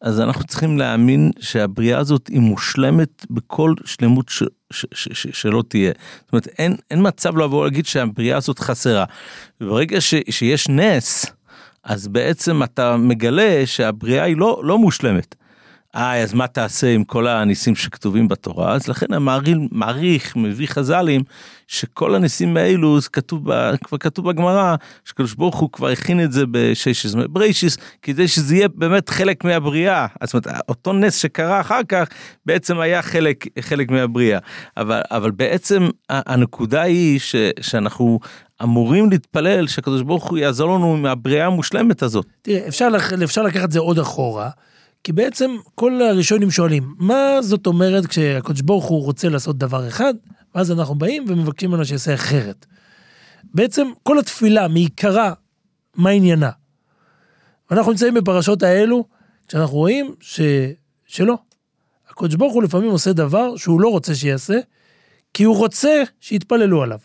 אז 0.00 0.20
אנחנו 0.20 0.44
צריכים 0.44 0.78
להאמין 0.78 1.30
שהבריאה 1.40 1.98
הזאת 1.98 2.28
היא 2.28 2.40
מושלמת 2.40 3.26
בכל 3.30 3.74
שלמות 3.84 4.28
ש, 4.28 4.42
ש, 4.72 4.86
ש, 4.94 5.08
ש, 5.12 5.26
שלא 5.32 5.64
תהיה. 5.68 5.92
זאת 6.20 6.32
אומרת, 6.32 6.46
אין, 6.46 6.76
אין 6.90 6.98
מצב 7.02 7.36
לבוא 7.36 7.60
ולהגיד 7.60 7.86
שהבריאה 7.86 8.36
הזאת 8.36 8.58
חסרה. 8.58 9.04
וברגע 9.60 10.00
ש, 10.00 10.14
שיש 10.30 10.68
נס, 10.68 11.26
אז 11.84 12.08
בעצם 12.08 12.62
אתה 12.62 12.96
מגלה 12.96 13.62
שהבריאה 13.64 14.24
היא 14.24 14.36
לא, 14.36 14.60
לא 14.64 14.78
מושלמת. 14.78 15.34
אה, 15.96 16.22
אז 16.22 16.34
מה 16.34 16.46
תעשה 16.46 16.94
עם 16.94 17.04
כל 17.04 17.26
הניסים 17.26 17.76
שכתובים 17.76 18.28
בתורה? 18.28 18.72
אז 18.72 18.88
לכן 18.88 19.12
המעריל 19.12 19.58
מעריך, 19.72 20.36
מביא 20.36 20.66
חז"לים, 20.66 21.22
שכל 21.66 22.14
הניסים 22.14 22.56
האלו, 22.56 23.00
זה 23.00 23.08
כתוב, 23.08 23.52
ב, 23.52 23.76
כבר 23.84 23.98
כתוב 23.98 24.30
בגמרא, 24.30 24.74
שקדוש 25.04 25.34
ברוך 25.34 25.56
הוא 25.56 25.70
כבר 25.72 25.88
הכין 25.88 26.24
את 26.24 26.32
זה 26.32 26.44
בששס 26.50 27.14
בריישיס, 27.14 27.76
כדי 28.02 28.28
שזה 28.28 28.56
יהיה 28.56 28.68
באמת 28.68 29.08
חלק 29.08 29.44
מהבריאה. 29.44 30.06
זאת 30.24 30.46
אומרת, 30.46 30.60
אותו 30.68 30.92
נס 30.92 31.16
שקרה 31.16 31.60
אחר 31.60 31.80
כך, 31.88 32.08
בעצם 32.46 32.80
היה 32.80 33.02
חלק, 33.02 33.44
חלק 33.60 33.90
מהבריאה. 33.90 34.38
אבל, 34.76 35.00
אבל 35.10 35.30
בעצם 35.30 35.88
הנקודה 36.08 36.82
היא 36.82 37.20
ש, 37.20 37.34
שאנחנו 37.60 38.18
אמורים 38.62 39.10
להתפלל 39.10 39.66
שהקדוש 39.66 40.02
ברוך 40.02 40.30
הוא 40.30 40.38
יעזור 40.38 40.74
לנו 40.74 40.96
מהבריאה 40.96 41.46
המושלמת 41.46 42.02
הזאת. 42.02 42.26
תראה, 42.42 42.68
אפשר, 42.68 42.88
אפשר 43.24 43.42
לקחת 43.42 43.64
את 43.64 43.72
זה 43.72 43.78
עוד 43.78 43.98
אחורה, 43.98 44.50
כי 45.04 45.12
בעצם 45.12 45.56
כל 45.74 46.02
הראשונים 46.02 46.50
שואלים, 46.50 46.94
מה 46.98 47.42
זאת 47.42 47.66
אומרת 47.66 48.06
כשהקדוש 48.06 48.60
ברוך 48.60 48.84
הוא 48.84 49.04
רוצה 49.04 49.28
לעשות 49.28 49.58
דבר 49.58 49.88
אחד, 49.88 50.14
ואז 50.54 50.72
אנחנו 50.72 50.94
באים 50.94 51.24
ומבקשים 51.28 51.70
ממנו 51.70 51.84
שיעשה 51.84 52.14
אחרת. 52.14 52.66
בעצם 53.44 53.86
כל 54.02 54.18
התפילה 54.18 54.68
מעיקרה, 54.68 55.32
מה 55.96 56.10
עניינה? 56.10 56.50
ואנחנו 57.70 57.92
נמצאים 57.92 58.14
בפרשות 58.14 58.62
האלו, 58.62 59.04
כשאנחנו 59.48 59.76
רואים 59.76 60.14
ש... 60.20 60.40
שלא. 61.06 61.38
הקדוש 62.10 62.34
ברוך 62.34 62.54
הוא 62.54 62.62
לפעמים 62.62 62.90
עושה 62.90 63.12
דבר 63.12 63.56
שהוא 63.56 63.80
לא 63.80 63.88
רוצה 63.88 64.14
שיעשה, 64.14 64.58
כי 65.34 65.44
הוא 65.44 65.56
רוצה 65.56 66.02
שיתפללו 66.20 66.82
עליו. 66.82 66.98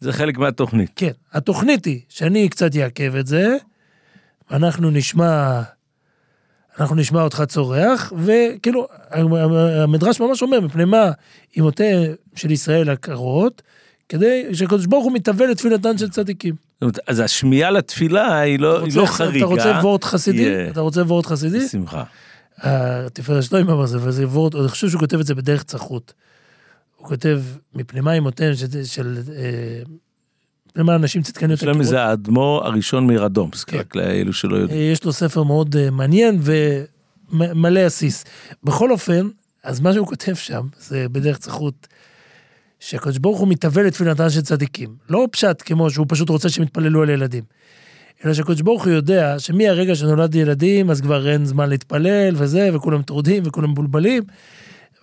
זה 0.00 0.12
חלק 0.12 0.38
מהתוכנית. 0.38 0.90
כן, 0.96 1.12
התוכנית 1.32 1.84
היא 1.84 2.00
שאני 2.08 2.48
קצת 2.48 2.76
אעכב 2.76 3.16
את 3.16 3.26
זה, 3.26 3.56
אנחנו 4.50 4.90
נשמע, 4.90 5.62
אנחנו 6.80 6.96
נשמע 6.96 7.22
אותך 7.22 7.42
צורח, 7.48 8.12
וכאילו, 8.16 8.86
המדרש 9.82 10.20
ממש 10.20 10.42
אומר, 10.42 10.60
מפני 10.60 10.84
מה 10.84 11.10
אמותיהם 11.58 12.12
של 12.34 12.50
ישראל 12.50 12.90
הקרות, 12.90 13.62
כדי 14.08 14.54
שהקדוש 14.54 14.86
ברוך 14.86 15.04
הוא 15.04 15.12
מתהווה 15.12 15.46
לתפילתן 15.46 15.98
של 15.98 16.08
צדיקים. 16.10 16.54
אז 17.06 17.20
השמיעה 17.20 17.70
לתפילה 17.70 18.38
היא 18.38 18.58
לא, 18.58 18.80
היא 18.84 18.92
לא 18.96 19.00
רוצה- 19.00 19.12
חריגה. 19.12 19.38
אתה 19.38 19.44
רוצה 19.46 19.70
וורט 19.82 20.04
חסידי? 20.04 20.42
יהיה. 20.42 20.70
אתה 20.70 20.80
רוצה 20.80 21.02
וורט 21.02 21.26
חסידי? 21.26 21.64
בשמחה. 21.64 22.04
התפארת 22.58 23.42
שלו 23.42 23.58
אמר 23.60 23.86
זה, 23.86 23.98
וזה 24.00 24.26
וורט, 24.28 24.54
אני 24.54 24.68
חושב 24.68 24.88
שהוא 24.88 25.00
כותב 25.00 25.20
את 25.20 25.26
זה 25.26 25.34
בדרך 25.34 25.62
צחות. 25.62 26.12
הוא 26.96 27.08
כותב, 27.08 27.40
מפני 27.74 28.00
מה 28.00 28.12
אמותיהם 28.18 28.54
של, 28.54 28.84
של 28.84 29.18
אה, 29.36 29.82
מה 30.76 30.94
אנשים 30.94 31.22
צדקניות 31.22 31.60
שלומי 31.60 31.72
הקירות?" 31.72 31.90
זה 31.90 32.02
האדמו"ר 32.02 32.66
הראשון 32.66 33.06
מרדומסק, 33.06 33.70
כן. 33.70 33.78
רק 33.78 33.96
לאלו 33.96 34.32
שלא 34.32 34.56
יודעים. 34.56 34.80
אה, 34.80 34.84
יש 34.84 35.04
לו 35.04 35.12
ספר 35.12 35.42
מאוד 35.42 35.76
אה, 35.76 35.90
מעניין 35.90 36.40
ומלא 37.32 37.80
עסיס. 37.80 38.24
בכל 38.64 38.92
אופן, 38.92 39.28
אז 39.62 39.80
מה 39.80 39.92
שהוא 39.92 40.06
כותב 40.06 40.34
שם, 40.34 40.66
זה 40.78 41.06
בדרך 41.12 41.38
צחות, 41.38 41.88
שהקדוש 42.80 43.18
ברוך 43.18 43.40
הוא 43.40 43.48
מתהווה 43.48 43.82
לתפילתן 43.82 44.30
של 44.30 44.40
צדיקים. 44.40 44.94
לא 45.10 45.28
פשט 45.32 45.62
כמו 45.64 45.90
שהוא 45.90 46.06
פשוט 46.08 46.28
רוצה 46.28 46.48
שהם 46.48 46.64
יתפללו 46.64 47.02
על 47.02 47.10
ילדים. 47.10 47.44
אלא 48.24 48.34
שהקדוש 48.34 48.60
ברוך 48.60 48.84
הוא 48.84 48.92
יודע 48.92 49.38
שמהרגע 49.38 49.94
שנולד 49.94 50.34
ילדים, 50.34 50.90
אז 50.90 51.00
כבר 51.00 51.28
אין 51.30 51.44
זמן 51.44 51.68
להתפלל 51.68 52.34
וזה, 52.36 52.70
וכולם 52.74 53.02
טרודים 53.02 53.42
וכולם 53.46 53.70
מבולבלים. 53.70 54.22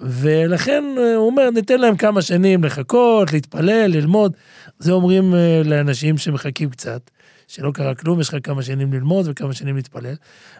ולכן 0.01 0.83
אה, 0.97 1.15
הוא 1.15 1.27
אומר, 1.27 1.49
ניתן 1.49 1.79
להם 1.79 1.97
כמה 1.97 2.21
שנים 2.21 2.63
לחכות, 2.63 3.33
להתפלל, 3.33 3.87
ללמוד. 3.87 4.37
זה 4.79 4.91
אומרים 4.91 5.35
אה, 5.35 5.61
לאנשים 5.65 6.17
שמחכים 6.17 6.69
קצת, 6.69 7.11
שלא 7.47 7.71
קרה 7.71 7.95
כלום, 7.95 8.19
יש 8.19 8.29
לך 8.29 8.35
כמה 8.43 8.63
שנים 8.63 8.93
ללמוד 8.93 9.25
וכמה 9.29 9.53
שנים 9.53 9.75
להתפלל. 9.75 10.15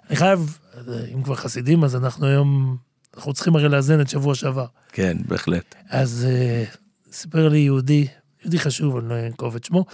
אני 0.10 0.16
חייב, 0.16 0.58
אה, 0.76 0.94
אם 1.14 1.24
כבר 1.24 1.36
חסידים, 1.36 1.84
אז 1.84 1.96
אנחנו 1.96 2.28
היום, 2.28 2.78
אנחנו 3.16 3.34
צריכים 3.34 3.56
הרי 3.56 3.70
לאזן 3.70 4.02
את 4.02 4.10
שבוע 4.10 4.36
שעבר. 4.36 4.66
כן, 4.92 5.18
בהחלט. 5.28 5.76
אז 5.90 6.28
סיפר 7.12 7.50
לי 7.50 7.58
יהודי, 7.58 8.08
יהודי 8.42 8.60
חשוב, 8.60 8.98
אני 8.98 9.10
לא 9.10 9.16
אנקוב 9.28 9.56
את 9.56 9.64
שמו, 9.64 9.86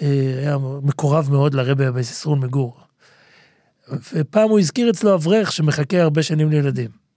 היה 0.00 0.56
מקורב 0.82 1.28
מאוד 1.30 1.54
לרבי 1.54 1.88
אביסיסרון 1.88 2.40
מגור. 2.40 2.80
ופעם 4.12 4.50
הוא 4.50 4.58
הזכיר 4.58 4.90
אצלו 4.90 5.14
אברך 5.14 5.52
שמחכה 5.52 6.02
הרבה 6.02 6.22
שנים 6.22 6.50
לילדים. 6.50 7.07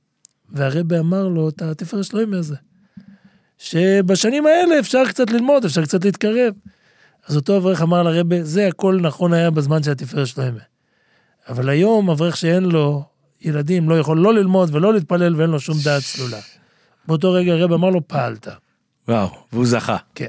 והרבי 0.52 1.00
אמר 1.00 1.28
לו 1.28 1.50
את 1.50 1.62
התפארת 1.62 2.06
שלוימי 2.06 2.38
הזה. 2.38 2.56
שבשנים 3.58 4.46
האלה 4.46 4.80
אפשר 4.80 5.04
קצת 5.08 5.32
ללמוד, 5.32 5.66
אפשר 5.66 5.84
קצת 5.84 6.06
להתקרב. 6.06 6.54
אז 7.28 7.36
אותו 7.36 7.58
אברך 7.58 7.82
אמר 7.82 8.04
לרבי, 8.04 8.44
זה 8.44 8.68
הכל 8.68 9.00
נכון 9.02 9.34
היה 9.34 9.52
בזמן 9.52 9.84
של 9.84 9.92
התפארת 9.92 10.28
שלוימי. 10.28 10.60
אבל 11.50 11.70
היום 11.70 12.10
אברך 12.10 12.38
שאין 12.38 12.64
לו 12.64 13.04
ילדים 13.42 13.90
לא 13.90 14.00
יכול 14.00 14.18
לא 14.18 14.34
ללמוד 14.34 14.76
ולא 14.76 14.94
להתפלל 14.94 15.36
ואין 15.36 15.50
לו 15.50 15.60
שום 15.60 15.78
דעת 15.84 16.04
צלולה. 16.04 16.40
באותו 17.08 17.32
רגע 17.32 17.54
הרב 17.54 17.72
אמר 17.72 17.90
לו, 17.90 18.08
פעלת. 18.08 18.48
וואו, 19.08 19.30
והוא 19.54 19.66
זכה. 19.66 19.98
כן. 20.16 20.26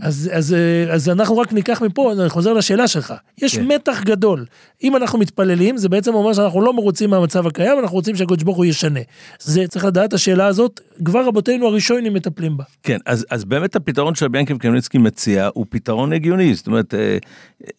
אז, 0.00 0.30
אז, 0.32 0.56
אז 0.90 1.08
אנחנו 1.08 1.38
רק 1.38 1.52
ניקח 1.52 1.82
מפה, 1.82 2.12
אני 2.12 2.28
חוזר 2.28 2.52
לשאלה 2.52 2.88
שלך. 2.88 3.14
יש 3.38 3.56
כן. 3.56 3.66
מתח 3.66 4.02
גדול. 4.04 4.44
אם 4.82 4.96
אנחנו 4.96 5.18
מתפללים, 5.18 5.76
זה 5.76 5.88
בעצם 5.88 6.14
אומר 6.14 6.32
שאנחנו 6.32 6.60
לא 6.60 6.72
מרוצים 6.72 7.10
מהמצב 7.10 7.46
הקיים, 7.46 7.78
אנחנו 7.78 7.96
רוצים 7.96 8.16
שהקדוש 8.16 8.42
ברוך 8.42 8.56
הוא 8.56 8.64
ישנה. 8.64 9.00
זה, 9.40 9.64
צריך 9.68 9.84
לדעת, 9.84 10.12
השאלה 10.12 10.46
הזאת, 10.46 10.80
כבר 11.04 11.26
רבותינו 11.26 11.66
הראשונים 11.66 12.14
מטפלים 12.14 12.56
בה. 12.56 12.64
כן, 12.82 12.98
אז, 13.06 13.26
אז 13.30 13.44
באמת 13.44 13.76
הפתרון 13.76 14.14
שביאנקב 14.14 14.58
קמניצקי 14.58 14.98
מציע 14.98 15.48
הוא 15.54 15.66
פתרון 15.68 16.12
הגיוני, 16.12 16.54
זאת 16.54 16.66
אומרת, 16.66 16.94
אה, 16.94 17.18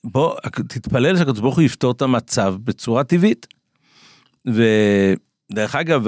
בוא, 0.03 0.36
תתפלל 0.68 1.18
שהקדוש 1.18 1.39
ברוך 1.39 1.55
הוא 1.55 1.64
יפתור 1.64 1.91
את 1.91 2.01
המצב 2.01 2.55
בצורה 2.64 3.03
טבעית. 3.03 3.47
ודרך 4.45 5.76
אגב, 5.76 6.07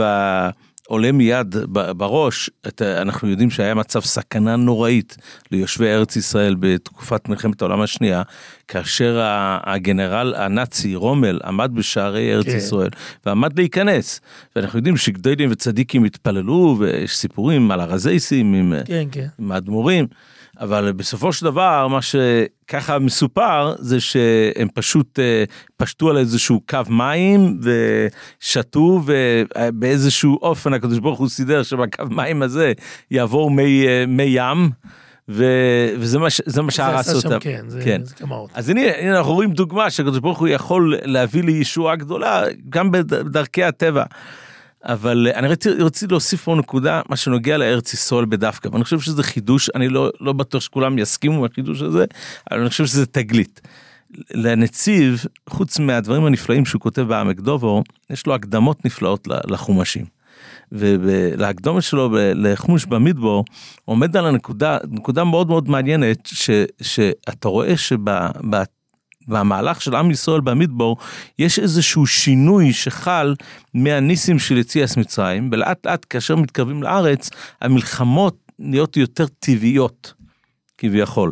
עולה 0.87 1.11
מיד 1.11 1.55
בראש, 1.71 2.49
את, 2.67 2.81
אנחנו 2.81 3.29
יודעים 3.29 3.49
שהיה 3.49 3.73
מצב 3.73 3.99
סכנה 3.99 4.55
נוראית 4.55 5.17
ליושבי 5.51 5.87
ארץ 5.87 6.15
ישראל 6.15 6.55
בתקופת 6.59 7.29
מלחמת 7.29 7.61
העולם 7.61 7.81
השנייה, 7.81 8.21
כאשר 8.67 9.19
הגנרל 9.63 10.33
הנאצי 10.37 10.95
רומל 10.95 11.39
עמד 11.43 11.71
בשערי 11.73 12.33
ארץ 12.33 12.45
כן. 12.45 12.57
ישראל 12.57 12.89
ועמד 13.25 13.59
להיכנס. 13.59 14.21
ואנחנו 14.55 14.79
יודעים 14.79 14.97
שגדולים 14.97 15.49
וצדיקים 15.51 16.03
התפללו 16.03 16.75
ויש 16.79 17.17
סיפורים 17.17 17.71
על 17.71 17.79
הרזייסים 17.79 18.53
עם, 18.53 18.73
כן, 18.85 19.07
כן. 19.11 19.27
עם 19.39 19.51
האדמו"רים, 19.51 20.07
אבל 20.59 20.91
בסופו 20.91 21.33
של 21.33 21.45
דבר 21.45 21.87
מה 21.87 21.99
שככה 22.01 22.99
מסופר 22.99 23.75
זה 23.79 23.99
שהם 23.99 24.67
פשוט 24.73 25.19
אה, 25.19 25.43
פשטו 25.77 26.09
על 26.09 26.17
איזשהו 26.17 26.61
קו 26.69 26.79
מים 26.89 27.59
ושתו 28.41 29.01
ובאיזשהו 29.05 30.37
אופן 30.41 30.73
הקדוש 30.73 30.99
ברוך 30.99 31.19
הוא 31.19 31.29
סידר 31.29 31.63
שבקו 31.63 32.03
מים 32.09 32.41
הזה 32.41 32.73
יעבור 33.11 33.51
מי, 33.51 33.87
אה, 33.87 34.05
מי 34.07 34.23
ים. 34.23 34.69
ו... 35.29 35.45
וזה 35.99 36.19
מה, 36.19 36.27
זה 36.45 36.61
מה 36.61 36.71
שהרס 36.71 37.09
עשה 37.09 37.21
שם, 37.21 37.27
אותם. 37.27 37.39
כן, 37.39 37.65
זה 37.67 37.81
כן. 37.83 38.01
זה. 38.05 38.15
אז 38.53 38.69
הנה, 38.69 38.81
הנה 38.97 39.17
אנחנו 39.17 39.33
רואים 39.33 39.51
דוגמה 39.51 39.89
שהקדוש 39.89 40.19
ברוך 40.19 40.39
הוא 40.39 40.47
יכול 40.47 40.95
להביא 41.03 41.43
לישועה 41.43 41.95
גדולה 41.95 42.43
גם 42.69 42.91
בד- 42.91 43.13
בדרכי 43.13 43.63
הטבע. 43.63 44.03
אבל 44.85 45.27
אה, 45.27 45.39
אני 45.39 45.47
רציתי, 45.47 45.83
רציתי 45.83 46.11
להוסיף 46.11 46.43
פה 46.43 46.55
נקודה, 46.55 47.01
מה 47.09 47.15
שנוגע 47.15 47.57
לארץ 47.57 47.93
ישראל 47.93 48.25
בדווקא, 48.25 48.69
ואני 48.71 48.83
חושב 48.83 48.99
שזה 48.99 49.23
חידוש, 49.23 49.69
אני 49.75 49.89
לא, 49.89 50.11
לא 50.21 50.33
בטוח 50.33 50.61
שכולם 50.61 50.97
יסכימו 50.97 51.37
עם 51.37 51.43
החידוש 51.43 51.81
הזה, 51.81 52.05
אבל 52.51 52.59
אני 52.59 52.69
חושב 52.69 52.85
שזה 52.85 53.05
תגלית. 53.05 53.61
לנציב, 54.31 55.25
חוץ 55.49 55.79
מהדברים 55.79 56.25
הנפלאים 56.25 56.65
שהוא 56.65 56.81
כותב 56.81 57.01
בעמק 57.01 57.39
דובו, 57.39 57.83
יש 58.09 58.27
לו 58.27 58.35
הקדמות 58.35 58.85
נפלאות 58.85 59.27
לחומשים. 59.47 60.05
ולהקדומת 60.71 61.83
שלו 61.83 62.09
לחומש 62.35 62.85
במדבור 62.85 63.45
עומד 63.85 64.17
על 64.17 64.25
הנקודה 64.25 64.77
נקודה 64.89 65.23
מאוד 65.23 65.47
מאוד 65.47 65.69
מעניינת 65.69 66.25
ש, 66.25 66.49
שאתה 66.81 67.47
רואה 67.47 67.77
שבמהלך 69.25 69.81
של 69.81 69.95
עם 69.95 70.11
ישראל 70.11 70.41
במדבור 70.41 70.97
יש 71.39 71.59
איזשהו 71.59 72.07
שינוי 72.07 72.73
שחל 72.73 73.35
מהניסים 73.73 74.39
של 74.39 74.57
יציאת 74.57 74.97
מצרים 74.97 75.49
ולאט 75.51 75.85
לאט 75.85 76.05
כאשר 76.09 76.35
מתקרבים 76.35 76.83
לארץ 76.83 77.29
המלחמות 77.61 78.37
נהיות 78.59 78.97
יותר 78.97 79.25
טבעיות 79.39 80.13
כביכול. 80.77 81.31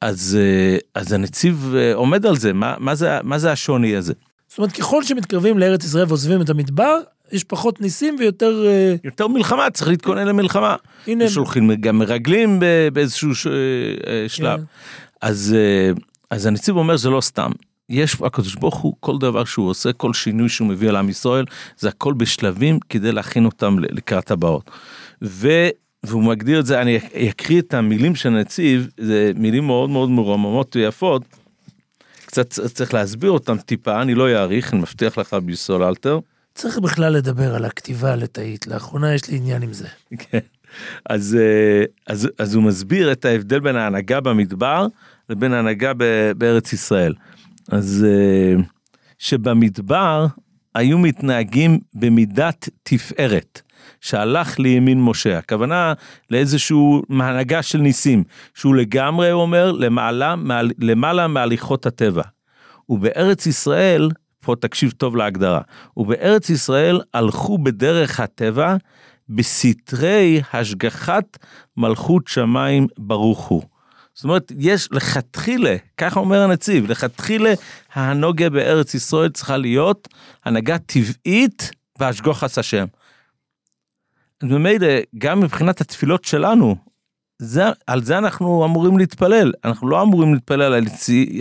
אז, 0.00 0.38
אה, 0.40 0.78
אז 0.94 1.12
הנציב 1.12 1.74
אה, 1.76 1.94
עומד 1.94 2.26
על 2.26 2.36
זה 2.36 2.52
מה, 2.52 2.74
מה, 2.78 2.94
זה, 2.94 3.18
מה 3.22 3.38
זה 3.38 3.52
השוני 3.52 3.96
הזה. 3.96 4.12
זאת 4.48 4.58
אומרת, 4.58 4.72
ככל 4.72 5.04
שמתקרבים 5.04 5.58
לארץ 5.58 5.84
ישראל 5.84 6.04
ועוזבים 6.08 6.42
את 6.42 6.50
המדבר, 6.50 6.98
יש 7.32 7.44
פחות 7.44 7.80
ניסים 7.80 8.16
ויותר... 8.18 8.66
אה, 8.66 8.94
יותר 9.04 9.28
מלחמה 9.28 9.70
צריך 9.70 9.88
להתכונן 9.88 10.26
למלחמה. 10.26 10.76
הנה, 11.06 11.28
שולחים 11.28 11.74
גם 11.74 11.98
מרגלים 11.98 12.60
באיזשהו 12.92 13.34
שלב. 14.28 14.58
כן. 14.58 14.64
אז, 15.20 15.56
אז 16.30 16.46
הנציב 16.46 16.76
אומר 16.76 16.96
זה 16.96 17.10
לא 17.10 17.20
סתם. 17.20 17.50
יש 17.88 18.16
הקדוש 18.24 18.54
ברוך 18.54 18.76
הוא 18.76 18.94
כל 19.00 19.18
דבר 19.18 19.44
שהוא 19.44 19.68
עושה 19.68 19.92
כל 19.92 20.14
שינוי 20.14 20.48
שהוא 20.48 20.68
מביא 20.68 20.88
על 20.88 20.96
עם 20.96 21.08
ישראל 21.08 21.44
זה 21.78 21.88
הכל 21.88 22.14
בשלבים 22.14 22.78
כדי 22.88 23.12
להכין 23.12 23.44
אותם 23.44 23.78
לקראת 23.78 24.30
הבאות. 24.30 24.70
ו... 25.22 25.48
והוא 26.02 26.22
מגדיר 26.22 26.60
את 26.60 26.66
זה 26.66 26.80
אני 26.82 26.98
אקריא 27.30 27.60
את 27.60 27.74
המילים 27.74 28.14
של 28.14 28.28
הנציב 28.28 28.88
זה 28.96 29.32
מילים 29.36 29.66
מאוד 29.66 29.90
מאוד 29.90 30.10
מרוממות 30.10 30.76
ויפות. 30.76 31.22
קצת 32.26 32.48
צריך 32.48 32.94
להסביר 32.94 33.30
אותם 33.30 33.58
טיפה 33.58 34.02
אני 34.02 34.14
לא 34.14 34.28
אאריך 34.28 34.72
אני 34.72 34.80
מבטיח 34.80 35.18
לך 35.18 35.34
ביסול 35.34 35.82
אלתר. 35.82 36.18
צריך 36.54 36.78
בכלל 36.78 37.12
לדבר 37.12 37.54
על 37.54 37.64
הכתיבה 37.64 38.12
הלטאית. 38.12 38.66
לאחרונה 38.66 39.14
יש 39.14 39.30
לי 39.30 39.36
עניין 39.36 39.62
עם 39.62 39.72
זה. 39.72 39.88
כן. 40.18 40.38
אז, 41.06 41.36
אה, 41.40 41.84
אז, 42.06 42.28
אז 42.38 42.54
הוא 42.54 42.62
מסביר 42.62 43.12
את 43.12 43.24
ההבדל 43.24 43.60
בין 43.60 43.76
ההנהגה 43.76 44.20
במדבר 44.20 44.86
לבין 45.30 45.52
ההנהגה 45.52 45.92
ב- 45.96 46.32
בארץ 46.38 46.72
ישראל. 46.72 47.14
אז 47.68 48.06
אה, 48.08 48.62
שבמדבר 49.18 50.26
היו 50.74 50.98
מתנהגים 50.98 51.78
במידת 51.94 52.68
תפארת, 52.82 53.60
שהלך 54.00 54.58
לימין 54.58 55.02
משה. 55.02 55.38
הכוונה 55.38 55.92
לאיזשהו 56.30 57.02
הנהגה 57.10 57.62
של 57.62 57.78
ניסים, 57.78 58.24
שהוא 58.54 58.74
לגמרי, 58.74 59.32
אומר, 59.32 59.72
למעלה, 59.72 60.36
מעל, 60.36 60.70
למעלה 60.78 61.28
מהליכות 61.28 61.86
הטבע. 61.86 62.22
ובארץ 62.88 63.46
ישראל, 63.46 64.10
פה 64.40 64.54
תקשיב 64.60 64.90
טוב 64.90 65.16
להגדרה, 65.16 65.60
ובארץ 65.96 66.50
ישראל 66.50 67.00
הלכו 67.14 67.58
בדרך 67.58 68.20
הטבע 68.20 68.76
בסתרי 69.28 70.40
השגחת 70.52 71.38
מלכות 71.76 72.28
שמיים 72.28 72.86
ברוך 72.98 73.48
הוא. 73.48 73.62
זאת 74.14 74.24
אומרת, 74.24 74.52
יש 74.58 74.88
לכתחילה, 74.92 75.76
ככה 75.96 76.20
אומר 76.20 76.42
הנציב, 76.42 76.90
לכתחילה 76.90 77.50
ההנוגה 77.92 78.50
בארץ 78.50 78.94
ישראל 78.94 79.28
צריכה 79.28 79.56
להיות 79.56 80.08
הנהגה 80.44 80.78
טבעית 80.78 81.70
והשגוחת 81.98 82.58
השם. 82.58 82.86
ממילא, 84.42 84.88
גם 85.18 85.40
מבחינת 85.40 85.80
התפילות 85.80 86.24
שלנו, 86.24 86.76
זה, 87.38 87.62
על 87.86 88.02
זה 88.02 88.18
אנחנו 88.18 88.64
אמורים 88.64 88.98
להתפלל, 88.98 89.52
אנחנו 89.64 89.88
לא 89.88 90.02
אמורים 90.02 90.34
להתפלל 90.34 90.72
על, 90.72 90.86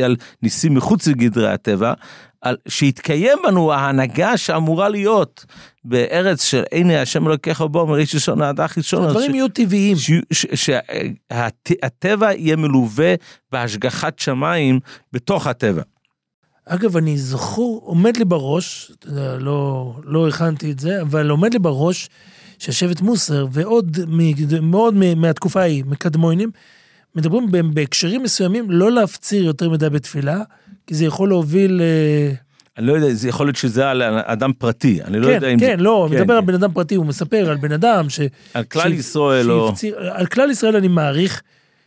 על 0.04 0.16
ניסים 0.42 0.74
מחוץ 0.74 1.08
לגדרי 1.08 1.52
הטבע, 1.52 1.94
על, 2.42 2.58
שיתקיים 2.68 3.38
בנו 3.48 3.74
ההנהגה 3.74 4.38
שאמורה 4.38 4.90
להיות 4.90 5.46
בארץ 5.86 6.44
של 6.44 6.64
הנה 6.72 7.02
השם 7.02 7.28
אלוקיך 7.28 7.62
בו 7.62 7.88
מראש 7.88 8.16
ראשון 8.16 8.42
עד 8.42 8.60
אחי 8.60 8.80
ראשון. 8.80 9.04
הדברים 9.04 9.36
יהיו 9.36 9.48
טבעיים. 9.48 9.98
שהטבע 10.56 12.34
יהיה 12.34 12.56
מלווה 12.56 13.16
בהשגחת 13.52 14.20
שמיים 14.20 14.80
בתוך 15.14 15.48
הטבע. 15.48 15.82
אגב, 16.66 16.98
אני 16.98 17.18
זכור, 17.18 17.82
עומד 17.86 18.18
לי 18.18 18.26
בראש, 18.26 18.92
לא, 19.40 19.94
לא 20.04 20.28
הכנתי 20.28 20.72
את 20.72 20.80
זה, 20.80 21.02
אבל 21.02 21.30
עומד 21.30 21.54
לי 21.54 21.60
בראש 21.60 22.10
שהשבט 22.60 23.02
מוסר 23.02 23.48
ועוד 23.52 23.98
מאוד 24.62 24.94
מהתקופה 24.94 25.62
ההיא, 25.62 25.84
מקדמונים, 25.88 26.52
מדברים 27.16 27.47
בהקשרים 27.74 28.24
מסוימים 28.24 28.72
לא 28.72 28.91
להפציר 28.91 29.43
יותר 29.45 29.70
מדי 29.70 29.89
בתפילה, 29.89 30.41
כי 30.88 30.95
זה 30.95 31.05
יכול 31.05 31.30
להוביל... 31.30 31.82
אה, 31.82 32.34
אני 32.78 32.88
לא 32.88 32.93
יודע, 32.93 33.14
זה 33.14 33.30
יכול 33.30 33.47
להיות 33.47 33.55
שזה 33.55 33.89
על 33.89 34.01
אדם 34.03 34.51
פרטי, 34.53 35.03
אני 35.03 35.20
לא 35.20 35.28
כן, 35.28 35.34
יודע 35.34 35.47
אם 35.49 35.60
כן, 35.60 35.78
זה... 35.78 35.84
לא, 35.84 36.07
כן, 36.12 36.16
מדבר 36.22 36.34
על 36.34 36.41
כן. 36.41 36.45
בן 36.45 36.53
אדם 36.53 36.72
פרטי, 36.74 36.95
הוא 36.95 37.05
מספר 37.05 37.49
על 37.49 37.57
בן 37.57 37.72
אדם 37.72 38.10
ש... 38.10 38.20
על 38.53 38.64
כלל 38.64 38.89
ש- 38.93 38.99
ישראל 38.99 39.51
או... 39.51 39.68
שהפציר- 39.68 39.95
על 40.12 40.26
כלל 40.26 40.51
ישראל 40.51 40.76
אני 40.76 40.88
מעריך 40.88 41.41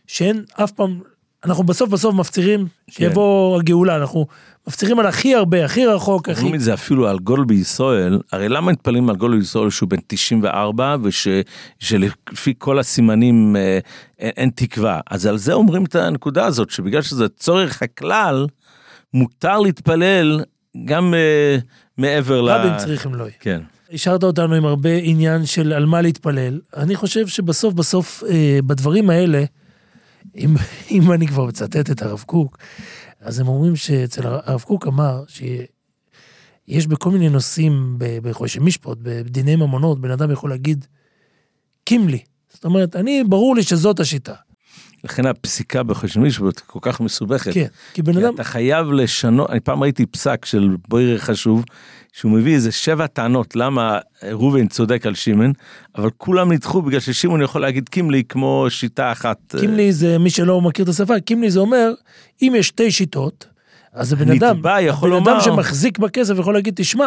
שאין 0.07 0.43
אף 0.53 0.71
פעם, 0.71 0.99
אנחנו 1.45 1.63
בסוף 1.63 1.89
בסוף 1.89 2.15
מפצירים 2.15 2.67
שיבוא 2.89 3.59
הגאולה, 3.59 3.95
אנחנו 3.95 4.27
מפצירים 4.67 4.99
על 4.99 5.05
הכי 5.05 5.35
הרבה, 5.35 5.65
הכי 5.65 5.85
רחוק, 5.85 6.29
הכי... 6.29 6.41
אומרים 6.41 6.55
את 6.55 6.61
זה 6.61 6.73
אפילו 6.73 7.07
על 7.07 7.19
גול 7.19 7.45
בישראל, 7.45 8.19
הרי 8.31 8.49
למה 8.49 8.71
מתפללים 8.71 9.09
על 9.09 9.15
גול 9.15 9.37
בישראל 9.37 9.69
שהוא 9.69 9.89
בן 9.89 9.97
94 10.07 10.95
ושלפי 11.03 12.53
כל 12.57 12.79
הסימנים 12.79 13.55
אה, 13.55 13.79
אין, 14.19 14.31
אין 14.37 14.49
תקווה, 14.55 14.99
אז 15.09 15.25
על 15.25 15.37
זה 15.37 15.53
אומרים 15.53 15.83
את 15.85 15.95
הנקודה 15.95 16.45
הזאת, 16.45 16.69
שבגלל 16.69 17.01
שזה 17.01 17.29
צורך 17.29 17.81
הכלל, 17.81 18.47
מותר 19.13 19.59
להתפלל 19.59 20.43
גם 20.85 21.13
אה, 21.13 21.57
מעבר 21.97 22.41
ל... 22.41 22.49
רבים 22.49 22.73
צריכים 22.77 23.15
לא 23.15 23.23
יהיה. 23.23 23.33
כן. 23.39 23.61
השארת 23.93 24.23
אותנו 24.23 24.55
עם 24.55 24.65
הרבה 24.65 24.89
עניין 25.01 25.45
של 25.45 25.73
על 25.73 25.85
מה 25.85 26.01
להתפלל. 26.01 26.59
אני 26.77 26.95
חושב 26.95 27.27
שבסוף 27.27 27.73
בסוף 27.73 28.23
אה, 28.29 28.59
בדברים 28.65 29.09
האלה, 29.09 29.43
אם, 30.35 30.55
אם 30.91 31.11
אני 31.11 31.27
כבר 31.27 31.45
מצטט 31.45 31.91
את 31.91 32.01
הרב 32.01 32.23
קוק, 32.25 32.57
אז 33.19 33.39
הם 33.39 33.47
אומרים 33.47 33.75
שאצל 33.75 34.27
הר- 34.27 34.39
הרב 34.45 34.61
קוק 34.61 34.87
אמר 34.87 35.23
שיש 35.27 36.87
בכל 36.87 37.11
מיני 37.11 37.29
נושאים 37.29 37.95
בחושי 37.99 38.59
משפוט, 38.59 38.97
בדיני 39.01 39.55
ממונות, 39.55 40.01
בן 40.01 40.11
אדם 40.11 40.31
יכול 40.31 40.49
להגיד, 40.49 40.85
קים 41.83 42.07
לי. 42.07 42.19
זאת 42.53 42.65
אומרת, 42.65 42.95
אני, 42.95 43.23
ברור 43.23 43.55
לי 43.55 43.63
שזאת 43.63 43.99
השיטה. 43.99 44.33
לכן 45.03 45.25
הפסיקה 45.25 45.81
משפט 46.19 46.59
כל 46.59 46.79
כך 46.81 47.01
מסובכת. 47.01 47.53
כן, 47.53 47.65
כי 47.93 48.01
בן 48.01 48.13
כי 48.13 48.19
אדם, 48.19 48.35
אתה 48.35 48.43
חייב 48.43 48.91
לשנות, 48.91 49.49
אני 49.49 49.59
פעם 49.59 49.83
ראיתי 49.83 50.05
פסק 50.05 50.45
של 50.45 50.75
בוירר 50.87 51.17
חשוב, 51.17 51.65
שהוא 52.13 52.31
מביא 52.31 52.53
איזה 52.55 52.71
שבע 52.71 53.07
טענות 53.07 53.55
למה 53.55 53.97
ראובן 54.23 54.67
צודק 54.67 55.05
על 55.05 55.15
שמעון, 55.15 55.53
אבל 55.95 56.09
כולם 56.17 56.51
נדחו 56.51 56.81
בגלל 56.81 56.99
ששמעון 56.99 57.41
יכול 57.41 57.61
להגיד 57.61 57.89
קימלי 57.89 58.23
כמו 58.29 58.65
שיטה 58.69 59.11
אחת. 59.11 59.55
קימלי 59.59 59.93
זה, 59.93 60.17
מי 60.17 60.29
שלא 60.29 60.61
מכיר 60.61 60.83
את 60.83 60.89
השפה, 60.89 61.19
קימלי 61.19 61.51
זה 61.51 61.59
אומר, 61.59 61.93
אם 62.41 62.53
יש 62.57 62.67
שתי 62.67 62.91
שיטות, 62.91 63.47
אז 63.93 64.13
הבן 64.13 64.31
אדם, 64.31 64.59
הבן 64.59 65.09
לומר- 65.09 65.31
אדם 65.31 65.41
שמחזיק 65.41 65.97
בכסף 65.99 66.33
יכול 66.39 66.53
להגיד, 66.53 66.73
תשמע, 66.75 67.05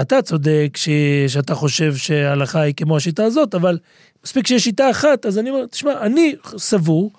אתה 0.00 0.22
צודק 0.22 0.68
ש... 0.74 0.88
שאתה 1.28 1.54
חושב 1.54 1.96
שההלכה 1.96 2.60
היא 2.60 2.74
כמו 2.76 2.96
השיטה 2.96 3.24
הזאת, 3.24 3.54
אבל 3.54 3.78
מספיק 4.24 4.46
שיש 4.46 4.64
שיטה 4.64 4.90
אחת, 4.90 5.26
אז 5.26 5.38
אני 5.38 5.50
אומר, 5.50 5.66
תשמע, 5.66 5.92
אני 6.00 6.34
סבור, 6.56 7.12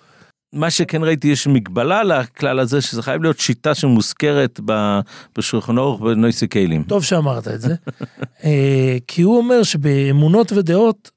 מה 0.54 0.72
שכן 0.72 1.04
ראיתי 1.04 1.28
יש 1.28 1.47
מגבלה 1.47 2.04
לכלל 2.04 2.60
הזה 2.60 2.82
שזה 2.82 3.02
חייב 3.02 3.22
להיות 3.24 3.39
שיטה 3.39 3.76
שמוזכרת 3.76 4.60
בשולחן 5.38 5.78
אורך 5.78 6.02
בנויסי 6.02 6.47
קיילים. 6.47 6.84
טוב 6.84 7.04
שאמרת 7.04 7.47
את 7.47 7.62
זה, 7.62 7.76
אה, 8.43 8.97
כי 9.08 9.22
הוא 9.22 9.38
אומר 9.38 9.64
שבאמונות 9.64 10.52
ודעות, 10.52 11.12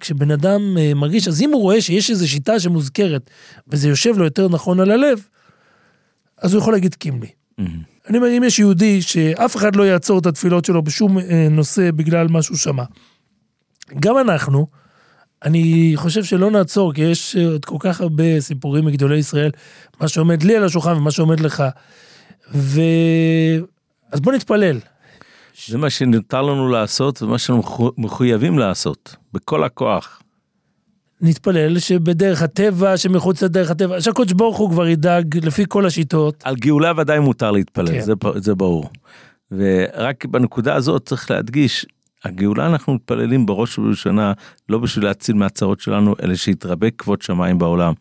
כשבן 0.00 0.30
אדם 0.30 0.76
אה, 0.78 0.94
מרגיש, 0.94 1.28
אז 1.28 1.42
אם 1.42 1.52
הוא 1.52 1.62
רואה 1.62 1.80
שיש 1.80 2.10
איזו 2.10 2.28
שיטה 2.28 2.60
שמוזכרת, 2.60 3.30
וזה 3.68 3.88
יושב 3.88 4.18
לו 4.18 4.24
יותר 4.24 4.48
נכון 4.48 4.80
על 4.80 4.90
הלב, 4.90 5.26
אז 6.38 6.54
הוא 6.54 6.60
יכול 6.60 6.72
להגיד 6.72 6.94
קימלי. 6.94 7.30
אני 8.08 8.18
אומר, 8.18 8.28
אם 8.38 8.42
יש 8.44 8.58
יהודי 8.58 9.02
שאף 9.02 9.56
אחד 9.56 9.76
לא 9.76 9.82
יעצור 9.82 10.18
את 10.18 10.26
התפילות 10.26 10.64
שלו 10.64 10.82
בשום 10.82 11.18
אה, 11.18 11.48
נושא 11.50 11.90
בגלל 11.90 12.28
מה 12.28 12.42
שהוא 12.42 12.56
שמע, 12.56 12.84
גם 14.00 14.18
אנחנו, 14.18 14.66
אני 15.44 15.92
חושב 15.96 16.24
שלא 16.24 16.50
נעצור, 16.50 16.92
כי 16.92 17.02
יש 17.02 17.36
עוד 17.36 17.64
כל 17.64 17.76
כך 17.80 18.00
הרבה 18.00 18.40
סיפורים 18.40 18.84
מגדולי 18.84 19.18
ישראל, 19.18 19.50
מה 20.00 20.08
שעומד 20.08 20.42
לי 20.42 20.56
על 20.56 20.64
השולחן 20.64 20.96
ומה 20.96 21.10
שעומד 21.10 21.40
לך. 21.40 21.64
ו... 22.54 22.80
אז 24.12 24.20
בוא 24.20 24.32
נתפלל. 24.32 24.78
זה 25.66 25.78
מה 25.78 25.90
שנותר 25.90 26.42
לנו 26.42 26.68
לעשות 26.68 27.22
ומה 27.22 27.38
שאנחנו 27.38 27.90
מחויבים 27.98 28.58
לעשות, 28.58 29.16
בכל 29.32 29.64
הכוח. 29.64 30.22
נתפלל 31.20 31.78
שבדרך 31.78 32.42
הטבע, 32.42 32.96
שמחוץ 32.96 33.42
לדרך 33.42 33.70
הטבע, 33.70 34.00
שהקדוש 34.00 34.32
ברוך 34.32 34.56
הוא 34.56 34.70
כבר 34.70 34.88
ידאג 34.88 35.46
לפי 35.46 35.64
כל 35.68 35.86
השיטות. 35.86 36.42
על 36.44 36.56
גאולה 36.56 36.92
ודאי 36.96 37.18
מותר 37.18 37.50
להתפלל, 37.50 37.86
כן. 37.86 38.00
זה, 38.00 38.12
זה 38.36 38.54
ברור. 38.54 38.90
ורק 39.52 40.24
בנקודה 40.24 40.74
הזאת 40.74 41.06
צריך 41.06 41.30
להדגיש, 41.30 41.86
הגאולה 42.24 42.66
אנחנו 42.66 42.94
מתפללים 42.94 43.46
בראש 43.46 43.78
ובראשונה 43.78 44.32
לא 44.68 44.78
בשביל 44.78 45.04
להציל 45.04 45.36
מהצרות 45.36 45.80
שלנו, 45.80 46.14
אלא 46.22 46.34
שיתרבה 46.34 46.90
כבוד 46.90 47.22
שמיים 47.22 47.58
בעולם. 47.58 47.92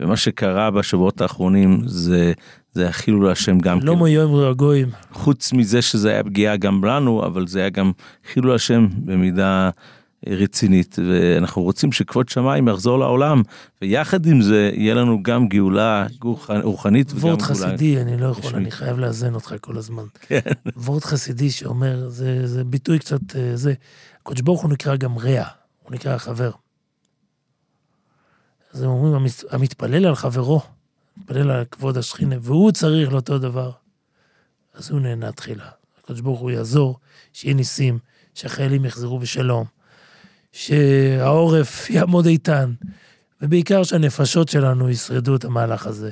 ומה 0.00 0.16
שקרה 0.16 0.70
בשבועות 0.70 1.20
האחרונים 1.20 1.80
זה, 1.86 2.32
זה 2.72 2.88
החילול 2.88 3.30
השם 3.30 3.58
גם 3.58 3.78
לא 3.82 3.92
כמו 3.92 4.08
יום 4.08 4.34
רגועים. 4.34 4.88
חוץ 5.12 5.52
מזה 5.52 5.82
שזה 5.82 6.10
היה 6.10 6.24
פגיעה 6.24 6.56
גם 6.56 6.84
לנו, 6.84 7.26
אבל 7.26 7.46
זה 7.46 7.60
היה 7.60 7.70
גם 7.70 7.92
חילול 8.32 8.54
השם 8.54 8.86
במידה 9.04 9.70
רצינית, 10.30 10.96
ואנחנו 11.08 11.62
רוצים 11.62 11.92
שכבוד 11.92 12.28
שמיים 12.28 12.68
יחזור 12.68 12.98
לעולם, 12.98 13.42
ויחד 13.82 14.26
עם 14.26 14.42
זה 14.42 14.70
יהיה 14.74 14.94
לנו 14.94 15.22
גם 15.22 15.48
גאולה 15.48 16.06
רוחנית 16.62 17.12
וגם 17.12 17.22
וורד. 17.22 17.42
חסידי, 17.42 18.00
אני 18.00 18.16
לא 18.16 18.26
יכול. 18.26 18.54
אני 18.54 18.70
חייב 18.70 18.98
לאזן 18.98 19.34
אותך 19.34 19.54
כל 19.60 19.76
הזמן. 19.78 20.04
כן. 20.20 20.38
וורד 20.76 21.04
חסידי 21.04 21.50
שאומר, 21.50 22.08
זה, 22.08 22.46
זה 22.46 22.64
ביטוי 22.64 22.98
קצת, 22.98 23.36
אה, 23.36 23.56
זה, 23.56 23.74
הקדוש 24.22 24.40
ברוך 24.40 24.62
הוא 24.62 24.70
נקרא 24.70 24.96
גם 24.96 25.18
רע, 25.18 25.44
הוא 25.82 25.92
נקרא 25.92 26.18
חבר. 26.18 26.50
אז 28.72 28.82
הם 28.82 28.88
אומרים, 28.88 29.14
המת- 29.14 29.44
המתפלל 29.50 30.06
על 30.06 30.14
חברו, 30.14 30.60
מתפלל 31.16 31.50
על 31.50 31.64
כבוד 31.64 31.96
השכינה, 31.96 32.36
והוא 32.42 32.72
צריך 32.72 33.12
לאותו 33.12 33.38
דבר, 33.38 33.70
אז 34.74 34.90
הוא 34.90 35.00
נהנה 35.00 35.32
תחילה. 35.32 35.68
הקדוש 36.02 36.20
ברוך 36.20 36.40
הוא 36.40 36.50
יעזור, 36.50 36.98
שיהיה 37.32 37.54
ניסים, 37.54 37.98
שהחיילים 38.34 38.84
יחזרו 38.84 39.18
בשלום, 39.18 39.64
שהעורף 40.56 41.90
יעמוד 41.90 42.26
איתן, 42.26 42.72
ובעיקר 43.42 43.82
שהנפשות 43.82 44.48
שלנו 44.48 44.90
ישרדו 44.90 45.36
את 45.36 45.44
המהלך 45.44 45.86
הזה. 45.86 46.10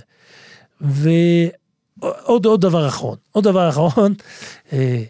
ועוד 0.81 2.47
עוד 2.47 2.61
דבר 2.61 2.89
אחרון, 2.89 3.17
עוד 3.33 3.45
דבר 3.45 3.69
אחרון, 3.69 4.15
אה, 4.73 5.03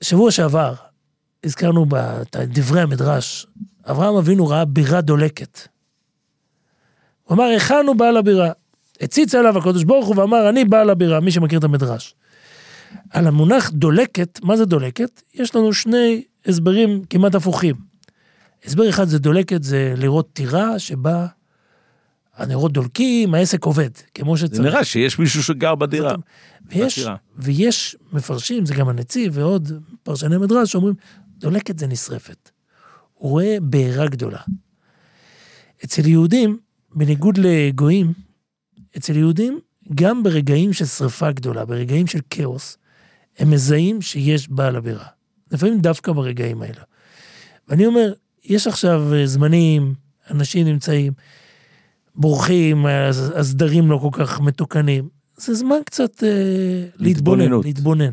שבוע 0.00 0.30
שעבר 0.30 0.74
הזכרנו 1.44 1.86
בדברי 1.88 2.80
המדרש, 2.80 3.46
אברהם 3.90 4.14
אבינו 4.14 4.48
ראה 4.48 4.64
בירה 4.64 5.00
דולקת. 5.00 5.60
הוא 7.22 7.34
אמר, 7.34 7.44
היכן 7.44 7.84
הוא 7.86 7.96
בעל 7.96 8.16
הבירה? 8.16 8.50
הציץ 9.00 9.34
עליו 9.34 9.58
הקדוש 9.58 9.84
ברוך 9.84 10.06
הוא 10.06 10.16
ואמר, 10.18 10.48
אני 10.48 10.64
בעל 10.64 10.90
הבירה, 10.90 11.20
מי 11.20 11.30
שמכיר 11.30 11.58
את 11.58 11.64
המדרש. 11.64 12.14
על 13.10 13.26
המונח 13.26 13.70
דולקת, 13.70 14.40
מה 14.42 14.56
זה 14.56 14.64
דולקת? 14.64 15.22
יש 15.34 15.56
לנו 15.56 15.72
שני 15.72 16.24
הסברים 16.46 17.04
כמעט 17.10 17.34
הפוכים. 17.34 17.76
הסבר 18.64 18.88
אחד 18.88 19.08
זה 19.08 19.18
דולקת, 19.18 19.62
זה 19.62 19.94
לראות 19.96 20.32
טירה 20.32 20.78
שבה 20.78 21.26
הנרות 22.36 22.72
דולקים, 22.72 23.34
העסק 23.34 23.64
עובד, 23.64 23.90
כמו 24.14 24.36
שצריך. 24.36 24.56
זה 24.56 24.62
נראה 24.62 24.84
שיש 24.84 25.18
מישהו 25.18 25.42
שגר 25.42 25.74
בדירה. 25.74 26.14
ויש. 26.70 27.06
ויש 27.36 27.96
מפרשים, 28.12 28.66
זה 28.66 28.74
גם 28.74 28.88
הנציב 28.88 29.32
ועוד 29.36 29.72
פרשני 30.02 30.38
מדרש, 30.38 30.72
שאומרים, 30.72 30.94
דולקת 31.38 31.78
זה 31.78 31.86
נשרפת. 31.86 32.50
הוא 33.14 33.30
רואה 33.30 33.56
בעירה 33.62 34.08
גדולה. 34.08 34.38
אצל 35.84 36.06
יהודים, 36.06 36.58
בניגוד 36.94 37.38
לגויים, 37.38 38.12
אצל 38.96 39.16
יהודים, 39.16 39.60
גם 39.94 40.22
ברגעים 40.22 40.72
של 40.72 40.84
שרפה 40.84 41.32
גדולה, 41.32 41.64
ברגעים 41.64 42.06
של 42.06 42.18
כאוס, 42.30 42.76
הם 43.38 43.50
מזהים 43.50 44.02
שיש 44.02 44.48
בעל 44.50 44.76
הבירה. 44.76 45.04
לפעמים 45.52 45.80
דווקא 45.80 46.12
ברגעים 46.12 46.62
האלה. 46.62 46.82
ואני 47.68 47.86
אומר, 47.86 48.12
יש 48.44 48.66
עכשיו 48.66 49.14
אה, 49.14 49.26
זמנים, 49.26 49.94
אנשים 50.30 50.66
נמצאים, 50.66 51.12
בורחים, 52.14 52.86
הס- 52.86 53.30
הסדרים 53.34 53.90
לא 53.90 53.98
כל 54.02 54.08
כך 54.12 54.40
מתוקנים. 54.40 55.08
זה 55.36 55.54
זמן 55.54 55.76
קצת 55.86 56.24
אה, 56.24 56.28
להתבונן. 56.96 57.50
להתבונן. 57.64 58.12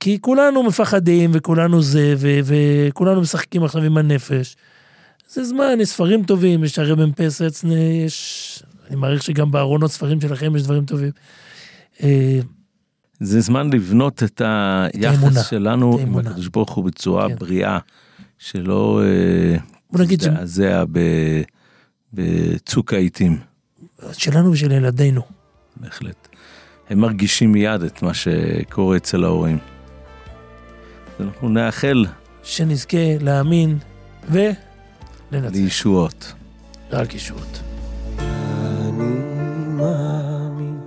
כי 0.00 0.18
כולנו 0.20 0.62
מפחדים 0.62 1.30
וכולנו 1.34 1.82
זה, 1.82 2.14
ו- 2.18 2.40
וכולנו 2.44 3.20
משחקים 3.20 3.64
עכשיו 3.64 3.82
עם 3.82 3.96
הנפש. 3.96 4.56
זה 5.28 5.44
זמן, 5.44 5.78
יש 5.80 5.88
ספרים 5.88 6.24
טובים, 6.24 6.64
יש 6.64 6.78
הרי 6.78 7.06
מ"פ 7.06 7.28
סצנה, 7.28 7.74
יש... 7.78 8.62
אני 8.88 8.96
מעריך 8.96 9.22
שגם 9.22 9.50
בארונות 9.50 9.90
ספרים 9.90 10.20
שלכם 10.20 10.56
יש 10.56 10.62
דברים 10.62 10.84
טובים. 10.84 11.10
אה, 12.02 12.38
זה 13.20 13.40
זמן 13.40 13.70
לבנות 13.72 14.22
את 14.22 14.40
היחס 14.44 15.14
האמונה, 15.16 15.42
שלנו 15.42 15.96
את 15.96 16.00
עם. 16.06 16.18
הקדוש 16.18 16.48
ברוך 16.48 16.72
הוא 16.72 16.84
בצורה 16.84 17.28
כן. 17.28 17.34
בריאה, 17.36 17.78
שלא 18.38 19.02
אה, 19.04 19.56
בוא 19.92 20.00
נגיד 20.00 20.20
ש- 20.22 20.26
בצוק 22.12 22.92
העיתים, 22.92 23.38
שלנו 24.12 24.50
ושל 24.52 24.72
ילדינו. 24.72 25.22
בהחלט. 25.76 26.28
הם 26.90 26.98
מרגישים 26.98 27.52
מיד 27.52 27.82
את 27.82 28.02
מה 28.02 28.14
שקורה 28.14 28.96
אצל 28.96 29.24
ההורים. 29.24 29.58
אז 31.18 31.26
אנחנו 31.26 31.48
נאחל 31.48 32.06
שנזכה 32.42 32.98
להאמין 33.20 33.78
ולנצח. 34.30 35.54
לישועות. 35.54 36.32
רק 36.90 37.14
ישועות. 37.14 37.60
אני 38.18 39.14
מאמין, 39.68 40.78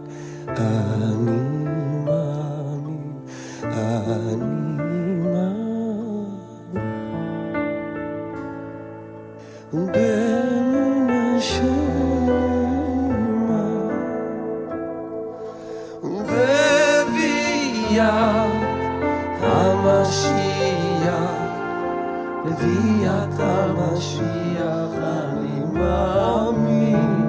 ובאמונה 9.78 11.42
שלמה, 11.42 11.68
ובביאת 16.04 17.28
המשיח, 19.42 21.32
בביאת 22.46 23.40
המשיח 23.40 24.92
אני 24.98 25.60
מאמין. 25.74 27.28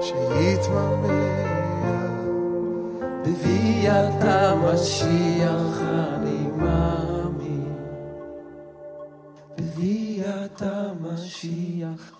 שיתממע, 0.00 1.24
בביאת 3.24 4.22
המשיח 4.24 5.89
המשיח 10.62 12.19